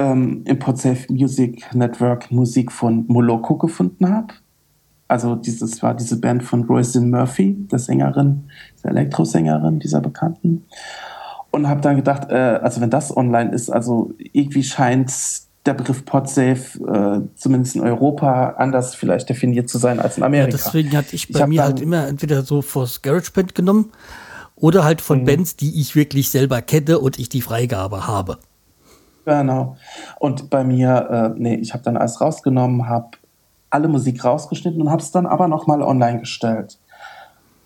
ähm, 0.00 0.42
im 0.46 0.58
PodSafe 0.58 1.12
Music 1.12 1.74
Network 1.74 2.30
Musik 2.30 2.72
von 2.72 3.04
Moloko 3.06 3.56
gefunden 3.56 4.08
habe. 4.08 4.34
Also 5.08 5.34
dieses 5.34 5.82
war 5.82 5.94
diese 5.94 6.20
Band 6.20 6.42
von 6.44 6.64
Roisin 6.64 7.10
Murphy, 7.10 7.56
der 7.70 7.78
Sängerin, 7.78 8.44
der 8.82 8.92
Elektrosängerin 8.92 9.80
dieser 9.80 10.00
Bekannten 10.00 10.64
und 11.50 11.68
habe 11.68 11.80
dann 11.80 11.96
gedacht, 11.96 12.30
äh, 12.30 12.34
also 12.34 12.80
wenn 12.80 12.90
das 12.90 13.16
online 13.16 13.52
ist, 13.52 13.70
also 13.70 14.12
irgendwie 14.32 14.62
scheint 14.62 15.12
der 15.66 15.74
Begriff 15.74 16.04
PodSafe 16.04 16.78
äh, 16.86 17.36
zumindest 17.36 17.76
in 17.76 17.82
Europa 17.82 18.54
anders 18.56 18.94
vielleicht 18.94 19.28
definiert 19.28 19.68
zu 19.68 19.78
sein 19.78 20.00
als 20.00 20.16
in 20.16 20.22
Amerika. 20.22 20.56
Ja, 20.56 20.64
deswegen 20.64 20.96
hatte 20.96 21.14
ich 21.14 21.30
bei 21.30 21.40
ich 21.40 21.46
mir 21.46 21.62
halt 21.62 21.80
immer 21.80 22.06
entweder 22.06 22.42
so 22.42 22.62
vors 22.62 23.02
GarageBand 23.02 23.54
genommen 23.54 23.90
oder 24.56 24.84
halt 24.84 25.00
von 25.00 25.20
mhm. 25.20 25.26
Bands, 25.26 25.56
die 25.56 25.80
ich 25.80 25.94
wirklich 25.94 26.30
selber 26.30 26.62
kenne 26.62 26.98
und 26.98 27.18
ich 27.18 27.28
die 27.28 27.42
Freigabe 27.42 28.06
habe. 28.06 28.38
Genau. 29.24 29.76
Und 30.18 30.50
bei 30.50 30.64
mir, 30.64 31.34
äh, 31.36 31.40
nee, 31.40 31.54
ich 31.54 31.72
habe 31.72 31.82
dann 31.84 31.96
alles 31.96 32.20
rausgenommen, 32.20 32.88
habe 32.88 33.10
alle 33.70 33.88
Musik 33.88 34.24
rausgeschnitten 34.24 34.80
und 34.80 34.90
habe 34.90 35.02
es 35.02 35.12
dann 35.12 35.26
aber 35.26 35.46
nochmal 35.48 35.82
online 35.82 36.20
gestellt 36.20 36.78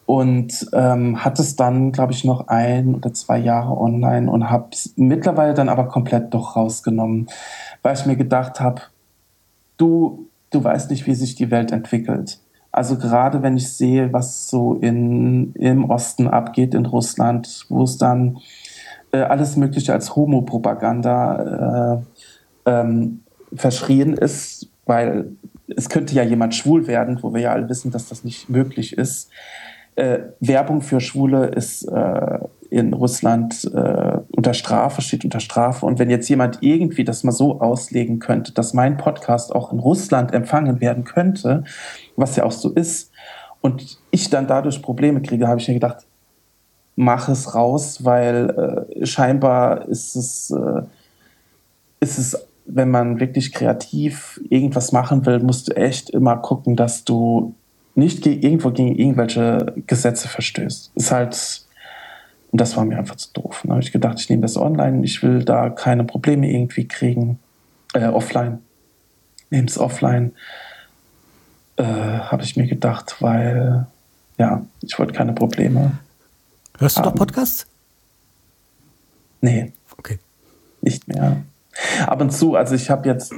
und 0.06 0.66
ähm, 0.72 1.24
hatte 1.24 1.42
es 1.42 1.56
dann, 1.56 1.92
glaube 1.92 2.12
ich, 2.12 2.24
noch 2.24 2.48
ein 2.48 2.94
oder 2.94 3.12
zwei 3.14 3.38
Jahre 3.38 3.78
online 3.78 4.30
und 4.30 4.50
habe 4.50 4.68
es 4.72 4.92
mittlerweile 4.96 5.54
dann 5.54 5.68
aber 5.68 5.88
komplett 5.88 6.34
doch 6.34 6.56
rausgenommen, 6.56 7.28
weil 7.82 7.94
ich 7.94 8.04
mir 8.04 8.16
gedacht 8.16 8.60
habe, 8.60 8.82
du, 9.76 10.28
du 10.50 10.62
weißt 10.62 10.90
nicht, 10.90 11.06
wie 11.06 11.14
sich 11.14 11.34
die 11.34 11.50
Welt 11.50 11.72
entwickelt. 11.72 12.40
Also 12.70 12.98
gerade 12.98 13.42
wenn 13.42 13.56
ich 13.56 13.72
sehe, 13.72 14.12
was 14.12 14.48
so 14.48 14.74
in, 14.74 15.52
im 15.54 15.88
Osten 15.88 16.28
abgeht, 16.28 16.74
in 16.74 16.86
Russland, 16.86 17.66
wo 17.68 17.84
es 17.84 17.96
dann 17.96 18.38
äh, 19.14 19.22
alles 19.22 19.56
Mögliche 19.56 19.92
als 19.92 20.14
Homopropaganda 20.16 22.02
äh, 22.66 22.70
ähm, 22.70 23.20
verschrien 23.54 24.14
ist, 24.14 24.68
weil 24.86 25.32
es 25.68 25.88
könnte 25.88 26.14
ja 26.14 26.22
jemand 26.22 26.54
schwul 26.54 26.86
werden, 26.86 27.18
wo 27.22 27.32
wir 27.32 27.40
ja 27.40 27.52
alle 27.52 27.68
wissen, 27.68 27.90
dass 27.90 28.08
das 28.08 28.24
nicht 28.24 28.48
möglich 28.48 28.96
ist 28.98 29.30
äh, 29.96 30.20
Werbung 30.40 30.82
für 30.82 31.00
Schwule 31.00 31.46
ist 31.46 31.84
äh, 31.84 32.38
in 32.70 32.92
Russland 32.92 33.70
äh, 33.72 34.18
unter 34.34 34.54
Strafe, 34.54 35.02
steht 35.02 35.24
unter 35.24 35.40
Strafe. 35.40 35.86
Und 35.86 35.98
wenn 35.98 36.10
jetzt 36.10 36.28
jemand 36.28 36.58
irgendwie 36.62 37.04
das 37.04 37.22
mal 37.22 37.32
so 37.32 37.60
auslegen 37.60 38.18
könnte, 38.18 38.52
dass 38.52 38.74
mein 38.74 38.96
Podcast 38.96 39.54
auch 39.54 39.72
in 39.72 39.78
Russland 39.78 40.32
empfangen 40.32 40.80
werden 40.80 41.04
könnte, 41.04 41.64
was 42.16 42.36
ja 42.36 42.44
auch 42.44 42.52
so 42.52 42.70
ist, 42.70 43.12
und 43.60 43.98
ich 44.10 44.28
dann 44.28 44.46
dadurch 44.46 44.82
Probleme 44.82 45.22
kriege, 45.22 45.48
habe 45.48 45.58
ich 45.58 45.68
mir 45.68 45.74
gedacht, 45.74 46.06
mach 46.96 47.28
es 47.28 47.54
raus, 47.54 48.04
weil 48.04 48.50
äh, 48.50 48.83
scheinbar 49.04 49.88
ist 49.88 50.16
es, 50.16 50.50
äh, 50.50 50.82
ist 52.00 52.18
es, 52.18 52.36
wenn 52.66 52.90
man 52.90 53.20
wirklich 53.20 53.52
kreativ 53.52 54.40
irgendwas 54.48 54.92
machen 54.92 55.24
will, 55.26 55.40
musst 55.40 55.68
du 55.68 55.76
echt 55.76 56.10
immer 56.10 56.36
gucken, 56.36 56.76
dass 56.76 57.04
du 57.04 57.54
nicht 57.94 58.26
irgendwo 58.26 58.70
gegen 58.70 58.96
irgendwelche 58.96 59.74
Gesetze 59.86 60.28
verstößt. 60.28 60.92
Ist 60.94 61.12
halt, 61.12 61.64
und 62.50 62.60
das 62.60 62.76
war 62.76 62.84
mir 62.84 62.98
einfach 62.98 63.16
zu 63.16 63.32
doof. 63.32 63.60
Dann 63.62 63.72
habe 63.72 63.82
ich 63.82 63.92
gedacht, 63.92 64.18
ich 64.18 64.28
nehme 64.28 64.42
das 64.42 64.56
online, 64.56 65.04
ich 65.04 65.22
will 65.22 65.44
da 65.44 65.70
keine 65.70 66.04
Probleme 66.04 66.50
irgendwie 66.50 66.88
kriegen. 66.88 67.38
Äh, 67.92 68.06
offline. 68.06 68.58
Nehme 69.50 69.68
es 69.68 69.78
offline. 69.78 70.32
Äh, 71.76 71.84
habe 71.84 72.42
ich 72.42 72.56
mir 72.56 72.66
gedacht, 72.66 73.16
weil, 73.20 73.86
ja, 74.38 74.64
ich 74.80 74.98
wollte 74.98 75.12
keine 75.12 75.32
Probleme. 75.32 75.92
Hörst 76.78 76.96
du 76.96 77.02
haben. 77.02 77.10
doch 77.10 77.14
Podcasts? 77.14 77.66
Nee. 79.44 79.72
Okay. 79.98 80.18
Nicht 80.80 81.06
mehr. 81.06 81.42
Ab 82.06 82.20
und 82.22 82.30
zu, 82.30 82.54
also 82.54 82.74
ich 82.74 82.88
habe 82.88 83.08
jetzt 83.08 83.32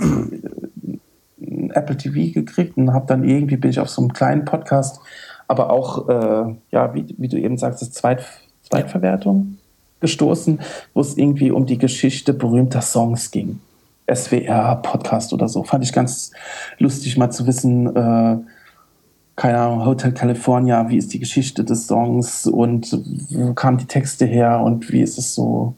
Apple 1.40 1.96
TV 1.96 2.32
gekriegt 2.32 2.76
und 2.76 2.92
habe 2.92 3.06
dann 3.06 3.24
irgendwie 3.24 3.56
bin 3.56 3.70
ich 3.70 3.80
auf 3.80 3.88
so 3.88 4.02
einem 4.02 4.12
kleinen 4.12 4.44
Podcast, 4.44 5.00
aber 5.48 5.70
auch, 5.70 6.08
äh, 6.08 6.54
ja, 6.70 6.94
wie, 6.94 7.06
wie 7.18 7.28
du 7.28 7.38
eben 7.38 7.58
sagst, 7.58 7.92
Zweit, 7.92 8.24
Zweitverwertung 8.62 9.58
gestoßen, 10.00 10.60
wo 10.94 11.00
es 11.00 11.16
irgendwie 11.16 11.50
um 11.50 11.66
die 11.66 11.78
Geschichte 11.78 12.34
berühmter 12.34 12.82
Songs 12.82 13.30
ging. 13.32 13.60
SWR-Podcast 14.12 15.32
oder 15.32 15.48
so. 15.48 15.64
Fand 15.64 15.82
ich 15.82 15.92
ganz 15.92 16.30
lustig, 16.78 17.16
mal 17.16 17.30
zu 17.30 17.48
wissen, 17.48 17.88
äh, 17.96 18.36
keine 19.34 19.58
Ahnung, 19.58 19.84
Hotel 19.84 20.12
California, 20.12 20.88
wie 20.88 20.98
ist 20.98 21.12
die 21.12 21.18
Geschichte 21.18 21.64
des 21.64 21.88
Songs 21.88 22.46
und 22.46 22.96
wo 23.30 23.54
kamen 23.54 23.78
die 23.78 23.86
Texte 23.86 24.24
her 24.24 24.60
und 24.60 24.92
wie 24.92 25.00
ist 25.02 25.18
es 25.18 25.34
so 25.34 25.74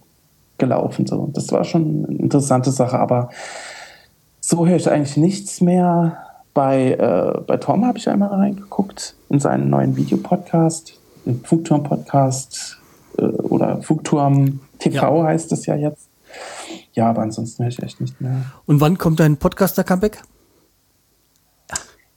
gelaufen. 0.59 1.07
So. 1.07 1.31
Das 1.33 1.51
war 1.53 1.65
schon 1.65 2.07
eine 2.09 2.19
interessante 2.19 2.71
Sache, 2.71 2.99
aber 2.99 3.31
so 4.41 4.67
höre 4.67 4.77
ich 4.77 4.91
eigentlich 4.91 5.17
nichts 5.17 5.61
mehr. 5.61 6.19
Bei, 6.55 6.93
äh, 6.93 7.41
bei 7.47 7.57
Tom 7.59 7.87
habe 7.87 7.99
ich 7.99 8.09
einmal 8.09 8.31
reingeguckt 8.31 9.15
in 9.29 9.39
seinen 9.39 9.71
neuen 9.71 9.97
Videopodcast, 9.97 10.99
den 11.25 11.41
Funkturm-Podcast 11.45 12.79
äh, 13.19 13.23
oder 13.23 13.81
Funkturm 13.83 14.61
TV 14.79 15.19
ja. 15.19 15.25
heißt 15.25 15.53
es 15.53 15.67
ja 15.67 15.77
jetzt. 15.77 16.09
Ja, 16.95 17.11
aber 17.11 17.23
ansonsten 17.23 17.63
höre 17.63 17.69
ich 17.69 17.83
echt 17.83 18.01
nicht 18.01 18.21
mehr. 18.21 18.43
Und 18.67 18.81
wann 18.81 18.99
kommt 18.99 19.21
dein 19.21 19.37
Podcaster-Comeback? 19.37 20.23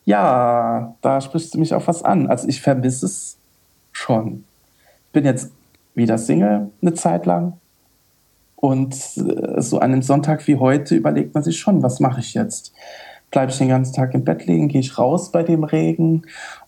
Ja, 0.05 0.95
da 1.01 1.21
sprichst 1.21 1.53
du 1.53 1.59
mich 1.59 1.73
auf 1.73 1.87
was 1.87 2.03
an. 2.03 2.27
Also 2.27 2.47
ich 2.47 2.61
vermisse 2.61 3.05
es 3.05 3.37
schon. 3.91 4.43
Ich 5.07 5.11
bin 5.13 5.25
jetzt 5.25 5.51
wieder 5.93 6.17
Single 6.17 6.71
eine 6.81 6.93
Zeit 6.93 7.25
lang 7.25 7.60
und 8.61 8.93
äh, 9.17 9.59
so 9.59 9.79
an 9.79 9.91
einem 9.91 10.03
Sonntag 10.03 10.47
wie 10.47 10.55
heute 10.55 10.95
überlegt 10.95 11.33
man 11.33 11.43
sich 11.43 11.59
schon, 11.59 11.83
was 11.83 11.99
mache 11.99 12.21
ich 12.21 12.35
jetzt? 12.35 12.73
Bleibe 13.31 13.51
ich 13.51 13.57
den 13.57 13.69
ganzen 13.69 13.93
Tag 13.93 14.13
im 14.13 14.23
Bett 14.23 14.45
liegen? 14.45 14.67
Gehe 14.67 14.81
ich 14.81 14.97
raus 14.97 15.31
bei 15.31 15.41
dem 15.41 15.63
Regen? 15.63 16.23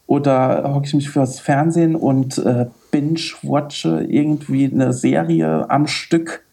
Oder 0.07 0.73
hocke 0.73 0.87
ich 0.87 0.93
mich 0.95 1.09
fürs 1.09 1.39
Fernsehen 1.39 1.95
und 1.95 2.39
äh, 2.39 2.65
binge-watche 2.91 4.05
irgendwie 4.09 4.69
eine 4.71 4.91
Serie 4.91 5.69
am 5.69 5.87
Stück, 5.87 6.43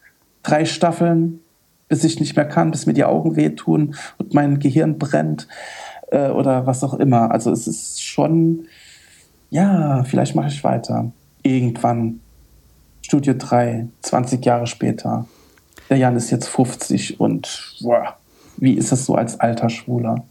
drei 0.43 0.65
Staffeln, 0.65 1.41
bis 1.89 2.05
ich 2.05 2.21
nicht 2.21 2.37
mehr 2.37 2.47
kann, 2.47 2.71
bis 2.71 2.87
mir 2.87 2.93
die 2.93 3.05
Augen 3.05 3.35
wehtun 3.35 3.95
und 4.19 4.35
mein 4.35 4.59
Gehirn 4.59 4.99
brennt 4.99 5.49
äh, 6.11 6.29
oder 6.29 6.67
was 6.67 6.85
auch 6.85 6.95
immer. 6.95 7.31
Also 7.31 7.51
es 7.51 7.67
ist 7.67 8.03
schon, 8.03 8.67
ja, 9.49 10.05
vielleicht 10.05 10.37
mache 10.37 10.49
ich 10.49 10.63
weiter. 10.63 11.11
Irgendwann 11.43 12.20
Studio 13.03 13.35
3, 13.37 13.89
20 14.03 14.45
Jahre 14.45 14.67
später. 14.67 15.27
Der 15.89 15.97
Jan 15.97 16.17
ist 16.17 16.31
jetzt 16.31 16.49
50 16.49 17.19
und 17.19 17.77
boah, 17.81 18.17
wie 18.57 18.75
ist 18.75 18.93
es 18.93 19.07
so 19.07 19.15
als 19.15 19.41
alter 19.41 19.71
Schwuler? 19.71 20.27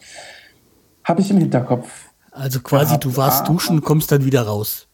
Habe 1.03 1.21
ich 1.21 1.31
im 1.31 1.37
Hinterkopf. 1.37 2.09
Also 2.31 2.61
quasi, 2.61 2.85
gehabt. 2.85 3.05
du 3.05 3.17
warst 3.17 3.43
ah, 3.43 3.45
duschen, 3.47 3.81
kommst 3.81 4.11
dann 4.11 4.23
wieder 4.23 4.43
raus. 4.43 4.87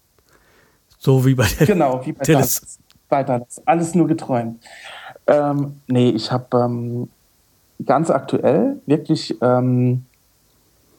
So 0.98 1.26
wie 1.26 1.36
bei 1.36 1.48
der 1.60 1.68
Genau, 1.68 2.04
wie 2.06 2.14
bei. 2.14 2.24
Bei 3.08 3.24
Dallas. 3.24 3.62
Alles 3.66 3.94
nur 3.94 4.08
geträumt. 4.08 4.64
Ähm, 5.28 5.82
nee, 5.88 6.10
ich 6.10 6.32
habe 6.32 6.58
ähm, 6.58 7.10
ganz 7.86 8.10
aktuell 8.10 8.82
wirklich 8.88 9.36
ähm, 9.42 10.06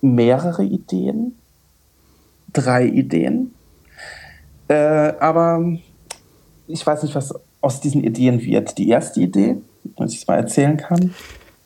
mehrere 0.00 0.62
Ideen. 0.62 1.36
Drei 2.52 2.86
Ideen. 2.86 3.54
Äh, 4.68 5.14
aber 5.18 5.78
ich 6.68 6.86
weiß 6.86 7.02
nicht, 7.02 7.14
was 7.14 7.34
aus 7.60 7.80
diesen 7.80 8.04
Ideen 8.04 8.40
wird. 8.42 8.78
Die 8.78 8.88
erste 8.88 9.20
Idee, 9.20 9.56
wenn 9.96 10.08
ich 10.08 10.16
es 10.16 10.26
mal 10.26 10.36
erzählen 10.36 10.76
kann, 10.76 11.14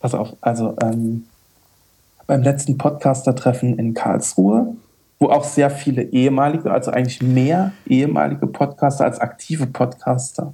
pass 0.01 0.15
auf, 0.15 0.35
also 0.41 0.77
ähm, 0.83 1.27
beim 2.27 2.43
letzten 2.43 2.79
Podcaster-Treffen 2.79 3.79
in 3.79 3.95
Karlsruhe, 3.95 4.77
wo 5.19 5.29
auch 5.29 5.45
sehr 5.45 5.71
viele 5.71 6.03
ehemalige, 6.03 6.71
also 6.71 6.91
eigentlich 6.91 7.21
mehr 7.21 7.73
ehemalige 7.87 8.47
Podcaster 8.47 9.05
als 9.05 9.19
aktive 9.19 9.67
Podcaster 9.67 10.53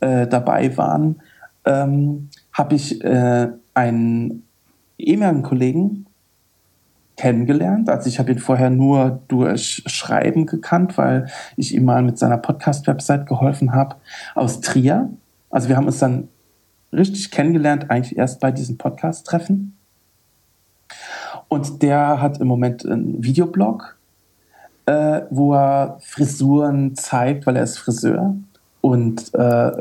äh, 0.00 0.26
dabei 0.26 0.76
waren, 0.76 1.20
ähm, 1.64 2.30
habe 2.52 2.74
ich 2.74 3.02
äh, 3.04 3.48
einen 3.74 4.44
ehemaligen 4.98 5.42
Kollegen 5.42 6.06
kennengelernt. 7.16 7.88
Also 7.88 8.08
ich 8.08 8.18
habe 8.18 8.32
ihn 8.32 8.38
vorher 8.38 8.70
nur 8.70 9.22
durch 9.28 9.82
Schreiben 9.86 10.46
gekannt, 10.46 10.98
weil 10.98 11.28
ich 11.56 11.74
ihm 11.74 11.84
mal 11.84 12.02
mit 12.02 12.18
seiner 12.18 12.38
Podcast-Website 12.38 13.26
geholfen 13.26 13.72
habe 13.72 13.96
aus 14.34 14.60
Trier. 14.60 15.10
Also 15.50 15.68
wir 15.68 15.76
haben 15.76 15.86
uns 15.86 15.98
dann 15.98 16.28
richtig 16.92 17.30
kennengelernt, 17.30 17.90
eigentlich 17.90 18.16
erst 18.18 18.40
bei 18.40 18.50
diesem 18.50 18.78
Podcast-Treffen. 18.78 19.76
Und 21.48 21.82
der 21.82 22.20
hat 22.20 22.40
im 22.40 22.48
Moment 22.48 22.84
einen 22.86 23.22
Videoblog, 23.22 23.96
äh, 24.86 25.22
wo 25.30 25.54
er 25.54 25.98
Frisuren 26.00 26.94
zeigt, 26.94 27.46
weil 27.46 27.56
er 27.56 27.62
ist 27.62 27.78
Friseur 27.78 28.34
und 28.80 29.32
äh, 29.34 29.72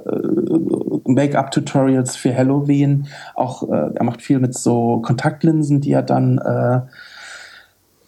Make-up-Tutorials 1.05 2.15
für 2.15 2.35
Halloween. 2.35 3.07
Auch 3.35 3.63
äh, 3.63 3.91
er 3.95 4.03
macht 4.03 4.21
viel 4.21 4.39
mit 4.39 4.53
so 4.53 5.01
Kontaktlinsen, 5.01 5.81
die 5.81 5.91
er 5.91 6.03
dann 6.03 6.37
äh, 6.37 6.81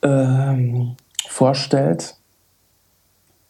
ähm, 0.01 0.95
vorstellt. 1.27 2.15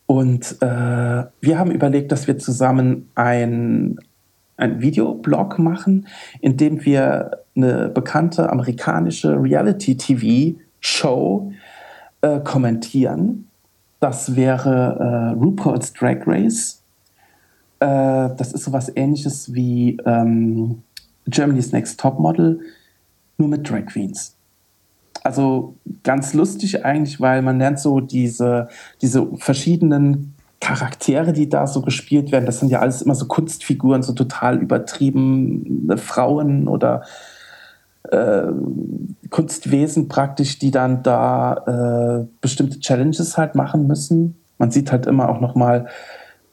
Und 0.07 0.57
äh, 0.61 1.23
wir 1.41 1.57
haben 1.57 1.71
überlegt, 1.71 2.11
dass 2.11 2.27
wir 2.27 2.37
zusammen 2.37 3.09
ein, 3.15 3.97
ein 4.57 4.81
Videoblog 4.81 5.57
machen, 5.57 6.05
in 6.41 6.57
dem 6.57 6.85
wir 6.85 7.31
eine 7.55 7.89
bekannte 7.89 8.47
amerikanische 8.49 9.41
Reality-TV-Show 9.41 11.51
äh, 12.21 12.39
kommentieren. 12.41 13.47
Das 13.99 14.35
wäre 14.35 14.99
äh, 14.99 15.31
RuPaul's 15.39 15.93
Drag 15.93 16.27
Race. 16.27 16.83
Äh, 17.79 18.29
das 18.37 18.53
ist 18.53 18.65
sowas 18.65 18.91
ähnliches 18.95 19.51
wie 19.53 19.97
ähm, 20.05 20.83
Germany's 21.27 21.71
Next 21.71 21.99
Top 21.99 22.19
Model, 22.19 22.59
nur 23.37 23.47
mit 23.47 23.67
Drag 23.67 23.87
Queens 23.87 24.34
also 25.23 25.75
ganz 26.03 26.33
lustig 26.33 26.85
eigentlich, 26.85 27.19
weil 27.19 27.41
man 27.41 27.57
lernt 27.57 27.79
so 27.79 27.99
diese, 27.99 28.67
diese 29.01 29.27
verschiedenen 29.37 30.35
Charaktere, 30.59 31.33
die 31.33 31.49
da 31.49 31.67
so 31.67 31.81
gespielt 31.81 32.31
werden, 32.31 32.45
das 32.45 32.59
sind 32.59 32.69
ja 32.69 32.79
alles 32.79 33.01
immer 33.01 33.15
so 33.15 33.25
Kunstfiguren, 33.25 34.03
so 34.03 34.13
total 34.13 34.57
übertriebene 34.57 35.97
Frauen 35.97 36.67
oder 36.67 37.03
äh, 38.11 38.47
Kunstwesen 39.29 40.07
praktisch, 40.07 40.59
die 40.59 40.71
dann 40.71 41.03
da 41.03 42.21
äh, 42.23 42.27
bestimmte 42.41 42.79
Challenges 42.79 43.37
halt 43.37 43.55
machen 43.55 43.87
müssen. 43.87 44.35
Man 44.57 44.71
sieht 44.71 44.91
halt 44.91 45.05
immer 45.05 45.29
auch 45.29 45.41
noch 45.41 45.55
mal 45.55 45.87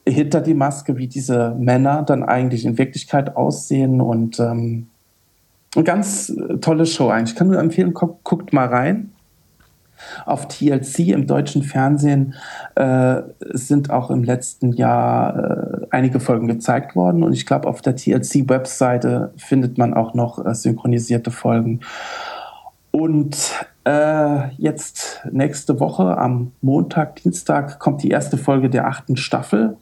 hinter 0.06 0.40
die 0.40 0.54
Maske, 0.54 0.96
wie 0.96 1.06
diese 1.06 1.54
Männer 1.58 2.02
dann 2.02 2.22
eigentlich 2.24 2.64
in 2.64 2.78
Wirklichkeit 2.78 3.36
aussehen 3.36 4.00
und 4.00 4.40
ähm, 4.40 4.88
eine 5.74 5.84
ganz 5.84 6.30
äh, 6.30 6.58
tolle 6.58 6.86
Show 6.86 7.08
eigentlich. 7.08 7.32
Ich 7.32 7.36
kann 7.36 7.48
nur 7.48 7.58
empfehlen, 7.58 7.94
guckt, 7.94 8.52
mal 8.52 8.66
rein. 8.66 9.12
Auf 10.26 10.48
TLC 10.48 11.10
im 11.10 11.28
deutschen 11.28 11.62
Fernsehen 11.62 12.34
äh, 12.74 13.22
sind 13.52 13.90
auch 13.90 14.10
im 14.10 14.24
letzten 14.24 14.72
Jahr 14.72 15.36
äh, 15.36 15.86
einige 15.90 16.18
Folgen 16.18 16.48
gezeigt 16.48 16.96
worden 16.96 17.22
und 17.22 17.32
ich 17.32 17.46
glaube, 17.46 17.68
auf 17.68 17.82
der 17.82 17.94
TLC-Webseite 17.94 19.32
findet 19.36 19.78
man 19.78 19.94
auch 19.94 20.14
noch 20.14 20.44
äh, 20.44 20.54
synchronisierte 20.54 21.30
Folgen. 21.30 21.80
Und 22.90 23.36
äh, 23.84 24.48
jetzt 24.56 25.22
nächste 25.30 25.80
Woche 25.80 26.18
am 26.18 26.52
Montag, 26.60 27.16
Dienstag 27.16 27.78
kommt 27.78 28.02
die 28.02 28.10
erste 28.10 28.36
Folge 28.36 28.70
der 28.70 28.86
achten 28.86 29.16
Staffel. 29.16 29.76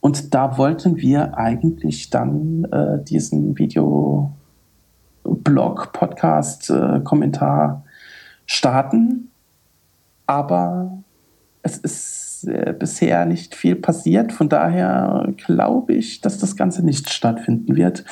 Und 0.00 0.34
da 0.34 0.56
wollten 0.56 0.96
wir 0.96 1.36
eigentlich 1.36 2.10
dann 2.10 2.64
äh, 2.70 3.02
diesen 3.02 3.58
Video, 3.58 4.32
Blog, 5.24 5.92
Podcast, 5.92 6.70
äh, 6.70 7.00
Kommentar 7.04 7.84
starten. 8.46 9.30
Aber 10.26 11.02
es 11.62 11.78
ist 11.78 12.44
äh, 12.48 12.74
bisher 12.78 13.24
nicht 13.26 13.54
viel 13.54 13.76
passiert. 13.76 14.32
Von 14.32 14.48
daher 14.48 15.32
glaube 15.36 15.94
ich, 15.94 16.20
dass 16.20 16.38
das 16.38 16.56
Ganze 16.56 16.84
nicht 16.84 17.10
stattfinden 17.10 17.76
wird. 17.76 18.04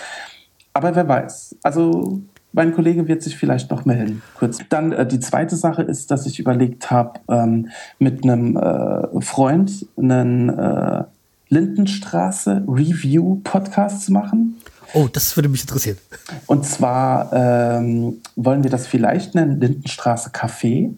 Aber 0.73 0.95
wer 0.95 1.09
weiß. 1.09 1.57
Also 1.63 2.21
mein 2.53 2.75
Kollege 2.75 3.07
wird 3.07 3.23
sich 3.23 3.37
vielleicht 3.37 3.71
noch 3.71 3.85
melden. 3.85 4.23
Kurz. 4.39 4.59
Dann 4.71 4.93
äh, 4.93 5.07
die 5.07 5.21
zweite 5.21 5.57
Sache 5.57 5.83
ist, 5.83 6.11
dass 6.11 6.25
ich 6.27 6.41
überlegt 6.41 6.91
habe, 6.91 7.21
ähm, 7.29 7.69
mit 7.99 8.25
einem 8.25 8.57
äh, 8.57 9.21
Freund 9.21 9.87
einen 9.97 10.49
äh, 10.49 11.05
Lindenstraße 11.49 12.65
Review 12.67 13.41
Podcast 13.45 14.07
zu 14.07 14.13
machen. 14.13 14.57
Oh, 14.97 15.09
das 15.13 15.37
würde 15.37 15.51
mich 15.51 15.61
interessieren. 15.61 15.99
Und 16.47 16.65
zwar 16.65 17.31
ähm, 17.35 18.23
wollen 18.35 18.63
wir 18.63 18.71
das 18.71 18.87
vielleicht 18.87 19.35
nennen 19.35 19.61
Lindenstraße 19.61 20.31
Café. 20.31 20.95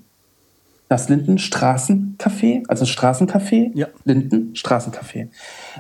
Das 0.89 1.09
Lindenstraßencafé, 1.09 2.63
also 2.69 2.85
Straßencafé, 2.85 3.73
ja. 3.75 3.89
Lindenstraßencafé. 4.05 5.27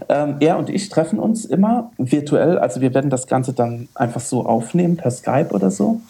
Ähm, 0.08 0.36
er 0.40 0.58
und 0.58 0.68
ich 0.68 0.88
treffen 0.88 1.20
uns 1.20 1.44
immer 1.44 1.92
virtuell, 1.96 2.58
also 2.58 2.80
wir 2.80 2.92
werden 2.92 3.08
das 3.08 3.28
Ganze 3.28 3.52
dann 3.52 3.88
einfach 3.94 4.20
so 4.20 4.44
aufnehmen 4.44 4.96
per 4.96 5.12
Skype 5.12 5.50
oder 5.52 5.70
so 5.70 6.00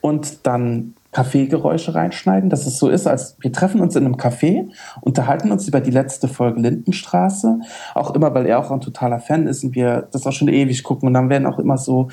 und 0.00 0.44
dann 0.46 0.94
Kaffeegeräusche 1.12 1.94
reinschneiden, 1.94 2.48
dass 2.48 2.66
es 2.66 2.78
so 2.78 2.88
ist, 2.88 3.06
als 3.06 3.36
wir 3.40 3.52
treffen 3.52 3.80
uns 3.80 3.94
in 3.96 4.06
einem 4.06 4.16
Café, 4.16 4.68
unterhalten 5.02 5.52
uns 5.52 5.68
über 5.68 5.80
die 5.80 5.90
letzte 5.90 6.26
Folge 6.26 6.60
Lindenstraße, 6.60 7.60
auch 7.94 8.14
immer, 8.14 8.34
weil 8.34 8.46
er 8.46 8.58
auch 8.58 8.70
ein 8.70 8.80
totaler 8.80 9.20
Fan 9.20 9.46
ist 9.46 9.62
und 9.62 9.74
wir 9.74 10.08
das 10.10 10.26
auch 10.26 10.32
schon 10.32 10.48
ewig 10.48 10.82
gucken. 10.82 11.06
Und 11.06 11.14
dann 11.14 11.28
werden 11.28 11.46
auch 11.46 11.58
immer 11.58 11.76
so 11.76 12.08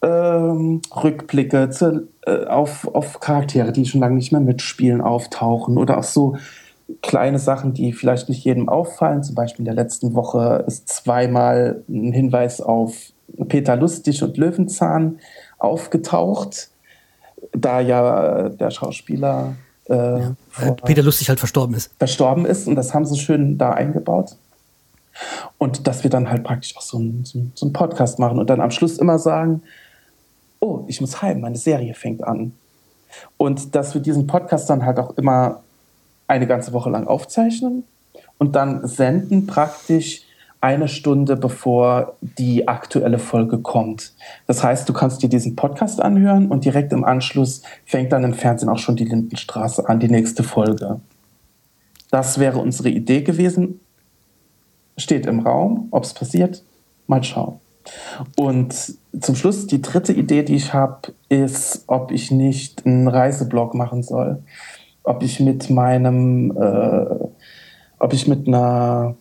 ähm, 0.00 0.80
Rückblicke 0.94 1.70
zu, 1.70 2.08
äh, 2.24 2.46
auf, 2.46 2.88
auf 2.94 3.18
Charaktere, 3.18 3.72
die 3.72 3.84
schon 3.84 4.00
lange 4.00 4.14
nicht 4.14 4.30
mehr 4.30 4.40
mitspielen, 4.40 5.00
auftauchen 5.00 5.76
oder 5.76 5.98
auch 5.98 6.04
so 6.04 6.36
kleine 7.02 7.40
Sachen, 7.40 7.74
die 7.74 7.92
vielleicht 7.92 8.28
nicht 8.28 8.44
jedem 8.44 8.68
auffallen. 8.68 9.24
Zum 9.24 9.34
Beispiel 9.34 9.62
in 9.62 9.74
der 9.74 9.74
letzten 9.74 10.14
Woche 10.14 10.64
ist 10.68 10.88
zweimal 10.88 11.82
ein 11.88 12.12
Hinweis 12.12 12.60
auf 12.60 12.94
Peter 13.48 13.74
Lustig 13.76 14.22
und 14.22 14.36
Löwenzahn 14.36 15.18
aufgetaucht 15.58 16.70
da 17.52 17.80
ja 17.80 18.48
der 18.48 18.70
Schauspieler 18.70 19.54
äh, 19.88 20.20
ja, 20.20 20.36
Peter 20.84 21.02
Lustig 21.02 21.28
halt 21.28 21.38
verstorben 21.38 21.74
ist. 21.74 21.92
Verstorben 21.98 22.46
ist 22.46 22.66
und 22.66 22.74
das 22.76 22.94
haben 22.94 23.04
sie 23.04 23.18
schön 23.18 23.58
da 23.58 23.70
eingebaut. 23.70 24.36
Und 25.58 25.86
dass 25.86 26.02
wir 26.02 26.10
dann 26.10 26.28
halt 26.28 26.42
praktisch 26.42 26.76
auch 26.76 26.82
so 26.82 26.98
einen, 26.98 27.24
so 27.24 27.66
einen 27.66 27.72
Podcast 27.72 28.18
machen 28.18 28.38
und 28.38 28.50
dann 28.50 28.60
am 28.60 28.70
Schluss 28.70 28.98
immer 28.98 29.18
sagen, 29.18 29.62
oh, 30.60 30.84
ich 30.88 31.00
muss 31.00 31.22
heim, 31.22 31.40
meine 31.40 31.56
Serie 31.56 31.94
fängt 31.94 32.24
an. 32.24 32.52
Und 33.36 33.74
dass 33.74 33.94
wir 33.94 34.00
diesen 34.00 34.26
Podcast 34.26 34.68
dann 34.68 34.84
halt 34.84 34.98
auch 34.98 35.16
immer 35.16 35.62
eine 36.26 36.46
ganze 36.46 36.72
Woche 36.72 36.90
lang 36.90 37.06
aufzeichnen 37.06 37.84
und 38.38 38.56
dann 38.56 38.86
senden 38.88 39.46
praktisch 39.46 40.22
eine 40.64 40.88
Stunde 40.88 41.36
bevor 41.36 42.16
die 42.22 42.66
aktuelle 42.66 43.18
Folge 43.18 43.58
kommt. 43.58 44.14
Das 44.46 44.64
heißt, 44.64 44.88
du 44.88 44.94
kannst 44.94 45.22
dir 45.22 45.28
diesen 45.28 45.56
Podcast 45.56 46.00
anhören 46.00 46.50
und 46.50 46.64
direkt 46.64 46.90
im 46.94 47.04
Anschluss 47.04 47.60
fängt 47.84 48.12
dann 48.12 48.24
im 48.24 48.32
Fernsehen 48.32 48.70
auch 48.70 48.78
schon 48.78 48.96
die 48.96 49.04
Lindenstraße 49.04 49.86
an, 49.86 50.00
die 50.00 50.08
nächste 50.08 50.42
Folge. 50.42 51.00
Das 52.10 52.38
wäre 52.38 52.60
unsere 52.60 52.88
Idee 52.88 53.20
gewesen. 53.20 53.80
Steht 54.96 55.26
im 55.26 55.40
Raum, 55.40 55.88
ob 55.90 56.04
es 56.04 56.14
passiert, 56.14 56.64
mal 57.08 57.22
schauen. 57.22 57.60
Und 58.38 58.94
zum 59.20 59.34
Schluss, 59.34 59.66
die 59.66 59.82
dritte 59.82 60.14
Idee, 60.14 60.44
die 60.44 60.54
ich 60.54 60.72
habe, 60.72 61.12
ist, 61.28 61.84
ob 61.88 62.10
ich 62.10 62.30
nicht 62.30 62.86
einen 62.86 63.06
Reiseblog 63.06 63.74
machen 63.74 64.02
soll. 64.02 64.42
Ob 65.02 65.22
ich 65.22 65.40
mit 65.40 65.68
meinem, 65.68 66.56
äh, 66.56 67.26
ob 67.98 68.14
ich 68.14 68.26
mit 68.26 68.48
einer 68.48 69.16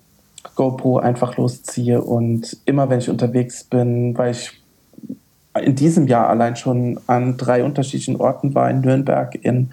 GoPro 0.55 0.97
einfach 0.97 1.37
losziehe 1.37 2.01
und 2.01 2.57
immer 2.65 2.89
wenn 2.89 2.99
ich 2.99 3.09
unterwegs 3.09 3.63
bin, 3.63 4.17
weil 4.17 4.31
ich 4.31 4.61
in 5.61 5.75
diesem 5.75 6.07
Jahr 6.07 6.29
allein 6.29 6.55
schon 6.55 6.99
an 7.07 7.37
drei 7.37 7.63
unterschiedlichen 7.63 8.17
Orten 8.17 8.55
war, 8.55 8.69
in 8.69 8.81
Nürnberg, 8.81 9.35
in 9.35 9.71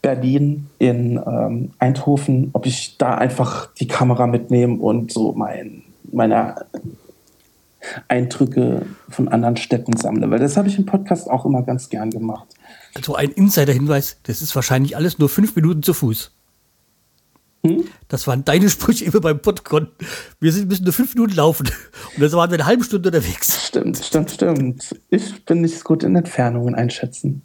Berlin, 0.00 0.68
in 0.78 1.20
ähm, 1.24 1.70
Eindhoven, 1.78 2.50
ob 2.54 2.66
ich 2.66 2.96
da 2.98 3.14
einfach 3.14 3.72
die 3.74 3.86
Kamera 3.86 4.26
mitnehme 4.26 4.76
und 4.76 5.12
so 5.12 5.32
mein, 5.32 5.82
meine 6.10 6.66
Eindrücke 8.08 8.86
von 9.08 9.28
anderen 9.28 9.56
Städten 9.56 9.96
sammle. 9.96 10.30
Weil 10.30 10.38
das 10.38 10.56
habe 10.56 10.68
ich 10.68 10.78
im 10.78 10.86
Podcast 10.86 11.30
auch 11.30 11.44
immer 11.44 11.62
ganz 11.62 11.88
gern 11.88 12.10
gemacht. 12.10 12.48
Also 12.94 13.14
ein 13.14 13.30
Insider-Hinweis, 13.30 14.18
das 14.24 14.42
ist 14.42 14.54
wahrscheinlich 14.54 14.96
alles 14.96 15.18
nur 15.18 15.28
fünf 15.28 15.54
Minuten 15.56 15.82
zu 15.82 15.94
Fuß. 15.94 16.32
Hm? 17.64 17.84
Das 18.08 18.26
waren 18.26 18.44
deine 18.44 18.68
Sprüche 18.68 19.04
immer 19.04 19.20
beim 19.20 19.40
Podcon. 19.40 19.88
Wir 20.40 20.52
sind, 20.52 20.68
müssen 20.68 20.84
nur 20.84 20.92
fünf 20.92 21.14
Minuten 21.14 21.34
laufen. 21.34 21.68
Und 22.16 22.22
dann 22.22 22.32
waren 22.32 22.50
wir 22.50 22.58
eine 22.58 22.66
halbe 22.66 22.82
Stunde 22.82 23.08
unterwegs. 23.08 23.68
Stimmt, 23.68 23.98
stimmt, 23.98 24.30
stimmt. 24.32 24.96
Ich 25.10 25.44
bin 25.44 25.60
nicht 25.60 25.78
so 25.78 25.84
gut 25.84 26.02
in 26.02 26.16
Entfernungen 26.16 26.74
einschätzen. 26.74 27.42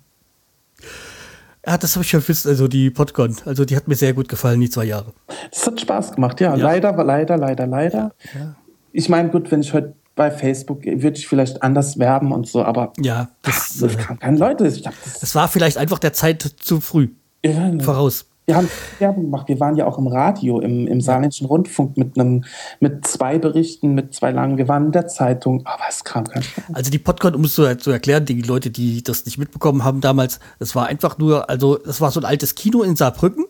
Ja, 1.65 1.77
das 1.77 1.95
habe 1.95 2.03
ich 2.03 2.09
schon 2.09 2.21
gewusst, 2.21 2.47
also 2.47 2.67
die 2.67 2.89
Podcon. 2.89 3.35
Also 3.45 3.65
die 3.65 3.75
hat 3.75 3.87
mir 3.87 3.95
sehr 3.95 4.13
gut 4.13 4.29
gefallen, 4.29 4.59
die 4.61 4.69
zwei 4.69 4.85
Jahre. 4.85 5.13
Das 5.51 5.67
hat 5.67 5.79
Spaß 5.81 6.13
gemacht, 6.13 6.39
ja. 6.41 6.55
ja. 6.55 6.63
Leider, 6.63 6.91
leider, 7.03 7.37
leider, 7.37 7.67
leider. 7.67 8.15
Ja. 8.33 8.55
Ich 8.93 9.09
meine, 9.09 9.29
gut, 9.29 9.51
wenn 9.51 9.61
ich 9.61 9.73
heute 9.73 9.93
bei 10.15 10.31
Facebook 10.31 10.83
würde 10.83 11.17
ich 11.17 11.27
vielleicht 11.27 11.61
anders 11.61 11.99
werben 11.99 12.31
und 12.31 12.47
so, 12.47 12.63
aber 12.63 12.93
Ja, 12.99 13.29
das, 13.43 13.77
das 13.79 13.93
äh, 13.93 13.97
kann 13.97 14.17
keine 14.17 14.37
Leute. 14.37 14.65
Ich 14.67 14.87
hab 14.87 14.93
das, 15.03 15.19
das 15.19 15.35
war 15.35 15.47
vielleicht 15.47 15.77
einfach 15.77 15.99
der 15.99 16.13
Zeit 16.13 16.41
zu 16.41 16.81
früh 16.81 17.09
ja, 17.45 17.71
voraus. 17.79 18.26
Wir 18.47 18.55
haben 18.55 18.69
Werbung 18.99 19.23
gemacht. 19.25 19.49
Wir 19.49 19.59
waren 19.59 19.75
ja 19.75 19.85
auch 19.85 19.97
im 19.97 20.07
Radio, 20.07 20.61
im, 20.61 20.87
im 20.87 21.01
Saarländischen 21.01 21.47
Rundfunk 21.47 21.97
mit 21.97 22.17
einem, 22.17 22.45
mit 22.79 23.05
zwei 23.05 23.37
Berichten, 23.37 23.93
mit 23.93 24.13
zwei 24.13 24.31
langen. 24.31 24.57
Wir 24.57 24.69
waren 24.69 24.85
in 24.85 24.91
der 24.93 25.07
Zeitung, 25.07 25.65
aber 25.65 25.83
es 25.89 26.05
kam 26.05 26.23
kein 26.23 26.43
Schwein. 26.43 26.63
Also 26.71 26.89
die 26.89 26.97
Podcon, 26.97 27.35
um 27.35 27.43
es 27.43 27.53
zu, 27.53 27.77
zu 27.77 27.91
erklären, 27.91 28.23
die 28.23 28.41
Leute, 28.41 28.69
die 28.69 29.03
das 29.03 29.25
nicht 29.25 29.37
mitbekommen 29.37 29.83
haben 29.83 29.99
damals, 29.99 30.39
das 30.59 30.75
war 30.75 30.87
einfach 30.87 31.17
nur, 31.17 31.49
also 31.49 31.77
das 31.77 31.99
war 31.99 32.09
so 32.09 32.21
ein 32.21 32.25
altes 32.25 32.55
Kino 32.55 32.83
in 32.83 32.95
Saarbrücken. 32.95 33.45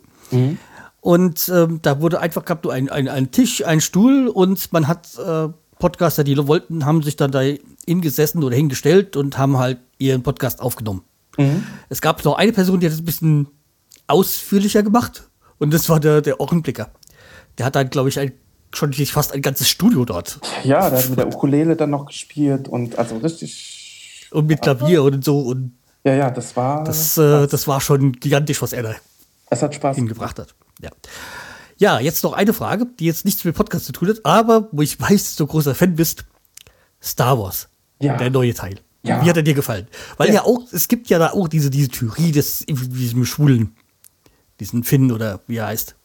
Und 0.99 1.51
ähm, 1.53 1.79
da 1.83 2.01
wurde 2.01 2.19
einfach, 2.19 2.43
gab 2.43 2.63
nur 2.63 2.73
ein, 2.73 2.89
ein, 2.89 3.07
ein 3.07 3.29
Tisch, 3.29 3.63
ein 3.63 3.81
Stuhl 3.81 4.27
und 4.27 4.73
man 4.73 4.87
hat 4.87 5.09
äh, 5.23 5.49
Podcaster, 5.77 6.23
die 6.23 6.35
wollten, 6.47 6.85
haben 6.85 7.03
sich 7.03 7.15
dann 7.15 7.29
da 7.29 7.41
hingesessen 7.85 8.43
oder 8.43 8.55
hingestellt 8.55 9.15
und 9.15 9.37
haben 9.37 9.59
halt 9.59 9.77
ihren 9.99 10.23
Podcast 10.23 10.59
aufgenommen. 10.59 11.03
Es 11.89 12.01
gab 12.01 12.25
noch 12.25 12.35
eine 12.35 12.51
Person, 12.51 12.79
die 12.79 12.87
hat 12.87 12.93
es 12.93 12.99
ein 12.99 13.05
bisschen 13.05 13.47
ausführlicher 14.07 14.83
gemacht 14.83 15.29
und 15.57 15.73
das 15.73 15.89
war 15.89 15.99
der, 15.99 16.21
der 16.21 16.39
Ohrenblicker. 16.39 16.89
Der 17.57 17.65
hat 17.65 17.75
dann, 17.75 17.89
glaube 17.89 18.09
ich, 18.09 18.19
ein, 18.19 18.33
schon 18.73 18.93
fast 18.93 19.33
ein 19.33 19.41
ganzes 19.41 19.69
Studio 19.69 20.05
dort. 20.05 20.39
Ja, 20.63 20.89
der 20.89 20.99
hat 20.99 21.09
mit 21.09 21.19
der 21.19 21.27
Ukulele 21.27 21.75
dann 21.75 21.89
noch 21.89 22.05
gespielt 22.05 22.67
und 22.67 22.97
also 22.97 23.17
richtig. 23.17 24.27
Und 24.31 24.47
mit 24.47 24.61
Klavier 24.61 25.03
und 25.03 25.23
so. 25.23 25.39
Und 25.39 25.77
Ja, 26.03 26.13
ja, 26.13 26.29
das 26.29 26.55
war. 26.55 26.83
das, 26.83 27.17
äh, 27.17 27.47
das 27.47 27.67
war 27.67 27.81
schon 27.81 28.11
gigantisch, 28.13 28.61
was 28.61 28.73
er 28.73 28.83
da 28.83 28.95
es 29.49 29.61
hat 29.61 29.73
Spaß. 29.73 29.95
hingebracht 29.95 30.39
hat. 30.39 30.53
Ja. 30.81 30.91
ja, 31.77 31.99
jetzt 31.99 32.23
noch 32.23 32.33
eine 32.33 32.53
Frage, 32.53 32.85
die 32.99 33.05
jetzt 33.05 33.25
nichts 33.25 33.43
mit 33.45 33.55
Podcast 33.55 33.85
zu 33.85 33.93
tun 33.93 34.09
hat, 34.09 34.25
aber 34.25 34.67
wo 34.71 34.81
ich 34.81 34.99
weiß, 34.99 35.23
dass 35.23 35.35
du 35.37 35.47
großer 35.47 35.73
Fan 35.73 35.95
bist. 35.95 36.25
Star 37.01 37.39
Wars. 37.39 37.69
Ja. 38.01 38.17
Der 38.17 38.29
neue 38.29 38.53
Teil. 38.53 38.79
Ja. 39.03 39.23
Wie 39.23 39.29
hat 39.29 39.37
er 39.37 39.43
dir 39.43 39.53
gefallen? 39.53 39.87
Weil 40.17 40.27
Ja. 40.29 40.35
ja, 40.35 40.43
auch, 40.43 40.61
es 40.71 40.87
gibt 40.87 41.07
ja 41.09 41.17
da 41.19 41.31
auch 41.31 41.47
diese, 41.47 41.69
diese 41.69 41.87
Theorie 41.87 42.31
des, 42.31 42.65
diesem 42.67 43.25
Schwulen, 43.25 43.75
diesen 44.59 44.83
Finn 44.83 45.11
oder 45.11 45.39
wie 45.47 45.57
er 45.57 45.67
heißt. 45.67 45.95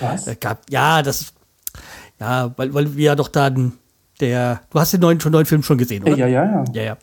Was? 0.00 0.26
Äh, 0.26 0.36
gab, 0.36 0.68
ja, 0.70 1.02
das, 1.02 1.32
ja, 2.20 2.52
weil, 2.56 2.72
weil 2.74 2.96
wir 2.96 3.04
ja 3.04 3.14
doch 3.14 3.28
dann, 3.28 3.72
der, 4.20 4.62
du 4.70 4.80
hast 4.80 4.92
den 4.92 5.00
neuen, 5.00 5.20
schon 5.20 5.32
neuen 5.32 5.46
Film 5.46 5.62
schon 5.62 5.78
gesehen, 5.78 6.04
oder? 6.04 6.16
Ja, 6.16 6.26
ja, 6.26 6.44
ja. 6.44 6.64
Ja, 6.72 6.82
ja. 6.82 6.96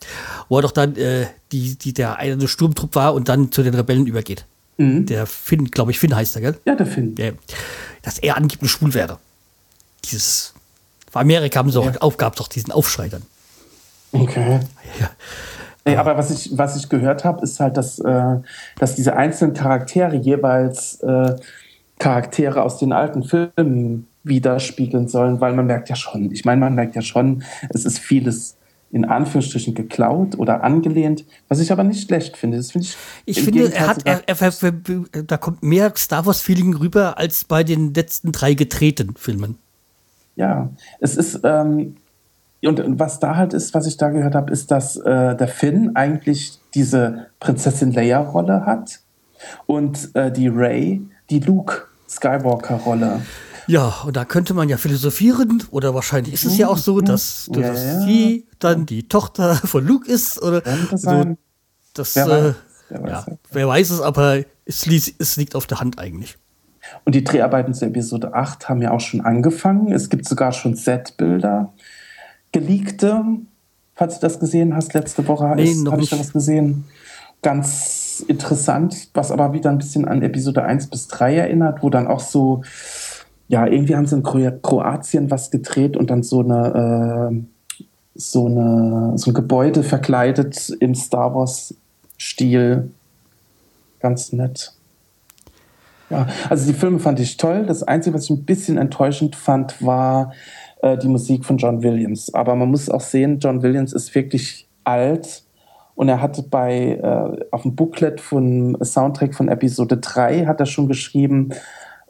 Wo 0.50 0.58
er 0.58 0.62
doch 0.62 0.72
dann, 0.72 0.96
äh, 0.96 1.28
die, 1.52 1.78
die, 1.78 1.94
der 1.94 2.18
eine 2.18 2.48
Sturmtrupp 2.48 2.96
war 2.96 3.14
und 3.14 3.30
dann 3.30 3.52
zu 3.52 3.64
den 3.64 3.74
Rebellen 3.74 4.08
übergeht. 4.08 4.46
Mhm. 4.78 5.06
Der 5.06 5.26
Finn, 5.26 5.66
glaube 5.66 5.92
ich, 5.92 6.00
Finn 6.00 6.16
heißt 6.16 6.36
er, 6.36 6.42
gell? 6.42 6.60
Ja, 6.66 6.76
der 6.76 6.86
Finn. 6.86 7.16
Ja, 7.18 7.32
dass 8.02 8.18
er 8.20 8.38
angeblich 8.38 8.72
schwul 8.72 8.94
wäre. 8.94 9.20
Dieses, 10.06 10.54
für 11.12 11.20
Amerika 11.20 11.60
haben 11.60 11.72
sie 11.72 11.80
auch, 11.80 12.02
auf, 12.02 12.18
gab 12.18 12.36
doch 12.38 12.48
diesen 12.48 12.72
Aufschrei 12.72 13.10
dann. 13.10 13.24
Okay. 14.14 14.62
Ja. 15.00 15.10
Nee, 15.86 15.96
aber 15.96 16.18
was 16.18 16.30
ich, 16.30 16.58
was 16.58 16.78
ich 16.78 16.90
gehört 16.90 17.26
habe, 17.26 17.44
ist 17.44 17.60
halt, 17.60 17.76
dass, 17.76 18.00
äh, 18.00 18.36
dass 18.78 18.96
diese 18.96 19.16
einzelnen 19.16 19.54
Charaktere 19.54 20.16
jeweils 20.16 21.00
äh, 21.02 21.36
Charaktere 21.98 22.62
aus 22.62 22.78
den 22.78 22.94
alten 22.94 23.24
Filmen 23.24 24.08
widerspiegeln 24.24 25.08
sollen, 25.08 25.42
weil 25.42 25.54
man 25.54 25.66
merkt 25.66 25.90
ja 25.90 25.96
schon, 25.96 26.32
ich 26.32 26.46
meine, 26.46 26.60
man 26.60 26.76
merkt 26.76 26.96
ja 26.96 27.02
schon, 27.02 27.44
es 27.70 27.86
ist 27.86 28.00
vieles 28.00 28.58
in 28.92 29.06
Anführungsstrichen 29.06 29.74
geklaut 29.74 30.38
oder 30.38 30.64
angelehnt, 30.64 31.26
was 31.48 31.60
ich 31.60 31.72
aber 31.72 31.84
nicht 31.84 32.08
schlecht 32.08 32.38
finde. 32.38 32.58
Das 32.58 32.72
finde 32.72 32.88
ich 32.88 32.98
Ich 33.26 33.42
finde, 33.42 33.60
Gegenteil 33.60 33.82
er 33.82 33.88
hat, 33.88 34.06
er, 34.06 34.22
er, 34.28 35.14
er, 35.14 35.24
da 35.24 35.38
kommt 35.38 35.64
mehr 35.64 35.94
Star 35.96 36.26
Wars-Feeling 36.26 36.76
rüber 36.76 37.18
als 37.18 37.46
bei 37.46 37.64
den 37.64 37.94
letzten 37.94 38.32
drei 38.32 38.54
gedrehten 38.54 39.16
Filmen. 39.16 39.58
Ja, 40.36 40.70
es 41.00 41.16
ist, 41.16 41.40
ähm, 41.44 41.96
und 42.70 43.00
was 43.00 43.20
da 43.20 43.36
halt 43.36 43.54
ist, 43.54 43.74
was 43.74 43.88
ich 43.88 43.98
da 43.98 44.10
gehört 44.10 44.36
habe, 44.36 44.52
ist, 44.52 44.70
dass 44.72 44.96
äh, 44.98 45.36
der 45.36 45.48
Finn 45.48 45.96
eigentlich 45.96 46.60
diese 46.74 47.28
Prinzessin 47.40 47.92
Leia-Rolle 47.92 48.66
hat 48.66 49.00
und 49.66 50.14
äh, 50.16 50.32
die 50.32 50.48
Ray 50.48 51.02
die 51.30 51.40
Luke 51.40 51.84
Skywalker-Rolle. 52.08 53.22
Ja, 53.68 53.94
und 54.06 54.16
da 54.16 54.26
könnte 54.26 54.54
man 54.54 54.70
ja 54.70 54.78
philosophieren, 54.78 55.64
oder 55.72 55.94
wahrscheinlich 55.96 56.34
ist 56.34 56.46
es 56.46 56.58
ja 56.58 56.68
auch 56.68 56.78
so, 56.78 57.00
dass, 57.00 57.50
Ja, 57.54 57.62
dass 57.62 57.84
ja. 57.84 58.02
sie 58.02 58.48
dann 58.60 58.86
die 58.86 59.08
Tochter 59.08 59.56
von 59.56 59.86
Luke 59.86 60.12
ist, 60.12 60.42
oder 60.42 60.62
Könnte 60.62 60.98
so, 60.98 61.38
das, 61.94 62.16
Wer 62.16 62.26
äh, 62.26 62.30
weiß, 62.30 62.56
wer 62.90 63.04
weiß. 63.04 63.12
ja, 63.12 63.26
wer 63.52 63.68
weiß 63.68 63.90
es, 63.92 64.02
aber 64.02 64.40
es, 64.66 64.88
es 64.88 65.38
liegt 65.38 65.56
auf 65.56 65.68
der 65.68 65.80
Hand 65.80 66.00
eigentlich. 66.00 66.38
Und 67.06 67.16
die 67.16 67.24
Dreharbeiten 67.24 67.74
zu 67.74 67.86
Episode 67.86 68.34
8 68.34 68.68
haben 68.68 68.82
ja 68.82 68.92
auch 68.92 69.00
schon 69.00 69.22
angefangen. 69.22 69.92
Es 69.92 70.10
gibt 70.10 70.26
sogar 70.26 70.52
schon 70.52 70.76
Setbilder, 70.76 71.72
geleakte. 72.52 73.24
Falls 73.96 74.16
du 74.16 74.22
das 74.22 74.40
gesehen 74.40 74.76
hast, 74.76 74.94
letzte 74.94 75.28
Woche 75.28 75.52
Nee, 75.56 75.72
ist- 75.72 75.90
habe 75.92 76.02
ich 76.02 76.10
da 76.10 76.20
was 76.20 76.34
gesehen. 76.34 76.86
Ganz 77.42 78.24
interessant, 78.28 79.10
was 79.14 79.32
aber 79.32 79.54
wieder 79.54 79.70
ein 79.72 79.78
bisschen 79.80 80.08
an 80.08 80.22
Episode 80.22 80.64
1 80.64 80.88
bis 80.88 81.08
3 81.08 81.36
erinnert, 81.38 81.82
wo 81.82 81.90
dann 81.90 82.08
auch 82.08 82.20
so, 82.20 82.62
ja, 83.48 83.66
irgendwie 83.66 83.96
haben 83.96 84.06
sie 84.06 84.16
in 84.16 84.24
Kro 84.24 84.40
Kroatien 84.62 85.32
was 85.32 85.50
gedreht 85.50 85.98
und 85.98 86.10
dann 86.12 86.22
so 86.24 86.42
eine, 86.42 87.32
äh, 87.32 87.78
so 88.16 88.46
eine, 88.46 89.14
so 89.18 89.32
ein 89.32 89.34
Gebäude 89.34 89.82
verkleidet 89.84 90.70
im 90.80 90.94
Star 90.94 91.34
Wars-Stil. 91.34 92.92
Ganz 94.00 94.32
nett. 94.34 94.74
Ja, 96.10 96.28
also 96.50 96.68
die 96.68 96.78
Filme 96.78 97.00
fand 97.00 97.20
ich 97.20 97.38
toll. 97.38 97.66
Das 97.66 97.84
Einzige, 97.84 98.16
was 98.16 98.26
ich 98.26 98.32
ein 98.32 98.44
bisschen 98.44 98.78
enttäuschend 98.78 99.36
fand, 99.36 99.82
war 99.84 100.34
äh, 100.82 100.98
die 100.98 101.08
Musik 101.08 101.46
von 101.46 101.58
John 101.58 101.84
Williams. 101.84 102.34
Aber 102.34 102.56
man 102.56 102.70
muss 102.70 102.90
auch 102.90 103.02
sehen, 103.02 103.40
John 103.40 103.62
Williams 103.64 103.94
ist 103.94 104.14
wirklich 104.16 104.68
alt 104.84 105.44
und 105.96 106.10
er 106.10 106.22
hatte 106.22 106.44
bei 106.44 107.00
äh, 107.02 107.46
auf 107.52 107.62
dem 107.64 107.76
Booklet 107.76 108.22
von 108.22 108.78
Soundtrack 108.84 109.36
von 109.36 109.48
Episode 109.50 109.98
3 109.98 110.46
hat 110.46 110.60
er 110.60 110.66
schon 110.66 110.88
geschrieben 110.88 111.50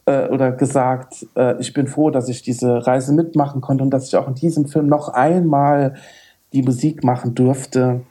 äh, 0.05 0.27
oder 0.29 0.51
gesagt, 0.51 1.25
äh, 1.35 1.59
ich 1.59 1.73
bin 1.73 1.87
froh, 1.87 2.09
dass 2.09 2.29
ich 2.29 2.41
diese 2.41 2.87
Reise 2.87 3.13
mitmachen 3.13 3.61
konnte 3.61 3.83
und 3.83 3.91
dass 3.91 4.07
ich 4.07 4.15
auch 4.15 4.27
in 4.27 4.35
diesem 4.35 4.65
Film 4.67 4.87
noch 4.87 5.09
einmal 5.09 5.95
die 6.53 6.63
Musik 6.63 7.03
machen 7.03 7.35
durfte. 7.35 8.01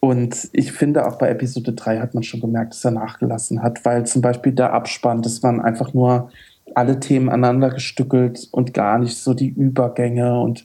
Und 0.00 0.48
ich 0.52 0.72
finde, 0.72 1.06
auch 1.06 1.16
bei 1.16 1.28
Episode 1.28 1.72
3 1.72 2.00
hat 2.00 2.14
man 2.14 2.22
schon 2.22 2.40
gemerkt, 2.40 2.74
dass 2.74 2.84
er 2.84 2.90
nachgelassen 2.90 3.62
hat, 3.62 3.84
weil 3.84 4.04
zum 4.04 4.20
Beispiel 4.20 4.52
der 4.52 4.72
Abspann, 4.72 5.22
das 5.22 5.42
waren 5.42 5.60
einfach 5.60 5.94
nur 5.94 6.30
alle 6.76 7.00
Themen 7.00 7.28
aneinander 7.28 7.70
gestückelt 7.70 8.48
und 8.52 8.74
gar 8.74 8.98
nicht 8.98 9.16
so 9.16 9.34
die 9.34 9.48
Übergänge. 9.48 10.40
Und 10.40 10.64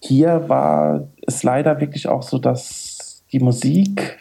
hier 0.00 0.48
war 0.48 1.08
es 1.26 1.42
leider 1.42 1.80
wirklich 1.80 2.08
auch 2.08 2.22
so, 2.22 2.38
dass 2.38 3.24
die 3.32 3.40
Musik, 3.40 4.18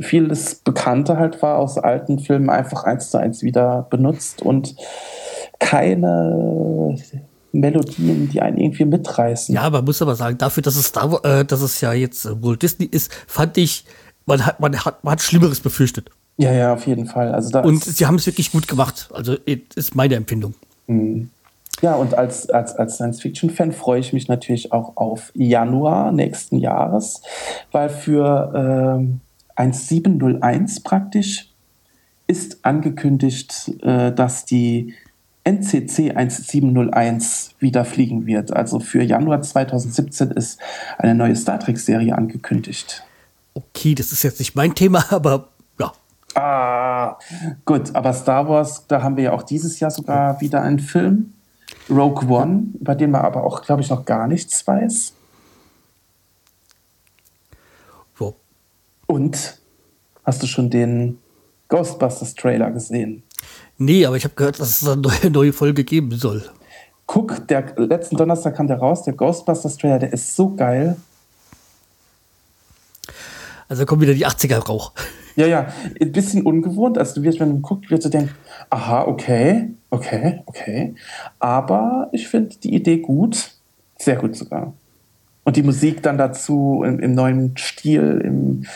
vieles 0.00 0.56
Bekannte 0.56 1.16
halt 1.16 1.42
war 1.42 1.58
aus 1.58 1.78
alten 1.78 2.18
Filmen, 2.18 2.50
einfach 2.50 2.84
eins 2.84 3.10
zu 3.10 3.18
eins 3.18 3.42
wieder 3.42 3.86
benutzt 3.90 4.42
und 4.42 4.76
keine 5.58 6.96
Melodien, 7.52 8.28
die 8.28 8.40
einen 8.40 8.58
irgendwie 8.58 8.84
mitreißen. 8.84 9.54
Ja, 9.54 9.68
man 9.70 9.84
muss 9.84 10.02
aber 10.02 10.14
sagen, 10.14 10.38
dafür, 10.38 10.62
dass 10.62 10.76
es 10.76 10.94
Wars, 10.94 11.24
äh, 11.24 11.44
dass 11.44 11.62
es 11.62 11.80
ja 11.80 11.92
jetzt 11.92 12.24
äh, 12.26 12.42
Walt 12.42 12.62
Disney 12.62 12.86
ist, 12.86 13.12
fand 13.26 13.56
ich, 13.58 13.84
man 14.26 14.44
hat, 14.44 14.60
man 14.60 14.84
hat, 14.84 15.02
man 15.02 15.12
hat 15.12 15.22
Schlimmeres 15.22 15.60
befürchtet. 15.60 16.10
Ja, 16.38 16.52
ja, 16.52 16.72
auf 16.72 16.86
jeden 16.86 17.06
Fall. 17.06 17.34
Also 17.34 17.50
da 17.50 17.60
Und 17.60 17.84
sie 17.84 18.06
haben 18.06 18.14
es 18.14 18.26
wirklich 18.26 18.52
gut 18.52 18.68
gemacht. 18.68 19.08
Also 19.12 19.34
äh, 19.46 19.58
ist 19.74 19.94
meine 19.94 20.14
Empfindung. 20.14 20.54
Ja, 21.82 21.94
und 21.94 22.14
als, 22.14 22.48
als, 22.48 22.74
als 22.74 22.94
Science-Fiction-Fan 22.94 23.72
freue 23.72 24.00
ich 24.00 24.12
mich 24.12 24.28
natürlich 24.28 24.72
auch 24.72 24.96
auf 24.96 25.30
Januar 25.34 26.12
nächsten 26.12 26.58
Jahres, 26.58 27.22
weil 27.70 27.88
für 27.88 28.98
ähm, 28.98 29.20
1701 29.56 30.80
praktisch 30.80 31.50
ist 32.26 32.64
angekündigt, 32.64 33.72
äh, 33.82 34.12
dass 34.12 34.44
die 34.44 34.94
NCC 35.44 36.10
1701 36.10 37.54
wieder 37.58 37.84
fliegen 37.84 38.26
wird. 38.26 38.52
Also 38.52 38.80
für 38.80 39.02
Januar 39.02 39.42
2017 39.42 40.32
ist 40.32 40.60
eine 40.98 41.14
neue 41.14 41.36
Star 41.36 41.58
Trek-Serie 41.58 42.16
angekündigt. 42.16 43.02
Okay, 43.54 43.94
das 43.94 44.12
ist 44.12 44.22
jetzt 44.22 44.38
nicht 44.38 44.54
mein 44.54 44.74
Thema, 44.74 45.04
aber. 45.10 45.48
Ah, 46.40 47.18
gut, 47.64 47.92
aber 47.96 48.12
Star 48.12 48.48
Wars, 48.48 48.86
da 48.86 49.02
haben 49.02 49.16
wir 49.16 49.24
ja 49.24 49.32
auch 49.32 49.42
dieses 49.42 49.80
Jahr 49.80 49.90
sogar 49.90 50.40
wieder 50.40 50.62
einen 50.62 50.78
Film. 50.78 51.32
Rogue 51.90 52.28
One, 52.28 52.68
über 52.78 52.94
den 52.94 53.10
man 53.10 53.22
aber 53.22 53.42
auch, 53.42 53.62
glaube 53.62 53.82
ich, 53.82 53.90
noch 53.90 54.04
gar 54.04 54.28
nichts 54.28 54.64
weiß. 54.64 55.14
So. 58.16 58.36
Und 59.06 59.58
hast 60.24 60.40
du 60.40 60.46
schon 60.46 60.70
den 60.70 61.18
Ghostbusters 61.66 62.34
Trailer 62.34 62.70
gesehen? 62.70 63.24
Nee, 63.76 64.06
aber 64.06 64.16
ich 64.16 64.22
habe 64.22 64.34
gehört, 64.36 64.60
dass 64.60 64.80
es 64.80 64.86
eine 64.86 65.00
neue, 65.00 65.30
neue 65.30 65.52
Folge 65.52 65.82
geben 65.82 66.12
soll. 66.12 66.48
Guck, 67.06 67.48
der 67.48 67.74
letzten 67.78 68.16
Donnerstag 68.16 68.54
kam 68.54 68.68
der 68.68 68.78
raus, 68.78 69.02
der 69.02 69.14
Ghostbusters 69.14 69.76
Trailer, 69.76 69.98
der 69.98 70.12
ist 70.12 70.36
so 70.36 70.54
geil. 70.54 70.96
Also 73.68 73.86
kommt 73.86 74.02
wieder 74.02 74.14
die 74.14 74.26
80er-Rauch. 74.26 74.92
Ja, 75.38 75.46
ja, 75.46 75.66
ein 76.00 76.10
bisschen 76.10 76.42
ungewohnt. 76.42 76.98
Also 76.98 77.14
du 77.14 77.22
wirst, 77.22 77.38
wenn 77.38 77.50
du 77.50 77.60
guckst, 77.60 77.88
wirst 77.92 78.04
du 78.04 78.08
denken, 78.08 78.34
aha, 78.70 79.04
okay, 79.04 79.70
okay, 79.88 80.40
okay. 80.46 80.96
Aber 81.38 82.08
ich 82.10 82.26
finde 82.26 82.56
die 82.56 82.74
Idee 82.74 82.98
gut. 82.98 83.52
Sehr 84.00 84.16
gut 84.16 84.34
sogar. 84.34 84.72
Und 85.44 85.54
die 85.54 85.62
Musik 85.62 86.02
dann 86.02 86.18
dazu 86.18 86.82
im, 86.84 86.98
im 86.98 87.14
neuen 87.14 87.56
Stil, 87.56 88.20
im, 88.24 88.66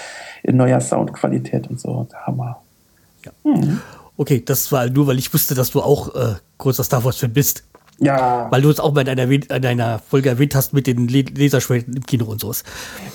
in 0.44 0.56
neuer 0.56 0.80
Soundqualität 0.80 1.68
und 1.68 1.80
so. 1.80 2.06
Hammer. 2.26 2.62
Ja. 3.24 3.32
Hm. 3.42 3.80
Okay, 4.16 4.40
das 4.44 4.70
war 4.70 4.88
nur, 4.88 5.08
weil 5.08 5.18
ich 5.18 5.34
wusste, 5.34 5.56
dass 5.56 5.72
du 5.72 5.82
auch 5.82 6.14
äh, 6.14 6.36
großer 6.58 6.84
Star 6.84 7.04
Wars-Fan 7.04 7.32
bist. 7.32 7.64
Ja. 8.02 8.48
Weil 8.50 8.62
du 8.62 8.70
es 8.70 8.80
auch 8.80 8.96
in 8.96 9.04
deiner, 9.06 9.30
in 9.30 9.62
deiner 9.62 9.98
Folge 10.00 10.28
erwähnt 10.28 10.54
hast 10.54 10.72
mit 10.72 10.86
den 10.86 11.08
Laserschwellen 11.08 11.94
im 11.94 12.04
Kino 12.04 12.24
und 12.24 12.40
sowas. 12.40 12.64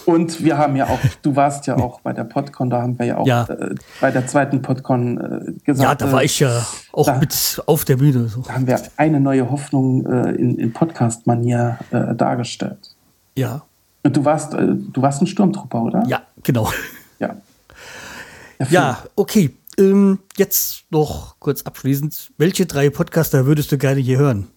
Und 0.06 0.44
wir 0.44 0.58
haben 0.58 0.76
ja 0.76 0.88
auch, 0.88 1.00
du 1.22 1.36
warst 1.36 1.68
ja 1.68 1.76
auch 1.76 2.00
bei 2.02 2.14
der 2.14 2.24
PodCon, 2.24 2.70
da 2.70 2.82
haben 2.82 2.98
wir 2.98 3.06
ja 3.06 3.18
auch 3.18 3.28
ja. 3.28 3.44
Äh, 3.46 3.76
bei 4.00 4.12
der 4.12 4.28
zweiten 4.28 4.62
PodCon 4.62 5.18
äh, 5.18 5.52
gesagt. 5.64 6.02
Ja, 6.02 6.08
da 6.08 6.12
war 6.14 6.24
ich 6.24 6.40
ja 6.40 6.66
auch 6.94 7.06
da, 7.06 7.18
mit 7.18 7.62
auf 7.66 7.84
der 7.84 7.98
Bühne. 7.98 8.30
So. 8.30 8.42
Da 8.42 8.54
haben 8.54 8.68
wir 8.68 8.82
eine 8.96 9.20
neue 9.20 9.52
Hoffnung 9.52 10.06
äh, 10.06 10.32
in, 10.32 10.58
in 10.58 10.72
Podcast-Manier 10.72 11.80
äh, 11.92 12.16
dargestellt. 12.16 12.96
Ja. 13.36 13.64
Und 14.04 14.16
du 14.16 14.24
warst, 14.24 14.54
äh, 14.54 14.68
du 14.68 15.02
warst 15.02 15.22
ein 15.22 15.28
Sturmtrupper, 15.28 15.82
oder? 15.82 16.04
Ja, 16.08 16.22
genau. 16.44 16.72
Ja. 17.20 17.36
Ja, 18.60 18.68
ja 18.70 19.04
okay. 19.16 19.52
Ähm, 19.78 20.20
jetzt 20.38 20.86
noch 20.90 21.36
kurz 21.40 21.62
abschließend. 21.62 22.32
Welche 22.38 22.66
drei 22.66 22.90
Podcaster 22.90 23.46
würdest 23.46 23.72
du 23.72 23.78
gerne 23.78 24.00
hier 24.00 24.18
hören? 24.18 24.48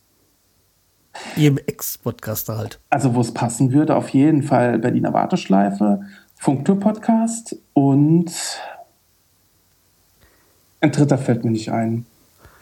Ihrem 1.37 1.59
Ex-Podcaster 1.59 2.57
halt. 2.57 2.81
Also, 2.91 3.15
wo 3.15 3.21
es 3.21 3.35
passen 3.35 3.73
würde, 3.73 3.97
auf 3.97 4.11
jeden 4.11 4.43
Fall 4.43 4.79
Berliner 4.79 5.13
Warteschleife, 5.13 6.01
Funktour-Podcast 6.37 7.57
und 7.75 8.33
ein 10.81 10.93
dritter 10.93 11.19
fällt 11.19 11.45
mir 11.45 11.51
nicht 11.51 11.71
ein. 11.71 12.07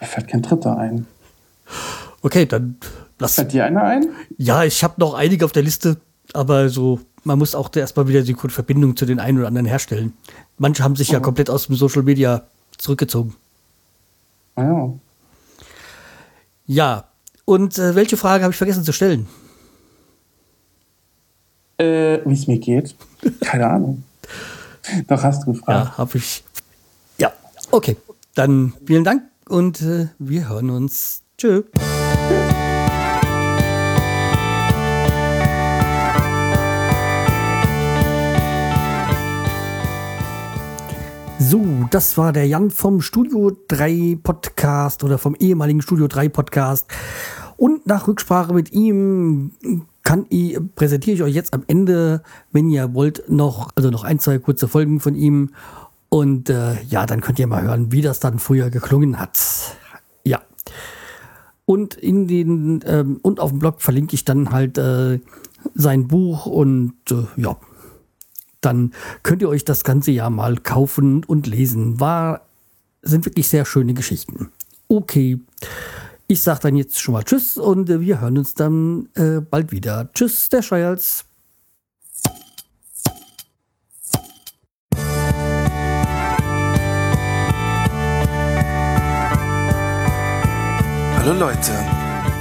Mir 0.00 0.06
fällt 0.06 0.28
kein 0.28 0.42
dritter 0.42 0.76
ein. 0.76 1.06
Okay, 2.22 2.46
dann 2.46 2.76
lass. 3.18 3.36
Fällt 3.36 3.52
dir 3.52 3.64
einer 3.64 3.82
ein? 3.82 4.08
Ja, 4.36 4.64
ich 4.64 4.82
habe 4.82 4.94
noch 4.98 5.14
einige 5.14 5.44
auf 5.44 5.52
der 5.52 5.62
Liste, 5.62 5.98
aber 6.32 6.68
so, 6.68 7.00
man 7.24 7.38
muss 7.38 7.54
auch 7.54 7.74
erstmal 7.74 8.08
wieder 8.08 8.22
die 8.22 8.34
Verbindung 8.34 8.96
zu 8.96 9.06
den 9.06 9.20
einen 9.20 9.38
oder 9.38 9.46
anderen 9.46 9.66
herstellen. 9.66 10.14
Manche 10.56 10.82
haben 10.82 10.96
sich 10.96 11.10
oh. 11.10 11.14
ja 11.14 11.20
komplett 11.20 11.50
aus 11.50 11.66
dem 11.66 11.76
Social 11.76 12.02
Media 12.02 12.42
zurückgezogen. 12.76 13.34
Ja. 14.56 14.92
Ja, 16.66 17.07
und 17.48 17.78
äh, 17.78 17.94
welche 17.94 18.18
Frage 18.18 18.44
habe 18.44 18.52
ich 18.52 18.58
vergessen 18.58 18.84
zu 18.84 18.92
stellen? 18.92 19.26
Äh, 21.78 22.18
Wie 22.26 22.34
es 22.34 22.46
mir 22.46 22.58
geht? 22.58 22.94
Keine 23.40 23.66
Ahnung. 23.66 24.04
Doch 25.08 25.22
hast 25.22 25.46
du 25.46 25.52
gefragt. 25.54 25.92
Ja, 25.92 25.96
habe 25.96 26.18
ich. 26.18 26.44
Ja, 27.16 27.32
okay. 27.70 27.96
Dann 28.34 28.74
vielen 28.84 29.02
Dank 29.02 29.22
und 29.48 29.80
äh, 29.80 30.08
wir 30.18 30.50
hören 30.50 30.68
uns. 30.68 31.22
Tschö. 31.38 31.62
So, 41.40 41.64
das 41.90 42.18
war 42.18 42.34
der 42.34 42.46
Jan 42.46 42.70
vom 42.70 43.00
Studio 43.00 43.56
3 43.68 44.18
Podcast 44.22 45.02
oder 45.02 45.16
vom 45.16 45.34
ehemaligen 45.36 45.80
Studio 45.80 46.06
3 46.06 46.28
Podcast. 46.28 46.86
Und 47.58 47.86
nach 47.86 48.06
Rücksprache 48.06 48.54
mit 48.54 48.72
ihm 48.72 49.50
kann 50.04 50.26
ich, 50.30 50.58
präsentiere 50.76 51.16
ich 51.16 51.22
euch 51.24 51.34
jetzt 51.34 51.52
am 51.52 51.64
Ende, 51.66 52.22
wenn 52.52 52.70
ihr 52.70 52.94
wollt, 52.94 53.28
noch, 53.28 53.70
also 53.74 53.90
noch 53.90 54.04
ein, 54.04 54.20
zwei 54.20 54.38
kurze 54.38 54.68
Folgen 54.68 55.00
von 55.00 55.16
ihm. 55.16 55.50
Und 56.08 56.48
äh, 56.48 56.80
ja, 56.84 57.04
dann 57.04 57.20
könnt 57.20 57.40
ihr 57.40 57.48
mal 57.48 57.62
hören, 57.64 57.90
wie 57.92 58.00
das 58.00 58.20
dann 58.20 58.38
früher 58.38 58.70
geklungen 58.70 59.18
hat. 59.18 59.38
Ja. 60.24 60.40
Und 61.66 61.94
in 61.94 62.28
den 62.28 62.80
ähm, 62.86 63.18
und 63.22 63.40
auf 63.40 63.50
dem 63.50 63.58
Blog 63.58 63.82
verlinke 63.82 64.14
ich 64.14 64.24
dann 64.24 64.50
halt 64.50 64.78
äh, 64.78 65.18
sein 65.74 66.06
Buch 66.06 66.46
und 66.46 66.94
äh, 67.10 67.26
ja, 67.36 67.58
dann 68.60 68.92
könnt 69.24 69.42
ihr 69.42 69.48
euch 69.48 69.64
das 69.64 69.82
ganze 69.82 70.12
Jahr 70.12 70.30
mal 70.30 70.56
kaufen 70.58 71.24
und 71.24 71.48
lesen. 71.48 71.98
War, 71.98 72.42
sind 73.02 73.26
wirklich 73.26 73.48
sehr 73.48 73.64
schöne 73.64 73.94
Geschichten. 73.94 74.50
Okay. 74.86 75.40
Ich 76.30 76.42
sage 76.42 76.60
dann 76.60 76.76
jetzt 76.76 77.00
schon 77.00 77.14
mal 77.14 77.24
Tschüss 77.24 77.56
und 77.56 77.88
wir 77.88 78.20
hören 78.20 78.36
uns 78.36 78.52
dann 78.52 79.08
äh, 79.14 79.40
bald 79.40 79.72
wieder. 79.72 80.12
Tschüss, 80.12 80.50
der 80.50 80.60
Scheuerls. 80.60 81.24
Hallo 91.16 91.32
Leute, 91.32 91.72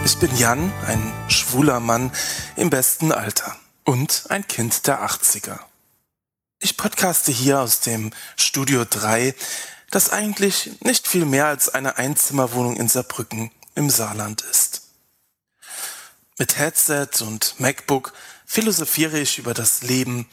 ich 0.04 0.18
bin 0.18 0.36
Jan, 0.36 0.70
ein 0.86 1.14
schwuler 1.30 1.80
Mann 1.80 2.12
im 2.58 2.70
besten 2.70 3.14
Alter 3.14 3.56
und 3.86 4.26
ein 4.28 4.46
Kind 4.50 4.86
der 4.88 5.02
80er. 5.08 5.60
Ich 6.60 6.76
podcaste 6.76 7.32
hier 7.32 7.62
aus 7.62 7.80
dem 7.80 8.12
Studio 8.36 8.84
3, 8.84 9.34
das 9.92 10.10
eigentlich 10.10 10.72
nicht 10.82 11.08
viel 11.08 11.24
mehr 11.24 11.46
als 11.46 11.70
eine 11.70 11.98
Einzimmerwohnung 11.98 12.76
in 12.76 12.90
Saarbrücken 12.90 13.52
im 13.78 13.90
Saarland 13.92 14.42
ist. 14.42 14.82
Mit 16.40 16.58
Headset 16.58 17.22
und 17.22 17.60
MacBook 17.60 18.12
philosophiere 18.46 19.20
ich 19.20 19.38
über 19.38 19.54
das 19.54 19.84
Leben 19.84 20.28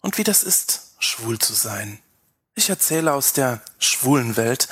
und 0.00 0.18
wie 0.18 0.24
das 0.24 0.42
ist, 0.42 0.94
schwul 0.98 1.38
zu 1.38 1.54
sein. 1.54 2.00
Ich 2.54 2.68
erzähle 2.68 3.12
aus 3.12 3.32
der 3.32 3.60
schwulen 3.78 4.36
Welt 4.36 4.68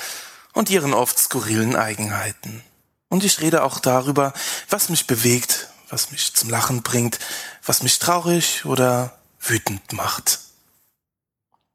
und 0.53 0.71
ihren 0.71 0.93
oft 0.93 1.17
skurrilen 1.19 1.77
Eigenheiten. 1.77 2.65
Und 3.09 3.23
ich 3.23 3.41
rede 3.41 3.63
auch 3.63 3.79
darüber, 3.79 4.33
was 4.69 4.89
mich 4.89 5.07
bewegt, 5.07 5.69
was 5.89 6.11
mich 6.11 6.35
zum 6.35 6.51
Lachen 6.51 6.83
bringt, 6.83 7.21
was 7.65 7.85
mich 7.85 8.01
traurig 8.01 8.65
oder 8.65 9.17
wütend 9.39 9.93
macht. 9.93 10.41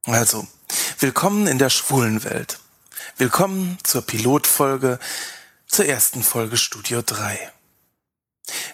Also, 0.06 0.46
willkommen 1.00 1.48
in 1.48 1.60
der 1.60 1.70
schwulen 1.70 2.26
Welt. 2.26 2.60
Willkommen 3.16 3.78
zur 3.84 4.02
Pilotfolge, 4.02 5.00
zur 5.72 5.86
ersten 5.86 6.22
Folge 6.22 6.58
Studio 6.58 7.02
3. 7.02 7.52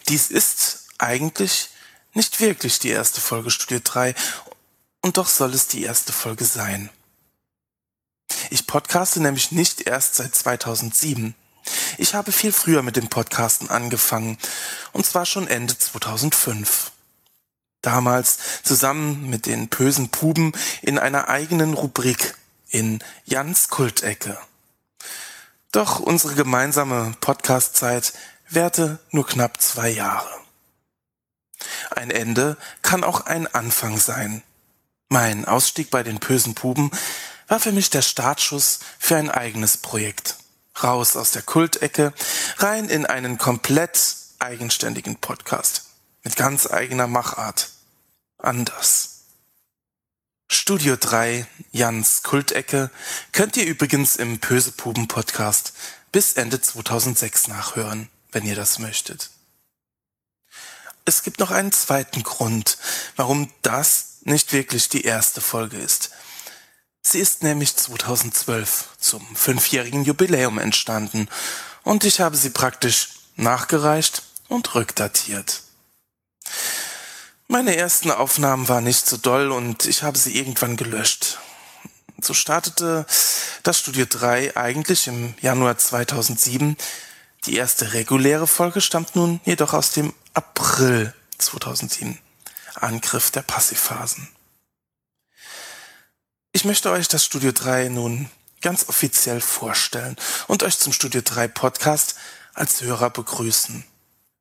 Dies 0.10 0.32
ist 0.32 0.88
eigentlich 0.98 1.70
nicht 2.14 2.40
wirklich 2.40 2.80
die 2.80 2.90
erste 2.90 3.22
Folge 3.22 3.52
Studio 3.52 3.80
3 3.84 4.16
und 5.02 5.18
doch 5.18 5.28
soll 5.28 5.54
es 5.54 5.68
die 5.68 5.84
erste 5.84 6.12
Folge 6.12 6.44
sein. 6.44 6.90
Ich 8.50 8.66
podcaste 8.66 9.22
nämlich 9.22 9.52
nicht 9.52 9.82
erst 9.82 10.16
seit 10.16 10.34
2007. 10.34 11.36
Ich 12.00 12.16
habe 12.16 12.32
viel 12.32 12.52
früher 12.52 12.82
mit 12.82 12.96
dem 12.96 13.10
Podcasten 13.10 13.70
angefangen, 13.70 14.40
und 14.92 15.06
zwar 15.06 15.28
schon 15.28 15.48
Ende 15.48 15.78
2005 15.78 16.92
damals 17.82 18.40
zusammen 18.64 19.30
mit 19.30 19.46
den 19.46 19.70
bösen 19.70 20.10
Puben 20.10 20.52
in 20.82 20.98
einer 20.98 21.30
eigenen 21.30 21.76
Rubrik 21.76 22.36
in 22.70 23.04
Jans 23.26 23.68
Kultecke. 23.68 24.40
Doch 25.72 26.00
unsere 26.00 26.36
gemeinsame 26.36 27.14
Podcastzeit 27.20 28.14
währte 28.50 29.00
nur 29.12 29.28
knapp 29.28 29.62
zwei 29.62 29.90
Jahre. 29.90 30.30
Ein 31.92 32.12
Ende 32.12 32.58
kann 32.82 33.04
auch 33.04 33.22
ein 33.22 33.48
Anfang 33.48 33.98
sein. 33.98 34.44
Mein 35.10 35.46
Ausstieg 35.46 35.90
bei 35.90 36.04
den 36.04 36.20
bösen 36.20 36.56
Puben 36.56 36.92
war 37.48 37.60
für 37.60 37.72
mich 37.72 37.90
der 37.90 38.02
Startschuss 38.02 38.80
für 39.00 39.18
ein 39.18 39.30
eigenes 39.30 39.78
Projekt. 39.78 40.38
Raus 40.84 41.16
aus 41.16 41.32
der 41.32 41.42
Kultecke, 41.42 42.14
rein 42.58 42.88
in 42.88 43.06
einen 43.06 43.38
komplett 43.38 44.16
eigenständigen 44.40 45.16
Podcast 45.16 45.86
mit 46.24 46.36
ganz 46.36 46.70
eigener 46.70 47.08
Machart 47.08 47.72
anders. 48.38 49.17
Studio 50.50 50.96
3, 50.96 51.46
Jans 51.72 52.24
Kultecke, 52.24 52.90
könnt 53.34 53.58
ihr 53.58 53.66
übrigens 53.66 54.16
im 54.16 54.40
Pösepuben 54.40 55.10
Podcast 55.10 55.74
bis 56.14 56.34
Ende 56.34 56.62
2006 56.62 57.50
nachhören, 57.50 58.10
wenn 58.32 58.46
ihr 58.46 58.56
das 58.56 58.80
möchtet. 58.80 59.30
Es 61.04 61.24
gibt 61.24 61.40
noch 61.40 61.52
einen 61.52 61.74
zweiten 61.74 62.24
Grund, 62.24 62.78
warum 63.18 63.52
das 63.62 64.20
nicht 64.24 64.54
wirklich 64.54 64.88
die 64.88 65.04
erste 65.04 65.42
Folge 65.42 65.78
ist. 65.78 66.12
Sie 67.02 67.20
ist 67.20 67.44
nämlich 67.44 67.76
2012 67.76 68.90
zum 69.00 69.36
fünfjährigen 69.36 70.06
Jubiläum 70.06 70.60
entstanden 70.60 71.28
und 71.84 72.06
ich 72.06 72.22
habe 72.22 72.38
sie 72.38 72.52
praktisch 72.52 73.10
nachgereicht 73.36 74.24
und 74.48 74.76
rückdatiert. 74.76 75.64
Meine 77.50 77.78
ersten 77.78 78.12
Aufnahmen 78.12 78.68
waren 78.68 78.84
nicht 78.84 79.08
so 79.08 79.16
doll 79.16 79.52
und 79.52 79.86
ich 79.86 80.04
habe 80.04 80.18
sie 80.18 80.38
irgendwann 80.38 80.76
gelöscht. 80.76 81.38
So 82.20 82.34
startete 82.34 83.06
das 83.64 83.80
Studio 83.80 84.06
3 84.06 84.58
eigentlich 84.58 85.08
im 85.08 85.34
Januar 85.40 85.78
2007. 85.78 86.76
Die 87.46 87.56
erste 87.56 87.94
reguläre 87.94 88.48
Folge 88.48 88.82
stammt 88.82 89.16
nun 89.16 89.40
jedoch 89.46 89.74
aus 89.74 89.92
dem 89.92 90.14
April 90.34 91.14
2007. 91.38 92.20
Angriff 92.76 93.32
der 93.32 93.44
Passivphasen. 93.44 94.28
Ich 96.52 96.66
möchte 96.66 96.92
euch 96.92 97.08
das 97.08 97.24
Studio 97.24 97.54
3 97.54 97.88
nun 97.88 98.30
ganz 98.60 98.90
offiziell 98.90 99.40
vorstellen 99.40 100.18
und 100.48 100.64
euch 100.64 100.80
zum 100.80 100.92
Studio 100.92 101.22
3 101.24 101.48
Podcast 101.48 102.16
als 102.54 102.82
Hörer 102.82 103.10
begrüßen. 103.10 103.86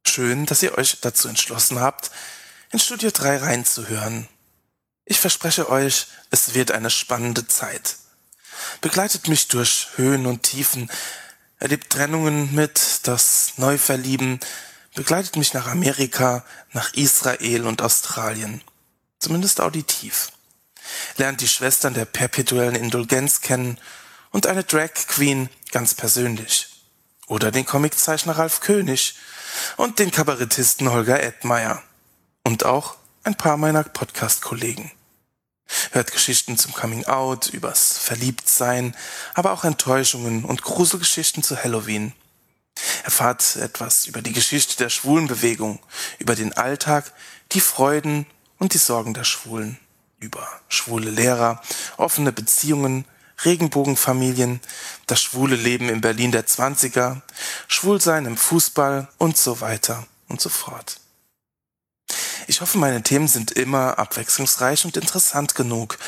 Schön, 0.09 0.47
dass 0.47 0.63
ihr 0.65 0.77
euch 0.77 0.99
dazu 1.01 1.29
entschlossen 1.29 1.79
habt, 1.79 2.11
in 2.77 2.81
Studio 2.81 3.11
3 3.11 3.39
reinzuhören. 3.39 4.29
Ich 5.07 5.18
verspreche 5.18 5.70
euch, 5.70 6.09
es 6.31 6.53
wird 6.53 6.72
eine 6.72 6.91
spannende 6.91 7.47
Zeit. 7.47 7.97
Begleitet 8.83 9.29
mich 9.29 9.49
durch 9.49 9.87
Höhen 9.97 10.27
und 10.27 10.43
Tiefen, 10.43 10.91
erlebt 11.59 11.89
Trennungen 11.89 12.55
mit, 12.55 13.01
das 13.05 13.55
Neuverlieben, 13.57 14.41
begleitet 14.95 15.37
mich 15.37 15.55
nach 15.55 15.68
Amerika, 15.68 16.45
nach 16.74 16.93
Israel 16.93 17.64
und 17.64 17.81
Australien. 17.81 18.61
Zumindest 19.20 19.62
auditiv. 19.62 20.31
Lernt 21.16 21.41
die 21.41 21.49
Schwestern 21.49 21.95
der 21.95 22.05
perpetuellen 22.05 22.77
Indulgenz 22.77 23.41
kennen 23.41 23.81
und 24.33 24.47
eine 24.47 24.64
Drag 24.64 24.93
Queen 24.93 25.49
ganz 25.72 25.95
persönlich. 25.95 26.68
Oder 27.27 27.51
den 27.51 27.64
Comiczeichner 27.64 28.37
Ralf 28.37 28.61
König 28.61 29.14
und 29.79 29.99
den 29.99 30.11
Kabarettisten 30.11 30.91
Holger 30.91 31.22
Edmeier. 31.22 31.83
Und 32.47 32.64
auch 32.64 32.94
ein 33.24 33.34
paar 33.34 33.57
meiner 33.57 33.82
Podcast-Kollegen. 33.82 34.92
Hört 35.90 36.12
Geschichten 36.12 36.57
zum 36.57 36.72
Coming 36.74 37.05
Out, 37.07 37.49
übers 37.49 37.99
Verliebtsein, 37.99 38.94
aber 39.34 39.51
auch 39.51 39.64
Enttäuschungen 39.64 40.44
und 40.44 40.62
Gruselgeschichten 40.62 41.42
zu 41.42 41.57
Halloween. 41.61 42.12
Erfahrt 43.03 43.57
etwas 43.57 44.07
über 44.07 44.22
die 44.22 44.32
Geschichte 44.32 44.76
der 44.76 44.90
Schwulenbewegung, 44.90 45.80
über 46.20 46.36
den 46.36 46.53
Alltag, 46.53 47.12
die 47.51 47.59
Freuden 47.59 48.26
und 48.61 48.74
die 48.74 48.78
Sorgen 48.78 49.12
der 49.12 49.24
Schwulen, 49.24 49.80
über 50.20 50.47
schwule 50.68 51.11
Lehrer, 51.11 51.61
offene 51.97 52.30
Beziehungen, 52.30 53.07
Regenbogenfamilien, 53.44 54.61
das 55.09 55.20
schwule 55.20 55.57
Leben 55.57 55.88
in 55.88 56.01
Berlin 56.01 56.30
der 56.30 56.47
Zwanziger, 56.47 57.22
Schwulsein 57.66 58.24
im 58.24 58.36
Fußball 58.36 59.09
und 59.18 59.36
so 59.36 59.61
weiter 59.61 60.07
und 60.28 60.40
so 60.40 60.49
fort. 60.49 61.01
Ich 62.47 62.61
hoffe, 62.61 62.79
meine 62.79 63.03
Themen 63.03 63.29
sind 63.29 63.51
immer 63.53 63.99
abwechslungsreich 63.99 64.85
und 64.85 64.97
interessant 64.97 65.55
genug 65.55 65.99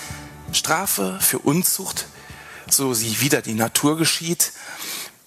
Strafe 0.51 1.18
für 1.22 1.39
Unzucht, 1.39 2.08
so 2.70 2.93
sie 2.93 3.22
wieder 3.22 3.41
die 3.41 3.53
Natur 3.53 3.95
geschieht. 3.95 4.51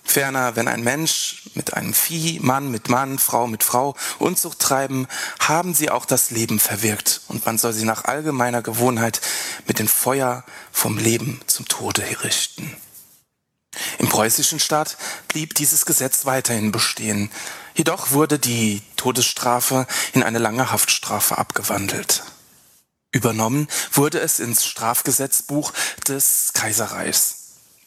Ferner, 0.04 0.56
wenn 0.56 0.68
ein 0.68 0.82
Mensch 0.84 1.48
mit 1.54 1.72
einem 1.72 1.94
Vieh, 1.94 2.38
Mann 2.40 2.70
mit 2.70 2.90
Mann, 2.90 3.18
Frau 3.18 3.46
mit 3.46 3.64
Frau 3.64 3.96
Unzucht 4.18 4.58
treiben, 4.58 5.06
haben 5.38 5.72
sie 5.72 5.88
auch 5.88 6.04
das 6.04 6.30
Leben 6.30 6.60
verwirkt 6.60 7.22
und 7.28 7.46
man 7.46 7.56
soll 7.56 7.72
sie 7.72 7.86
nach 7.86 8.04
allgemeiner 8.04 8.60
Gewohnheit 8.60 9.22
mit 9.66 9.78
dem 9.78 9.88
Feuer 9.88 10.44
vom 10.70 10.98
Leben 10.98 11.40
zum 11.46 11.66
Tode 11.66 12.02
richten. 12.22 12.76
Im 13.98 14.08
preußischen 14.08 14.60
Staat 14.60 14.96
blieb 15.28 15.54
dieses 15.54 15.86
Gesetz 15.86 16.24
weiterhin 16.26 16.72
bestehen. 16.72 17.30
Jedoch 17.78 18.10
wurde 18.10 18.40
die 18.40 18.82
Todesstrafe 18.96 19.86
in 20.12 20.24
eine 20.24 20.40
lange 20.40 20.72
Haftstrafe 20.72 21.38
abgewandelt. 21.38 22.24
Übernommen 23.12 23.68
wurde 23.92 24.18
es 24.18 24.40
ins 24.40 24.66
Strafgesetzbuch 24.66 25.72
des 26.08 26.50
Kaiserreichs. 26.54 27.36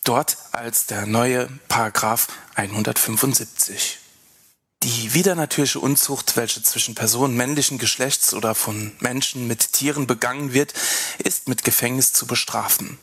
Dort 0.06 0.38
als 0.54 0.86
der 0.86 1.06
neue 1.06 1.50
Paragraph 1.68 2.30
175. 2.56 4.00
Die 4.84 5.14
widernatürliche 5.14 5.82
Unzucht, 5.82 6.38
welche 6.38 6.64
zwischen 6.64 6.96
Personen 6.96 7.36
männlichen 7.36 7.78
Geschlechts 7.78 8.34
oder 8.34 8.56
von 8.56 8.94
Menschen 9.02 9.46
mit 9.46 9.74
Tieren 9.74 10.08
begangen 10.08 10.54
wird, 10.54 10.74
ist 11.18 11.50
mit 11.50 11.66
Gefängnis 11.66 12.14
zu 12.14 12.26
bestrafen. 12.26 12.98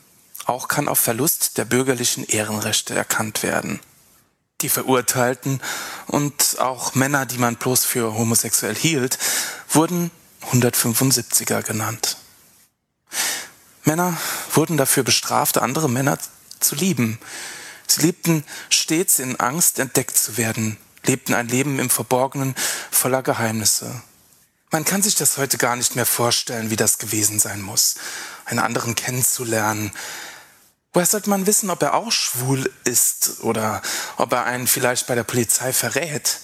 Auch 0.45 0.67
kann 0.67 0.87
auf 0.87 0.97
Verlust 0.97 1.59
der 1.59 1.65
bürgerlichen 1.65 2.25
Ehrenrechte 2.25 2.95
erkannt 2.95 3.43
werden. 3.43 3.79
Die 4.61 4.69
Verurteilten 4.69 5.61
und 6.07 6.57
auch 6.59 6.95
Männer, 6.95 7.25
die 7.25 7.37
man 7.37 7.55
bloß 7.55 7.85
für 7.85 8.13
homosexuell 8.13 8.75
hielt, 8.75 9.17
wurden 9.69 10.11
175er 10.51 11.61
genannt. 11.61 12.17
Männer 13.83 14.17
wurden 14.51 14.77
dafür 14.77 15.03
bestraft, 15.03 15.57
andere 15.57 15.89
Männer 15.89 16.17
zu 16.59 16.75
lieben. 16.75 17.19
Sie 17.87 18.01
lebten 18.01 18.43
stets 18.69 19.19
in 19.19 19.39
Angst, 19.39 19.79
entdeckt 19.79 20.17
zu 20.17 20.37
werden, 20.37 20.77
lebten 21.05 21.33
ein 21.33 21.47
Leben 21.47 21.79
im 21.79 21.89
Verborgenen 21.89 22.53
voller 22.91 23.23
Geheimnisse. 23.23 24.01
Man 24.71 24.85
kann 24.85 25.01
sich 25.01 25.15
das 25.15 25.37
heute 25.37 25.57
gar 25.57 25.75
nicht 25.75 25.95
mehr 25.95 26.05
vorstellen, 26.05 26.69
wie 26.69 26.75
das 26.75 26.99
gewesen 26.99 27.39
sein 27.39 27.61
muss, 27.61 27.95
einen 28.45 28.59
anderen 28.59 28.93
kennenzulernen, 28.93 29.91
Woher 30.93 31.05
sollte 31.05 31.29
man 31.29 31.45
wissen, 31.45 31.69
ob 31.69 31.83
er 31.83 31.93
auch 31.93 32.11
schwul 32.11 32.71
ist 32.83 33.41
oder 33.41 33.81
ob 34.17 34.33
er 34.33 34.45
einen 34.45 34.67
vielleicht 34.67 35.05
bei 35.05 35.15
der 35.15 35.23
Polizei 35.23 35.71
verrät? 35.71 36.39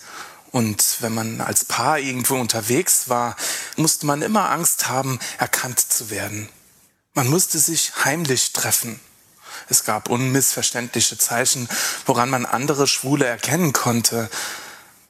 Und 0.52 0.98
wenn 1.02 1.14
man 1.14 1.42
als 1.42 1.66
Paar 1.66 2.00
irgendwo 2.00 2.36
unterwegs 2.36 3.10
war, 3.10 3.36
musste 3.76 4.06
man 4.06 4.22
immer 4.22 4.52
Angst 4.52 4.88
haben, 4.88 5.20
erkannt 5.38 5.80
zu 5.80 6.10
werden. 6.10 6.48
Man 7.14 7.28
musste 7.28 7.60
sich 7.60 8.06
heimlich 8.06 8.54
treffen. 8.54 9.00
Es 9.68 9.84
gab 9.84 10.10
unmissverständliche 10.10 11.18
Zeichen, 11.18 11.68
woran 12.06 12.30
man 12.30 12.46
andere 12.46 12.88
Schwule 12.88 13.26
erkennen 13.26 13.74
konnte. 13.74 14.30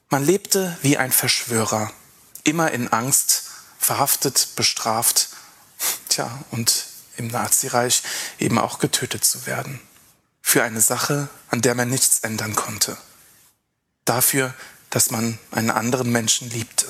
Man 0.10 0.26
lebte 0.26 0.78
wie 0.82 0.98
ein 0.98 1.12
Verschwörer, 1.12 1.92
immer 2.44 2.72
in 2.72 2.92
Angst, 2.94 3.44
verhaftet, 3.78 4.50
bestraft. 4.56 5.30
Tja, 6.10 6.44
und 6.52 6.86
im 7.18 7.28
Nazireich 7.28 8.04
eben 8.40 8.58
auch 8.58 8.80
getötet 8.80 9.26
zu 9.26 9.46
werden. 9.46 9.80
Für 10.42 10.64
eine 10.64 10.82
Sache, 10.82 11.28
an 11.50 11.62
der 11.62 11.76
man 11.76 11.90
nichts 11.90 12.20
ändern 12.20 12.56
konnte. 12.56 12.98
Dafür, 14.06 14.54
dass 14.90 15.12
man 15.12 15.40
einen 15.52 15.72
anderen 15.72 16.12
Menschen 16.12 16.50
liebte. 16.50 16.86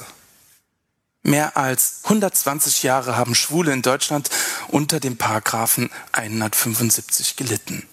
Mehr 1.23 1.57
als 1.57 2.01
120 2.03 2.83
Jahre 2.83 3.17
haben 3.17 3.33
Schwule 3.33 3.73
in 3.73 3.81
Deutschland 3.81 4.29
unter 4.67 4.99
dem 4.99 5.17
Paragraphen 5.17 5.89
175 6.11 7.35
gelitten. 7.35 7.87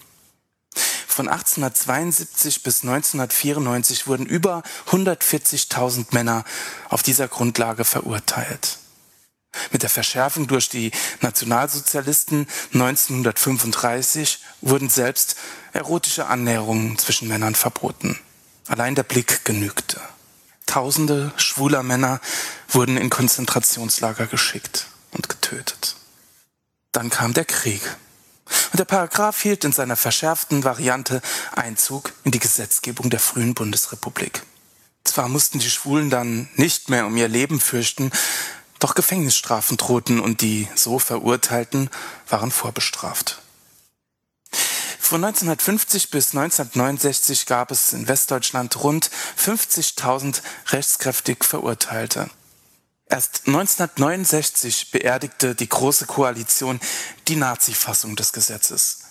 Von 1.07 1.27
1872 1.27 2.61
bis 2.61 2.83
1994 2.83 4.05
wurden 4.05 4.25
über 4.25 4.61
140.000 4.89 6.07
Männer 6.11 6.43
auf 6.89 7.03
dieser 7.03 7.27
Grundlage 7.27 7.85
verurteilt. 7.85 8.79
Mit 9.71 9.83
der 9.83 9.89
Verschärfung 9.89 10.47
durch 10.47 10.69
die 10.69 10.91
Nationalsozialisten 11.21 12.47
1935 12.73 14.39
wurden 14.61 14.89
selbst 14.89 15.35
erotische 15.73 16.27
Annäherungen 16.27 16.97
zwischen 16.97 17.27
Männern 17.27 17.55
verboten. 17.55 18.19
Allein 18.67 18.95
der 18.95 19.03
Blick 19.03 19.45
genügte. 19.45 19.99
Tausende 20.65 21.33
schwuler 21.35 21.83
Männer 21.83 22.19
wurden 22.69 22.97
in 22.97 23.09
Konzentrationslager 23.09 24.27
geschickt 24.27 24.87
und 25.11 25.29
getötet. 25.29 25.95
Dann 26.91 27.09
kam 27.09 27.33
der 27.33 27.45
Krieg. 27.45 27.81
Und 28.71 28.79
der 28.79 28.85
Paragraph 28.85 29.41
hielt 29.41 29.63
in 29.63 29.71
seiner 29.71 29.95
verschärften 29.95 30.63
Variante 30.63 31.21
Einzug 31.55 32.13
in 32.23 32.31
die 32.31 32.39
Gesetzgebung 32.39 33.09
der 33.09 33.19
frühen 33.19 33.53
Bundesrepublik. 33.53 34.43
Zwar 35.03 35.27
mussten 35.27 35.59
die 35.59 35.69
Schwulen 35.69 36.09
dann 36.09 36.49
nicht 36.55 36.89
mehr 36.89 37.05
um 37.05 37.17
ihr 37.17 37.27
Leben 37.27 37.59
fürchten, 37.59 38.11
doch 38.83 38.95
Gefängnisstrafen 38.95 39.77
drohten 39.77 40.19
und 40.19 40.41
die 40.41 40.67
so 40.75 40.99
Verurteilten 40.99 41.89
waren 42.27 42.51
vorbestraft. 42.51 43.41
Von 44.99 45.23
1950 45.23 46.11
bis 46.11 46.35
1969 46.35 47.45
gab 47.45 47.71
es 47.71 47.93
in 47.93 48.07
Westdeutschland 48.07 48.83
rund 48.83 49.09
50.000 49.37 50.41
rechtskräftig 50.69 51.43
Verurteilte. 51.43 52.29
Erst 53.05 53.43
1969 53.45 54.91
beerdigte 54.91 55.55
die 55.55 55.69
Große 55.69 56.05
Koalition 56.05 56.79
die 57.27 57.35
Nazi-Fassung 57.35 58.15
des 58.15 58.33
Gesetzes. 58.33 59.02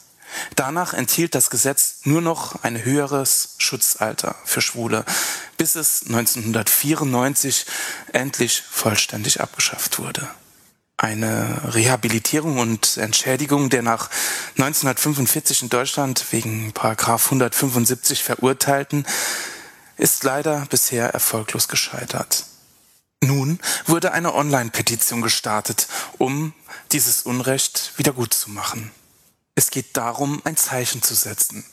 Danach 0.57 0.95
enthielt 0.95 1.35
das 1.35 1.51
Gesetz 1.51 2.01
nur 2.05 2.21
noch 2.21 2.63
ein 2.63 2.85
höheres 2.85 3.55
Schutzalter 3.59 4.35
für 4.45 4.61
Schwule, 4.61 5.05
bis 5.57 5.75
es 5.75 6.05
1994 6.07 7.67
endlich 8.13 8.63
vollständig 8.63 9.41
abgeschafft 9.41 9.99
wurde 9.99 10.29
eine 11.03 11.75
Rehabilitierung 11.75 12.59
und 12.59 12.97
Entschädigung 12.97 13.71
der 13.71 13.83
nach 13.83 14.09
1945 14.57 15.63
in 15.63 15.69
Deutschland 15.69 16.25
wegen 16.31 16.73
Paragraph 16.73 17.25
175 17.27 18.23
Verurteilten 18.23 19.05
ist 19.97 20.23
leider 20.23 20.65
bisher 20.71 21.09
erfolglos 21.09 21.67
gescheitert. 21.67 22.45
Nun 23.21 23.59
wurde 23.87 24.13
eine 24.13 24.35
Online-Petition 24.35 25.23
gestartet, 25.23 25.89
um 26.19 26.55
dieses 26.93 27.23
Unrecht 27.23 27.93
wiedergutzumachen. 27.97 28.91
Es 29.55 29.71
geht 29.71 29.97
darum, 29.97 30.41
ein 30.45 30.57
Zeichen 30.57 31.03
zu 31.03 31.15
setzen. 31.15 31.65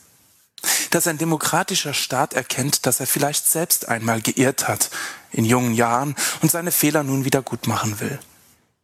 Dass 0.89 1.07
ein 1.07 1.17
demokratischer 1.17 1.93
Staat 1.93 2.34
erkennt, 2.34 2.86
dass 2.86 2.99
er 2.99 3.07
vielleicht 3.07 3.47
selbst 3.47 3.88
einmal 3.88 4.21
geirrt 4.21 4.67
hat 4.67 4.89
in 5.32 5.45
jungen 5.45 5.73
Jahren 5.73 6.15
und 6.41 6.51
seine 6.51 6.71
Fehler 6.71 7.03
nun 7.03 7.23
wieder 7.23 7.41
gut 7.41 7.67
machen 7.67 7.99
will. 8.01 8.19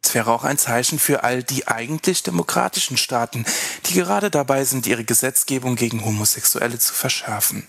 Es 0.02 0.14
wäre 0.14 0.30
auch 0.30 0.44
ein 0.44 0.56
Zeichen 0.56 0.98
für 0.98 1.24
all 1.24 1.42
die 1.42 1.66
eigentlich 1.66 2.22
demokratischen 2.22 2.96
Staaten, 2.96 3.44
die 3.86 3.94
gerade 3.94 4.30
dabei 4.30 4.64
sind, 4.64 4.86
ihre 4.86 5.04
Gesetzgebung 5.04 5.76
gegen 5.76 6.04
Homosexuelle 6.04 6.78
zu 6.78 6.94
verschärfen. 6.94 7.66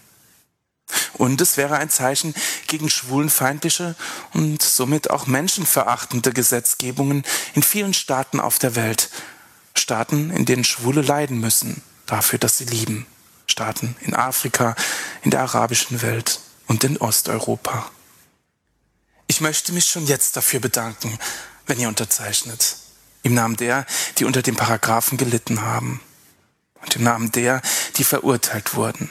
Und 1.13 1.41
es 1.41 1.57
wäre 1.57 1.77
ein 1.77 1.89
Zeichen 1.89 2.33
gegen 2.67 2.89
schwulenfeindliche 2.89 3.95
und 4.33 4.61
somit 4.61 5.09
auch 5.09 5.27
menschenverachtende 5.27 6.31
Gesetzgebungen 6.31 7.23
in 7.55 7.63
vielen 7.63 7.93
Staaten 7.93 8.39
auf 8.39 8.59
der 8.59 8.75
Welt. 8.75 9.09
Staaten, 9.87 10.31
in 10.31 10.43
denen 10.43 10.65
Schwule 10.65 11.01
leiden 11.01 11.39
müssen, 11.39 11.81
dafür, 12.07 12.39
dass 12.39 12.57
sie 12.57 12.65
lieben. 12.65 13.05
Staaten 13.45 13.95
in 14.01 14.13
Afrika, 14.13 14.75
in 15.21 15.31
der 15.31 15.39
arabischen 15.39 16.01
Welt 16.01 16.41
und 16.67 16.83
in 16.83 16.97
Osteuropa. 16.97 17.89
Ich 19.27 19.39
möchte 19.39 19.71
mich 19.71 19.85
schon 19.85 20.05
jetzt 20.05 20.35
dafür 20.35 20.59
bedanken, 20.59 21.17
wenn 21.67 21.79
ihr 21.79 21.87
unterzeichnet. 21.87 22.75
Im 23.23 23.33
Namen 23.33 23.55
der, 23.55 23.85
die 24.17 24.25
unter 24.25 24.41
dem 24.41 24.57
Paragraphen 24.57 25.17
gelitten 25.17 25.61
haben. 25.61 26.01
Und 26.81 26.97
im 26.97 27.03
Namen 27.03 27.31
der, 27.31 27.61
die 27.95 28.03
verurteilt 28.03 28.75
wurden. 28.75 29.09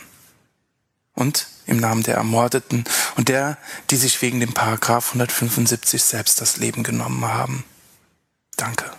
Und 1.14 1.46
im 1.64 1.78
Namen 1.78 2.02
der 2.02 2.16
Ermordeten 2.16 2.84
und 3.16 3.30
der, 3.30 3.56
die 3.88 3.96
sich 3.96 4.20
wegen 4.20 4.40
dem 4.40 4.52
Paragraph 4.52 5.06
175 5.06 6.02
selbst 6.02 6.38
das 6.42 6.58
Leben 6.58 6.82
genommen 6.82 7.24
haben. 7.24 7.64
Danke. 8.58 8.90